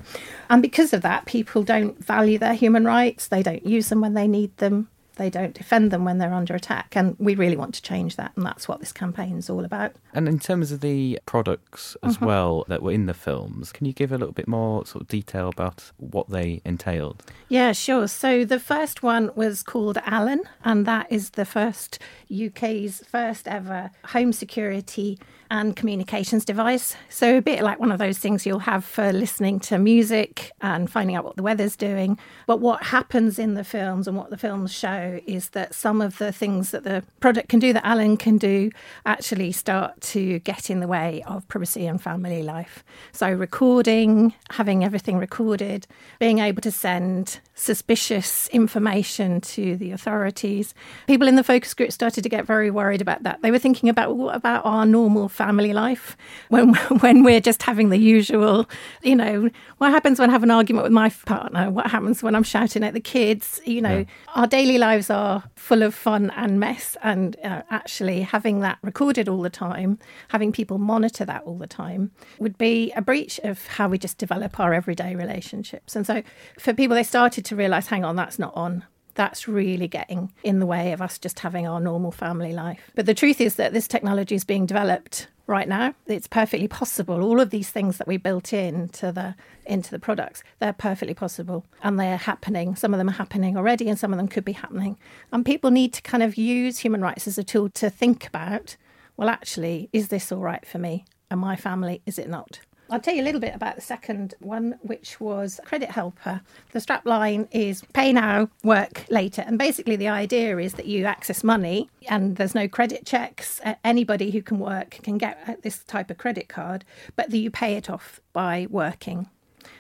And 0.51 0.63
because 0.63 0.93
of 0.93 1.03
that, 1.03 1.27
people 1.27 1.63
don't 1.63 2.03
value 2.03 2.39
their 2.39 2.55
human 2.55 2.85
rights, 2.85 3.29
they 3.29 3.43
don't 3.43 3.67
use 3.67 3.89
them 3.89 4.01
when 4.01 4.15
they 4.15 4.27
need 4.27 4.57
them 4.59 4.89
they 5.19 5.29
don't 5.29 5.55
defend 5.55 5.91
them 5.91 6.05
when 6.05 6.19
they're 6.19 6.33
under 6.33 6.55
attack. 6.55 6.97
And 6.97 7.17
we 7.19 7.35
really 7.35 7.57
want 7.57 7.75
to 7.75 7.83
change 7.83 8.17
that. 8.17 8.33
And 8.37 8.47
that's 8.47 8.67
what 8.67 8.81
this 8.81 8.93
campaign 8.93 9.37
is 9.37 9.51
all 9.51 9.65
about. 9.65 9.93
And 10.15 10.27
in 10.29 10.39
terms 10.39 10.73
of 10.73 10.81
the 10.81 11.19
products 11.27 11.97
as 12.03 12.17
mm-hmm. 12.17 12.27
well 12.27 12.65
that 12.69 12.83
were 12.83 12.93
in 12.93 13.07
the 13.07 13.15
films, 13.15 13.73
can 13.73 13.87
you 13.87 13.93
give 13.93 14.13
a 14.13 14.19
little 14.19 14.33
bit 14.33 14.49
more 14.49 14.87
sort 14.87 15.03
of 15.03 15.09
detail 15.09 15.49
about 15.49 15.93
what 15.99 16.31
they 16.31 16.63
entailed? 16.65 17.23
Yeah, 17.49 17.73
sure. 17.73 18.09
So 18.09 18.45
the 18.45 18.61
first 18.61 19.03
one 19.03 19.31
was 19.35 19.63
called 19.63 19.99
Alan, 20.07 20.43
and 20.65 20.87
that 20.87 21.11
is 21.11 21.31
the 21.31 21.45
first 21.45 21.99
UK's 22.33 23.03
first 23.07 23.47
ever 23.47 23.91
home 24.07 24.33
security 24.33 25.19
and 25.51 25.75
communications 25.77 26.45
device. 26.45 26.97
So, 27.09 27.39
a 27.39 27.43
bit 27.43 27.63
like 27.63 27.81
one 27.81 27.93
of 27.93 27.99
those 27.99 28.19
things 28.19 28.45
you'll 28.45 28.59
have 28.61 28.85
for 28.85 29.13
listening 29.13 29.61
to 29.61 29.79
music 29.79 30.53
and 30.61 30.91
finding 30.91 31.17
out 31.17 31.25
what 31.25 31.37
the 31.37 31.43
weather's 31.43 31.77
doing. 31.77 32.19
But 32.47 32.61
what 32.61 32.83
happens 32.83 33.39
in 33.39 33.55
the 33.55 33.65
films 33.65 34.07
and 34.07 34.17
what 34.17 34.31
the 34.31 34.37
films 34.37 34.73
show 34.73 35.21
is 35.27 35.51
that 35.51 35.75
some 35.75 36.01
of 36.01 36.19
the 36.19 36.33
things 36.33 36.71
that 36.71 36.85
the 36.85 37.03
product 37.21 37.49
can 37.49 37.59
do, 37.59 37.73
that 37.73 37.87
Alan 37.87 38.17
can 38.17 38.39
do, 38.39 38.71
actually 39.07 39.53
start 39.53 40.01
to 40.01 40.39
get 40.41 40.71
in 40.71 40.81
the 40.81 40.89
way 40.89 41.23
of 41.27 41.47
privacy 41.49 41.87
and 41.87 42.01
family 42.01 42.43
life. 42.43 42.85
So, 43.13 43.31
recording, 43.31 44.35
having 44.51 44.85
everything 44.85 45.19
recorded, 45.19 45.87
being 46.19 46.39
able 46.39 46.63
to 46.63 46.71
send 46.71 47.41
suspicious 47.55 48.49
information 48.49 49.41
to 49.41 49.77
the 49.77 49.91
authorities. 49.91 50.75
People 51.07 51.27
in 51.27 51.35
the 51.35 51.45
focus 51.45 51.75
group 51.75 51.93
started 51.93 52.23
to 52.23 52.29
get 52.29 52.47
very 52.47 52.71
worried 52.71 53.01
about 53.01 53.25
that. 53.25 53.43
They 53.43 53.51
were 53.51 53.59
thinking 53.59 53.89
about 53.89 54.09
well, 54.09 54.27
what 54.27 54.37
about 54.37 54.65
our 54.65 54.87
normal 54.87 55.29
family 55.39 55.73
life 55.73 56.17
when 56.49 56.75
when 57.01 57.23
we're 57.23 57.41
just 57.41 57.63
having 57.63 57.89
the 57.91 57.97
usual, 57.97 58.69
you 59.03 59.15
know, 59.15 59.49
what 59.79 59.93
happens 59.93 60.19
when 60.19 60.29
I 60.29 60.33
have 60.33 60.43
an 60.43 60.51
argument 60.51 60.83
with 60.83 60.93
my 60.93 61.09
partner? 61.25 61.71
What 61.71 61.87
happens 61.87 62.23
when 62.23 62.35
I'm 62.35 62.43
shouting 62.43 62.83
at 62.83 62.93
the 62.93 63.01
kids? 63.01 63.61
You 63.65 63.81
know, 63.81 63.99
yeah. 63.99 64.05
our 64.35 64.47
daily 64.49 64.77
lives 64.77 65.09
are 65.09 65.45
full 65.55 65.83
of 65.83 65.95
fun 65.95 66.31
and 66.37 66.59
mess, 66.59 66.97
and 67.03 67.37
uh, 67.45 67.63
actually 67.71 68.23
having 68.23 68.61
that 68.61 68.79
recorded 68.83 69.29
all 69.29 69.41
the 69.41 69.51
time, 69.51 69.99
having 70.29 70.51
people 70.51 70.79
monitor 70.79 71.25
that 71.25 71.45
all 71.45 71.57
the 71.57 71.69
time, 71.69 72.11
would 72.41 72.59
be 72.59 72.93
a 72.97 73.01
breach 73.01 73.39
of 73.45 73.65
how 73.69 73.89
we 73.89 73.97
just 73.97 74.19
develop 74.19 74.59
our 74.59 74.75
everyday 74.75 75.15
relationships. 75.15 75.95
And 75.95 76.05
so, 76.05 76.23
for 76.59 76.75
people, 76.75 76.97
they 76.97 77.05
started 77.05 77.45
to 77.47 77.57
realise, 77.57 77.87
hang 77.87 78.05
on, 78.05 78.17
that's 78.17 78.39
not 78.39 78.53
on 78.57 78.85
that's 79.19 79.49
really 79.49 79.89
getting 79.89 80.33
in 80.45 80.61
the 80.61 80.67
way 80.67 80.93
of 80.93 81.03
us 81.03 81.19
just 81.19 81.41
having 81.41 81.67
our 81.67 81.81
normal 81.81 82.13
family 82.13 82.53
life. 82.53 82.81
But 82.95 83.07
the 83.07 83.15
truth 83.15 83.41
is 83.41 83.57
that 83.57 83.73
this 83.73 83.89
technology 83.89 84.37
is 84.37 84.45
being 84.45 84.65
developed 84.65 85.27
right 85.49 85.69
now. 85.69 85.95
It's 86.07 86.29
perfectly 86.29 86.69
possible. 86.69 87.25
All 87.25 87.41
of 87.41 87.51
these 87.51 87.69
things 87.69 87.99
that 87.99 88.07
we 88.07 88.17
built 88.17 88.53
into 88.53 89.11
the 89.11 89.35
into 89.67 89.91
the 89.91 89.99
products, 89.99 90.45
they're 90.61 90.73
perfectly 90.73 91.15
possible 91.15 91.67
and 91.83 91.99
they're 91.99 92.17
happening. 92.17 92.77
Some 92.77 92.95
of 92.95 92.99
them 92.99 93.09
are 93.09 93.13
happening 93.13 93.57
already 93.57 93.89
and 93.89 93.99
some 93.99 94.13
of 94.13 94.19
them 94.19 94.29
could 94.29 94.45
be 94.45 94.53
happening. 94.53 94.97
And 95.33 95.45
people 95.45 95.73
need 95.73 95.93
to 95.95 96.03
kind 96.03 96.23
of 96.23 96.37
use 96.37 96.79
human 96.79 97.01
rights 97.01 97.27
as 97.27 97.39
a 97.39 97.45
tool 97.45 97.71
to 97.71 97.91
think 97.91 98.25
about, 98.25 98.77
well 99.17 99.29
actually, 99.29 99.91
is 99.93 100.09
this 100.09 100.31
all 100.31 100.39
right 100.39 100.65
for 100.65 100.79
me 100.79 101.05
and 101.29 101.41
my 101.41 101.57
family? 101.57 102.03
Is 102.07 102.21
it 102.21 102.29
not? 102.29 102.61
I'll 102.91 103.01
tell 103.01 103.15
you 103.15 103.23
a 103.23 103.25
little 103.25 103.41
bit 103.41 103.55
about 103.55 103.77
the 103.77 103.83
second 103.83 104.35
one, 104.41 104.79
which 104.81 105.21
was 105.21 105.61
Credit 105.65 105.91
Helper. 105.91 106.41
The 106.73 106.79
strapline 106.79 107.47
is 107.51 107.83
pay 107.93 108.15
now, 108.15 108.49
work 108.65 109.05
later. 109.11 109.45
And 109.47 109.59
basically, 109.59 109.97
the 109.97 110.09
idea 110.09 110.57
is 110.59 110.75
that 110.75 110.87
you 110.87 111.05
access 111.05 111.45
money 111.45 111.91
and 112.09 112.37
there's 112.37 112.55
no 112.55 112.67
credit 112.67 113.05
checks. 113.05 113.61
Anybody 113.85 114.31
who 114.31 114.41
can 114.41 114.59
work 114.59 114.99
can 115.03 115.19
get 115.19 115.39
uh, 115.47 115.55
this 115.63 115.85
type 115.85 116.11
of 116.11 116.17
credit 116.17 116.49
card, 116.49 116.87
but 117.15 117.31
that 117.31 117.37
you 117.37 117.51
pay 117.51 117.75
it 117.75 117.91
off 117.91 118.21
by 118.33 118.67
working. 118.71 119.29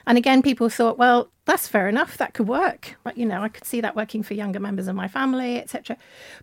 And 0.06 0.18
again, 0.18 0.42
people 0.42 0.68
thought, 0.68 0.98
well, 0.98 1.28
that's 1.46 1.66
fair 1.68 1.88
enough. 1.88 2.18
That 2.18 2.34
could 2.34 2.48
work. 2.48 2.96
But, 3.04 3.16
you 3.16 3.24
know, 3.24 3.42
I 3.42 3.48
could 3.48 3.64
see 3.64 3.80
that 3.80 3.96
working 3.96 4.22
for 4.22 4.34
younger 4.34 4.60
members 4.60 4.86
of 4.86 4.96
my 4.96 5.08
family, 5.08 5.58
etc. 5.58 5.96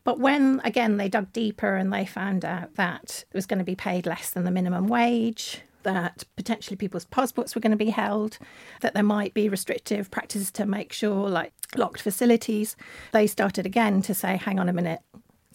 But 0.04 0.20
when, 0.20 0.62
again, 0.64 0.98
they 0.98 1.10
dug 1.10 1.32
deeper 1.32 1.76
and 1.76 1.94
they 1.94 2.06
found 2.06 2.44
out 2.44 2.76
that 2.76 3.26
it 3.30 3.36
was 3.36 3.46
going 3.46 3.60
to 3.60 3.66
be 3.66 3.76
paid 3.76 4.08
less 4.08 4.32
than 4.32 4.46
the 4.46 4.52
minimum 4.52 4.88
wage, 4.88 5.62
that 5.86 6.26
potentially 6.36 6.76
people's 6.76 7.06
passports 7.06 7.56
were 7.56 7.62
going 7.62 7.72
to 7.72 7.78
be 7.78 7.90
held, 7.90 8.38
that 8.82 8.94
there 8.94 9.04
might 9.04 9.34
be 9.34 9.48
restrictive 9.48 10.12
practices 10.12 10.52
to 10.52 10.66
make 10.66 10.92
sure, 10.92 11.30
like 11.30 11.54
locked 11.78 12.02
facilities. 12.02 12.76
They 13.14 13.28
started 13.28 13.66
again 13.66 14.02
to 14.04 14.14
say, 14.14 14.36
hang 14.36 14.60
on 14.60 14.68
a 14.68 14.74
minute, 14.74 15.00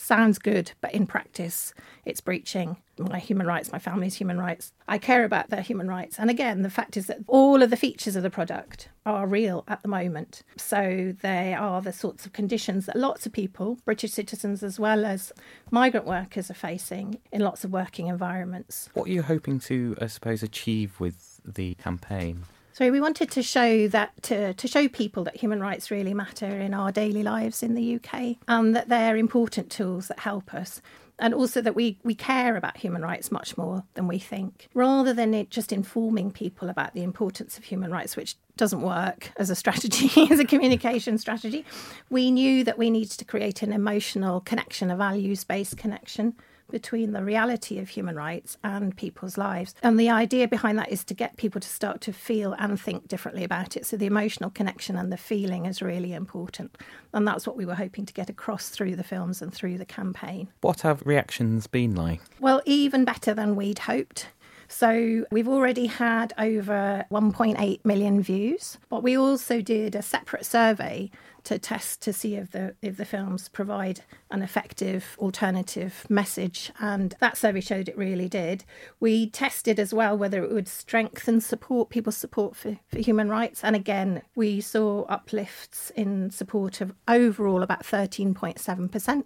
sounds 0.01 0.39
good, 0.39 0.73
but 0.81 0.93
in 0.93 1.07
practice, 1.07 1.75
it's 2.05 2.21
breaching 2.21 2.79
my 2.99 3.19
human 3.19 3.47
rights, 3.47 3.73
my 3.73 3.79
family's 3.79 4.15
human 4.15 4.39
rights. 4.39 4.73
I 4.89 4.99
care 4.99 5.25
about 5.25 5.51
their 5.51 5.63
human 5.63 5.89
rights. 5.89 6.19
And 6.19 6.29
again, 6.31 6.63
the 6.63 6.71
fact 6.71 6.97
is 6.97 7.07
that 7.07 7.19
all 7.27 7.63
of 7.63 7.71
the 7.71 7.77
features 7.77 8.17
of 8.17 8.23
the 8.23 8.31
product 8.31 8.89
are 9.07 9.27
real 9.27 9.65
at 9.69 9.83
the 9.83 9.89
moment. 9.89 10.43
So 10.57 11.15
they 11.23 11.55
are 11.55 11.81
the 11.81 11.93
sorts 11.93 12.27
of 12.27 12.33
conditions 12.33 12.87
that 12.87 12.97
lots 12.97 13.27
of 13.27 13.33
people, 13.33 13.79
British 13.85 14.13
citizens 14.13 14.63
as 14.63 14.79
well 14.79 15.05
as 15.05 15.33
migrant 15.71 16.07
workers, 16.07 16.51
are 16.51 16.55
facing 16.55 17.21
in 17.33 17.41
lots 17.41 17.65
of 17.65 17.73
working 17.73 18.09
environments. 18.09 18.89
What 18.95 19.09
are 19.09 19.13
you 19.13 19.23
hoping 19.23 19.61
to, 19.61 19.97
I 20.01 20.07
suppose, 20.07 20.43
achieve 20.43 20.99
with 21.01 21.41
the 21.45 21.75
campaign? 21.75 22.45
So 22.73 22.91
we 22.91 23.01
wanted 23.01 23.31
to 23.33 23.43
show 23.43 23.89
that 23.89 24.23
to, 24.25 24.55
to 24.55 24.69
show 24.69 24.89
people 24.89 25.25
that 25.25 25.37
human 25.37 25.61
rights 25.61 25.91
really 25.91 26.15
matter 26.15 26.47
in 26.47 26.73
our 26.73 26.93
daily 26.93 27.23
lives 27.23 27.63
in 27.63 27.75
the 27.75 27.97
UK 27.97 28.15
and 28.15 28.37
um, 28.49 28.73
that 28.73 28.89
they're 28.89 29.17
important 29.17 29.71
tools 29.71 30.09
that 30.09 30.21
help 30.21 30.55
us 30.55 30.81
and 31.21 31.35
also 31.35 31.61
that 31.61 31.75
we, 31.75 31.99
we 32.03 32.15
care 32.15 32.57
about 32.57 32.79
human 32.79 33.03
rights 33.03 33.31
much 33.31 33.57
more 33.57 33.85
than 33.95 34.09
we 34.09 34.19
think, 34.19 34.69
rather 34.75 35.13
than 35.13 35.35
it 35.35 35.51
just 35.51 35.73
informing 35.73 36.31
people 36.31 36.69
about 36.69 36.95
the 36.95 37.03
importance 37.03 37.59
of 37.59 37.65
human 37.65 37.91
rights, 37.91 38.17
which 38.17 38.37
doesn't 38.57 38.81
work 38.81 39.31
as 39.37 39.51
a 39.51 39.55
strategy, 39.55 40.11
as 40.31 40.41
a 40.41 40.45
communication 40.45 41.19
strategy. 41.19 41.65
We 42.09 42.31
knew 42.31 42.65
that 42.65 42.79
we 42.79 42.91
needed 42.91 43.19
to 43.19 43.25
create 43.25 43.63
an 43.63 43.73
emotional 43.73 44.41
connection, 44.41 44.91
a 44.91 44.97
values 44.97 45.45
based 45.45 45.77
connection 45.77 46.35
between 46.71 47.13
the 47.13 47.25
reality 47.25 47.79
of 47.79 47.89
human 47.89 48.17
rights 48.17 48.57
and 48.63 48.97
people's 48.97 49.39
lives. 49.39 49.75
And 49.83 49.99
the 49.99 50.11
idea 50.11 50.49
behind 50.49 50.79
that 50.79 50.91
is 50.91 51.05
to 51.05 51.15
get 51.15 51.37
people 51.37 51.61
to 51.61 51.69
start 51.69 52.01
to 52.03 52.13
feel 52.13 52.55
and 52.59 52.81
think 52.81 53.09
differently 53.09 53.45
about 53.45 53.77
it. 53.77 53.87
So 53.87 53.97
the 53.97 54.07
emotional 54.07 54.51
connection 54.51 54.97
and 54.97 55.13
the 55.13 55.17
feeling 55.17 55.67
is 55.67 55.83
really 55.83 56.13
important. 56.13 56.77
And 57.13 57.27
that's 57.27 57.47
what 57.47 57.57
we 57.57 57.67
were 57.67 57.75
hoping 57.75 58.07
to 58.07 58.13
get 58.13 58.31
across 58.31 58.69
through 58.69 58.97
the 58.97 59.05
films 59.05 59.43
and 59.43 59.53
through 59.53 59.79
the 59.79 59.85
campaign. 59.85 60.49
What 60.61 60.81
have 60.83 61.03
reactions 61.05 61.67
been 61.67 61.95
like? 61.95 62.21
Well, 62.39 62.63
even 62.65 63.05
better 63.05 63.35
than 63.35 63.57
we'd 63.57 63.81
hoped. 63.81 64.29
So 64.71 65.27
we've 65.33 65.49
already 65.49 65.87
had 65.87 66.33
over 66.39 67.05
1.8 67.11 67.85
million 67.85 68.23
views, 68.23 68.79
but 68.89 69.03
we 69.03 69.19
also 69.19 69.61
did 69.61 69.97
a 69.97 70.01
separate 70.01 70.47
survey 70.47 71.11
to 71.43 71.59
test 71.59 72.01
to 72.03 72.13
see 72.13 72.37
if 72.37 72.53
the 72.53 72.77
if 72.81 72.97
the 72.97 73.05
films 73.05 73.49
provide 73.49 74.03
an 74.31 74.43
effective 74.43 75.17
alternative 75.19 76.07
message 76.09 76.71
and 76.79 77.17
that 77.19 77.37
survey 77.37 77.61
showed 77.61 77.89
it 77.89 77.99
really 77.99 78.29
did. 78.29 78.65
We 79.01 79.29
tested 79.29 79.81
as 79.81 79.93
well 79.93 80.17
whether 80.17 80.45
it 80.45 80.53
would 80.53 80.69
strengthen 80.69 81.41
support 81.41 81.91
people's 81.91 82.17
support 82.17 82.55
for, 82.55 82.79
for 82.87 83.01
human 83.01 83.29
rights 83.29 83.65
and 83.65 83.75
again 83.75 84.23
we 84.37 84.61
saw 84.61 85.03
uplifts 85.05 85.91
in 85.97 86.31
support 86.31 86.81
of 86.81 86.95
overall 87.09 87.63
about 87.63 87.83
13.7% 87.83 89.25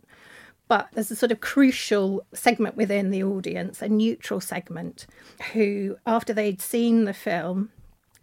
but 0.69 0.89
there's 0.93 1.11
a 1.11 1.17
sort 1.17 1.33
of 1.33 1.41
crucial 1.41 2.25
segment 2.33 2.77
within 2.77 3.11
the 3.11 3.23
audience, 3.23 3.83
a 3.83 3.89
neutral 3.89 4.41
segment, 4.41 5.07
who, 5.53 5.97
after 6.07 6.33
they'd 6.33 6.61
seen 6.61 7.05
the 7.05 7.13
film, 7.13 7.71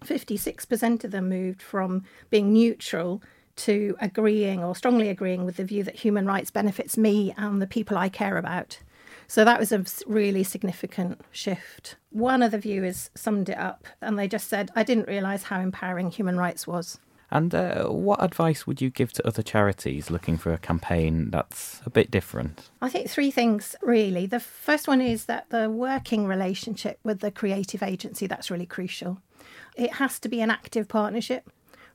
56% 0.06 1.04
of 1.04 1.12
them 1.12 1.30
moved 1.30 1.62
from 1.62 2.04
being 2.30 2.52
neutral 2.52 3.22
to 3.58 3.96
agreeing 4.02 4.64
or 4.64 4.76
strongly 4.76 5.10
agreeing 5.10 5.46
with 5.46 5.58
the 5.58 5.64
view 5.64 5.84
that 5.84 5.98
human 5.98 6.26
rights 6.26 6.50
benefits 6.50 6.98
me 6.98 7.34
and 7.38 7.62
the 7.62 7.68
people 7.68 7.98
I 7.98 8.10
care 8.10 8.38
about. 8.38 8.80
So 9.28 9.46
that 9.46 9.60
was 9.60 9.72
a 9.72 9.86
really 10.08 10.44
significant 10.44 11.22
shift. 11.32 11.96
One 12.10 12.42
of 12.42 12.52
the 12.52 12.58
viewers 12.58 13.12
summed 13.16 13.50
it 13.50 13.58
up 13.58 13.88
and 14.02 14.18
they 14.18 14.28
just 14.28 14.48
said, 14.50 14.72
I 14.76 14.84
didn't 14.84 15.08
realise 15.08 15.44
how 15.44 15.60
empowering 15.60 16.12
human 16.12 16.38
rights 16.38 16.66
was. 16.66 17.00
And 17.32 17.56
uh, 17.56 17.86
what 17.88 18.22
advice 18.22 18.68
would 18.68 18.82
you 18.82 18.90
give 18.90 19.14
to 19.14 19.26
other 19.26 19.42
charities 19.42 20.12
looking 20.12 20.38
for 20.38 20.52
a 20.52 20.58
campaign 20.58 21.30
that's 21.30 21.82
a 21.86 21.90
bit 21.90 22.12
different? 22.12 22.70
I 22.82 22.90
think 22.90 23.10
three 23.10 23.32
things 23.32 23.76
really. 23.82 24.26
The 24.26 24.42
first 24.42 24.88
one 24.88 25.00
is 25.00 25.26
that 25.26 25.50
the 25.50 25.70
working 25.70 26.28
relationship 26.28 27.00
with 27.04 27.22
the 27.22 27.32
creative 27.32 27.82
agency 27.82 28.28
that's 28.28 28.52
really 28.52 28.66
crucial. 28.66 29.20
It 29.78 29.94
has 29.94 30.20
to 30.20 30.30
be 30.30 30.42
an 30.42 30.52
active 30.52 30.90
partnership 30.90 31.50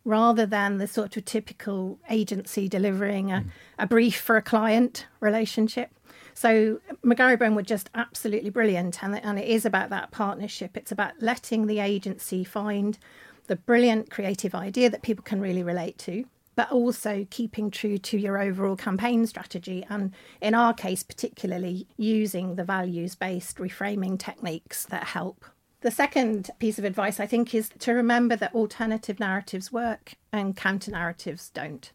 rather 0.07 0.47
than 0.47 0.79
the 0.79 0.87
sort 0.87 1.17
of 1.17 1.25
typical 1.27 1.99
agency 2.09 2.69
delivering 2.69 3.31
a, 3.31 3.37
mm. 3.37 3.49
a 3.79 3.87
brief 3.87 4.19
for 4.19 4.37
a 4.37 4.43
client 4.43 5.07
relationship. 5.21 5.91
So 6.33 6.81
Marylebone 7.03 7.55
were 7.55 7.63
just 7.63 7.91
absolutely 7.95 8.51
brilliant, 8.51 9.03
and, 9.03 9.17
and 9.17 9.39
it 9.39 9.49
is 9.49 9.65
about 9.65 9.91
that 9.91 10.11
partnership. 10.11 10.77
It's 10.77 10.93
about 10.93 11.15
letting 11.21 11.67
the 11.67 11.81
agency 11.81 12.45
find 12.45 12.99
the 13.47 13.57
brilliant 13.57 14.11
creative 14.11 14.55
idea 14.55 14.91
that 14.91 15.03
people 15.03 15.23
can 15.23 15.41
really 15.41 15.63
relate 15.63 15.99
to, 15.99 16.25
but 16.55 16.71
also 16.71 17.27
keeping 17.31 17.71
true 17.71 17.99
to 17.99 18.19
your 18.19 18.39
overall 18.39 18.77
campaign 18.77 19.27
strategy. 19.27 19.85
And 19.89 20.13
in 20.41 20.55
our 20.55 20.75
case, 20.75 21.03
particularly 21.03 21.87
using 21.97 22.57
the 22.57 22.65
values 22.65 23.15
based 23.15 23.59
reframing 23.59 24.19
techniques 24.19 24.85
that 24.87 25.05
help 25.05 25.45
the 25.87 25.91
second 25.93 26.51
piece 26.59 26.81
of 26.81 26.85
advice, 26.85 27.21
I 27.21 27.27
think, 27.27 27.55
is 27.55 27.69
to 27.79 27.93
remember 27.93 28.35
that 28.35 28.55
alternative 28.55 29.21
narratives 29.21 29.71
work 29.71 30.15
and 30.33 30.57
counter 30.57 30.91
narratives 30.91 31.51
don't. 31.51 31.93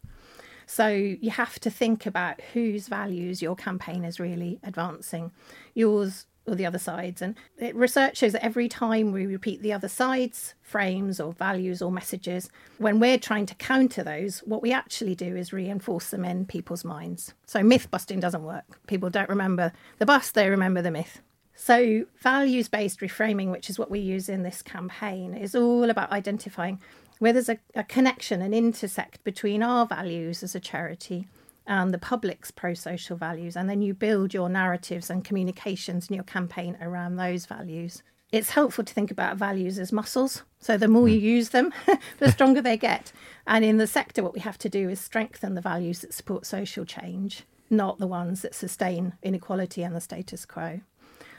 So 0.64 0.88
you 0.88 1.30
have 1.30 1.58
to 1.60 1.68
think 1.68 2.06
about 2.06 2.40
whose 2.54 2.88
values 2.88 3.42
your 3.42 3.54
campaign 3.54 4.04
is 4.06 4.18
really 4.18 4.58
advancing, 4.62 5.32
yours 5.74 6.24
or 6.46 6.54
the 6.54 6.66
other 6.66 6.78
side's. 6.78 7.22
And 7.22 7.36
research 7.74 8.18
shows 8.18 8.32
that 8.32 8.44
every 8.44 8.68
time 8.68 9.12
we 9.12 9.26
repeat 9.26 9.62
the 9.62 9.72
other 9.72 9.88
side's 9.88 10.54
frames 10.62 11.20
or 11.20 11.32
values 11.32 11.82
or 11.82 11.92
messages, 11.92 12.50
when 12.78 13.00
we're 13.00 13.18
trying 13.18 13.46
to 13.46 13.54
counter 13.54 14.02
those, 14.02 14.40
what 14.40 14.62
we 14.62 14.72
actually 14.72 15.14
do 15.14 15.36
is 15.36 15.52
reinforce 15.52 16.10
them 16.10 16.24
in 16.24 16.46
people's 16.46 16.84
minds. 16.84 17.34
So 17.46 17.62
myth 17.62 17.90
busting 17.90 18.20
doesn't 18.20 18.42
work. 18.42 18.64
People 18.86 19.10
don't 19.10 19.28
remember 19.28 19.72
the 19.98 20.06
bust, 20.06 20.34
they 20.34 20.48
remember 20.50 20.82
the 20.82 20.90
myth. 20.90 21.20
So, 21.54 22.06
values 22.18 22.68
based 22.68 23.00
reframing, 23.00 23.52
which 23.52 23.70
is 23.70 23.78
what 23.78 23.90
we 23.90 24.00
use 24.00 24.28
in 24.28 24.42
this 24.42 24.62
campaign, 24.62 25.34
is 25.34 25.54
all 25.54 25.90
about 25.90 26.10
identifying 26.10 26.80
where 27.18 27.32
there's 27.32 27.50
a, 27.50 27.58
a, 27.76 27.84
connection, 27.84 28.42
an 28.42 28.52
intersect 28.52 29.22
between 29.22 29.62
our 29.62 29.86
values 29.86 30.42
as 30.42 30.56
a 30.56 30.60
charity 30.60 31.28
and 31.66 31.92
the 31.92 31.98
public's 31.98 32.50
pro 32.50 32.74
social 32.74 33.16
values, 33.16 33.56
and 33.56 33.68
then 33.68 33.82
you 33.82 33.94
build 33.94 34.34
your 34.34 34.48
narratives 34.48 35.10
and 35.10 35.24
communications 35.24 36.08
and 36.08 36.16
your 36.16 36.24
campaign 36.24 36.76
around 36.80 37.16
those 37.16 37.46
values. 37.46 38.02
It's 38.32 38.50
helpful 38.50 38.82
to 38.82 38.94
think 38.94 39.10
about 39.10 39.36
values 39.36 39.78
as 39.78 39.92
muscles. 39.92 40.42
So 40.58 40.78
the 40.78 40.88
more 40.88 41.06
you 41.08 41.20
hmm. 41.20 41.26
use 41.26 41.50
them, 41.50 41.72
the 42.18 42.32
stronger 42.32 42.62
they 42.62 42.78
get. 42.78 43.12
And 43.46 43.64
in 43.64 43.76
the 43.76 43.86
sector, 43.86 44.22
what 44.22 44.32
we 44.32 44.40
have 44.40 44.58
to 44.58 44.68
do 44.68 44.88
is 44.88 45.00
strengthen 45.00 45.54
the 45.54 45.60
values 45.60 46.00
that 46.00 46.14
support 46.14 46.46
social 46.46 46.84
change, 46.84 47.44
not 47.68 47.98
the 47.98 48.06
ones 48.06 48.42
that 48.42 48.54
sustain 48.54 49.14
inequality 49.22 49.82
and 49.82 49.94
the 49.94 50.00
status 50.00 50.46
quo. 50.46 50.80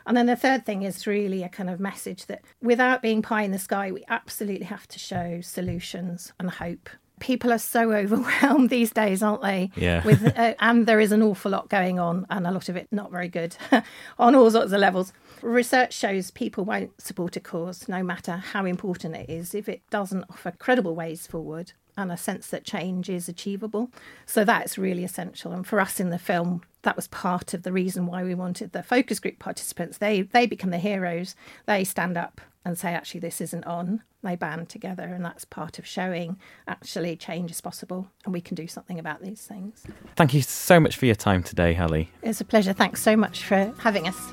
And 0.06 0.18
then 0.18 0.26
the 0.26 0.36
third 0.36 0.66
thing 0.66 0.84
is 0.84 1.08
really 1.08 1.44
a 1.44 1.50
kind 1.50 1.70
of 1.70 1.80
message 1.80 2.26
that 2.26 2.44
without 2.62 3.02
being 3.02 3.22
pie 3.22 3.44
in 3.44 3.52
the 3.52 3.60
sky, 3.60 3.92
we 3.92 4.04
absolutely 4.10 4.66
have 4.66 4.88
to 4.90 5.00
show 5.00 5.40
solutions 5.42 6.34
and 6.40 6.50
hope. 6.50 6.90
People 7.24 7.54
are 7.54 7.58
so 7.58 7.92
overwhelmed 8.04 8.70
these 8.70 8.92
days, 8.92 9.24
aren't 9.24 9.42
they? 9.42 9.72
Yeah. 9.76 10.04
With 10.04 10.38
uh, 10.38 10.56
and 10.60 10.86
there 10.86 11.00
is 11.00 11.12
an 11.12 11.24
awful 11.24 11.52
lot 11.52 11.70
going 11.70 12.00
on, 12.00 12.28
and 12.30 12.46
a 12.46 12.52
lot 12.52 12.68
of 12.68 12.76
it 12.76 12.88
not 12.92 13.12
very 13.12 13.30
good 13.30 13.56
on 14.20 14.36
all 14.36 14.52
sorts 14.52 14.74
of 14.74 14.80
levels. 14.80 15.14
Research 15.42 15.94
shows 15.94 16.32
people 16.32 16.66
won't 16.66 17.02
support 17.02 17.36
a 17.36 17.40
cause, 17.40 17.88
no 17.88 18.04
matter 18.04 18.38
how 18.38 18.66
important 18.66 19.16
it 19.16 19.30
is, 19.30 19.56
if 19.56 19.68
it 19.68 19.82
doesn't 19.90 20.26
offer 20.30 20.52
credible 20.52 20.96
ways 20.96 21.26
forward 21.26 21.72
and 21.98 22.12
a 22.12 22.18
sense 22.18 22.48
that 22.48 22.64
change 22.64 23.10
is 23.10 23.30
achievable. 23.30 23.92
So 24.26 24.44
that's 24.44 24.78
really 24.78 25.04
essential. 25.04 25.52
And 25.52 25.66
for 25.66 25.80
us 25.80 26.00
in 26.00 26.10
the 26.10 26.20
film, 26.20 26.64
that 26.82 26.96
was 26.96 27.08
part 27.08 27.54
of 27.54 27.64
the 27.64 27.72
reason 27.72 28.06
why 28.06 28.24
we 28.24 28.36
wanted 28.36 28.72
the 28.72 28.84
focus 28.84 29.20
group 29.20 29.40
participants. 29.40 29.98
They 29.98 30.22
they 30.22 30.46
become 30.46 30.72
the 30.72 30.78
heroes. 30.78 31.36
They 31.66 31.84
stand 31.84 32.18
up 32.18 32.42
and 32.66 32.78
say, 32.78 32.94
actually, 32.94 33.20
this 33.20 33.42
isn't 33.42 33.66
on. 33.66 34.04
They 34.24 34.36
band 34.36 34.70
together, 34.70 35.04
and 35.04 35.24
that's 35.24 35.44
part 35.44 35.80
of 35.80 35.86
showing 35.86 36.38
actually 36.68 37.16
change 37.18 37.52
is 37.52 37.60
possible, 37.60 38.08
and 38.24 38.34
we 38.34 38.42
can 38.42 38.56
do 38.56 38.68
something 38.68 38.98
about 38.98 39.22
these 39.22 39.42
things. 39.42 39.84
Thank 40.16 40.34
you 40.34 40.42
so 40.42 40.80
much 40.80 40.96
for 40.96 41.06
your 41.06 41.16
time 41.16 41.44
today, 41.44 41.78
Ali. 41.78 42.10
It's 42.22 42.40
a 42.40 42.46
pleasure. 42.46 42.74
Thanks 42.74 43.02
so 43.02 43.18
much 43.18 43.44
for 43.44 43.74
having 43.80 44.08
us. 44.08 44.32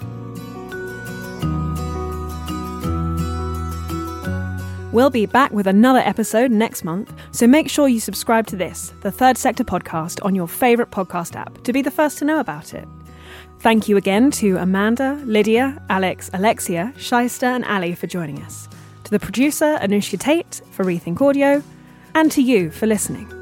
We'll 4.92 5.10
be 5.10 5.26
back 5.26 5.52
with 5.52 5.68
another 5.68 6.00
episode 6.00 6.50
next 6.50 6.82
month, 6.82 7.12
so 7.30 7.46
make 7.46 7.68
sure 7.68 7.86
you 7.86 8.00
subscribe 8.00 8.48
to 8.48 8.56
this, 8.56 8.92
the 9.02 9.12
Third 9.12 9.38
Sector 9.38 9.62
podcast, 9.62 10.24
on 10.24 10.34
your 10.34 10.48
favourite 10.48 10.90
podcast 10.90 11.36
app 11.36 11.62
to 11.62 11.72
be 11.72 11.80
the 11.80 11.92
first 11.92 12.18
to 12.18 12.24
know 12.24 12.40
about 12.40 12.74
it. 12.74 12.88
Thank 13.60 13.90
you 13.90 13.98
again 13.98 14.30
to 14.32 14.56
Amanda, 14.56 15.20
Lydia, 15.26 15.82
Alex, 15.90 16.30
Alexia, 16.32 16.94
Shaista, 16.96 17.42
and 17.42 17.62
Ali 17.66 17.94
for 17.94 18.06
joining 18.06 18.42
us, 18.42 18.70
to 19.04 19.10
the 19.10 19.18
producer, 19.18 19.76
Anushka 19.82 20.18
Tate, 20.18 20.62
for 20.70 20.82
Rethink 20.82 21.20
Audio, 21.20 21.62
and 22.14 22.32
to 22.32 22.40
you 22.40 22.70
for 22.70 22.86
listening. 22.86 23.39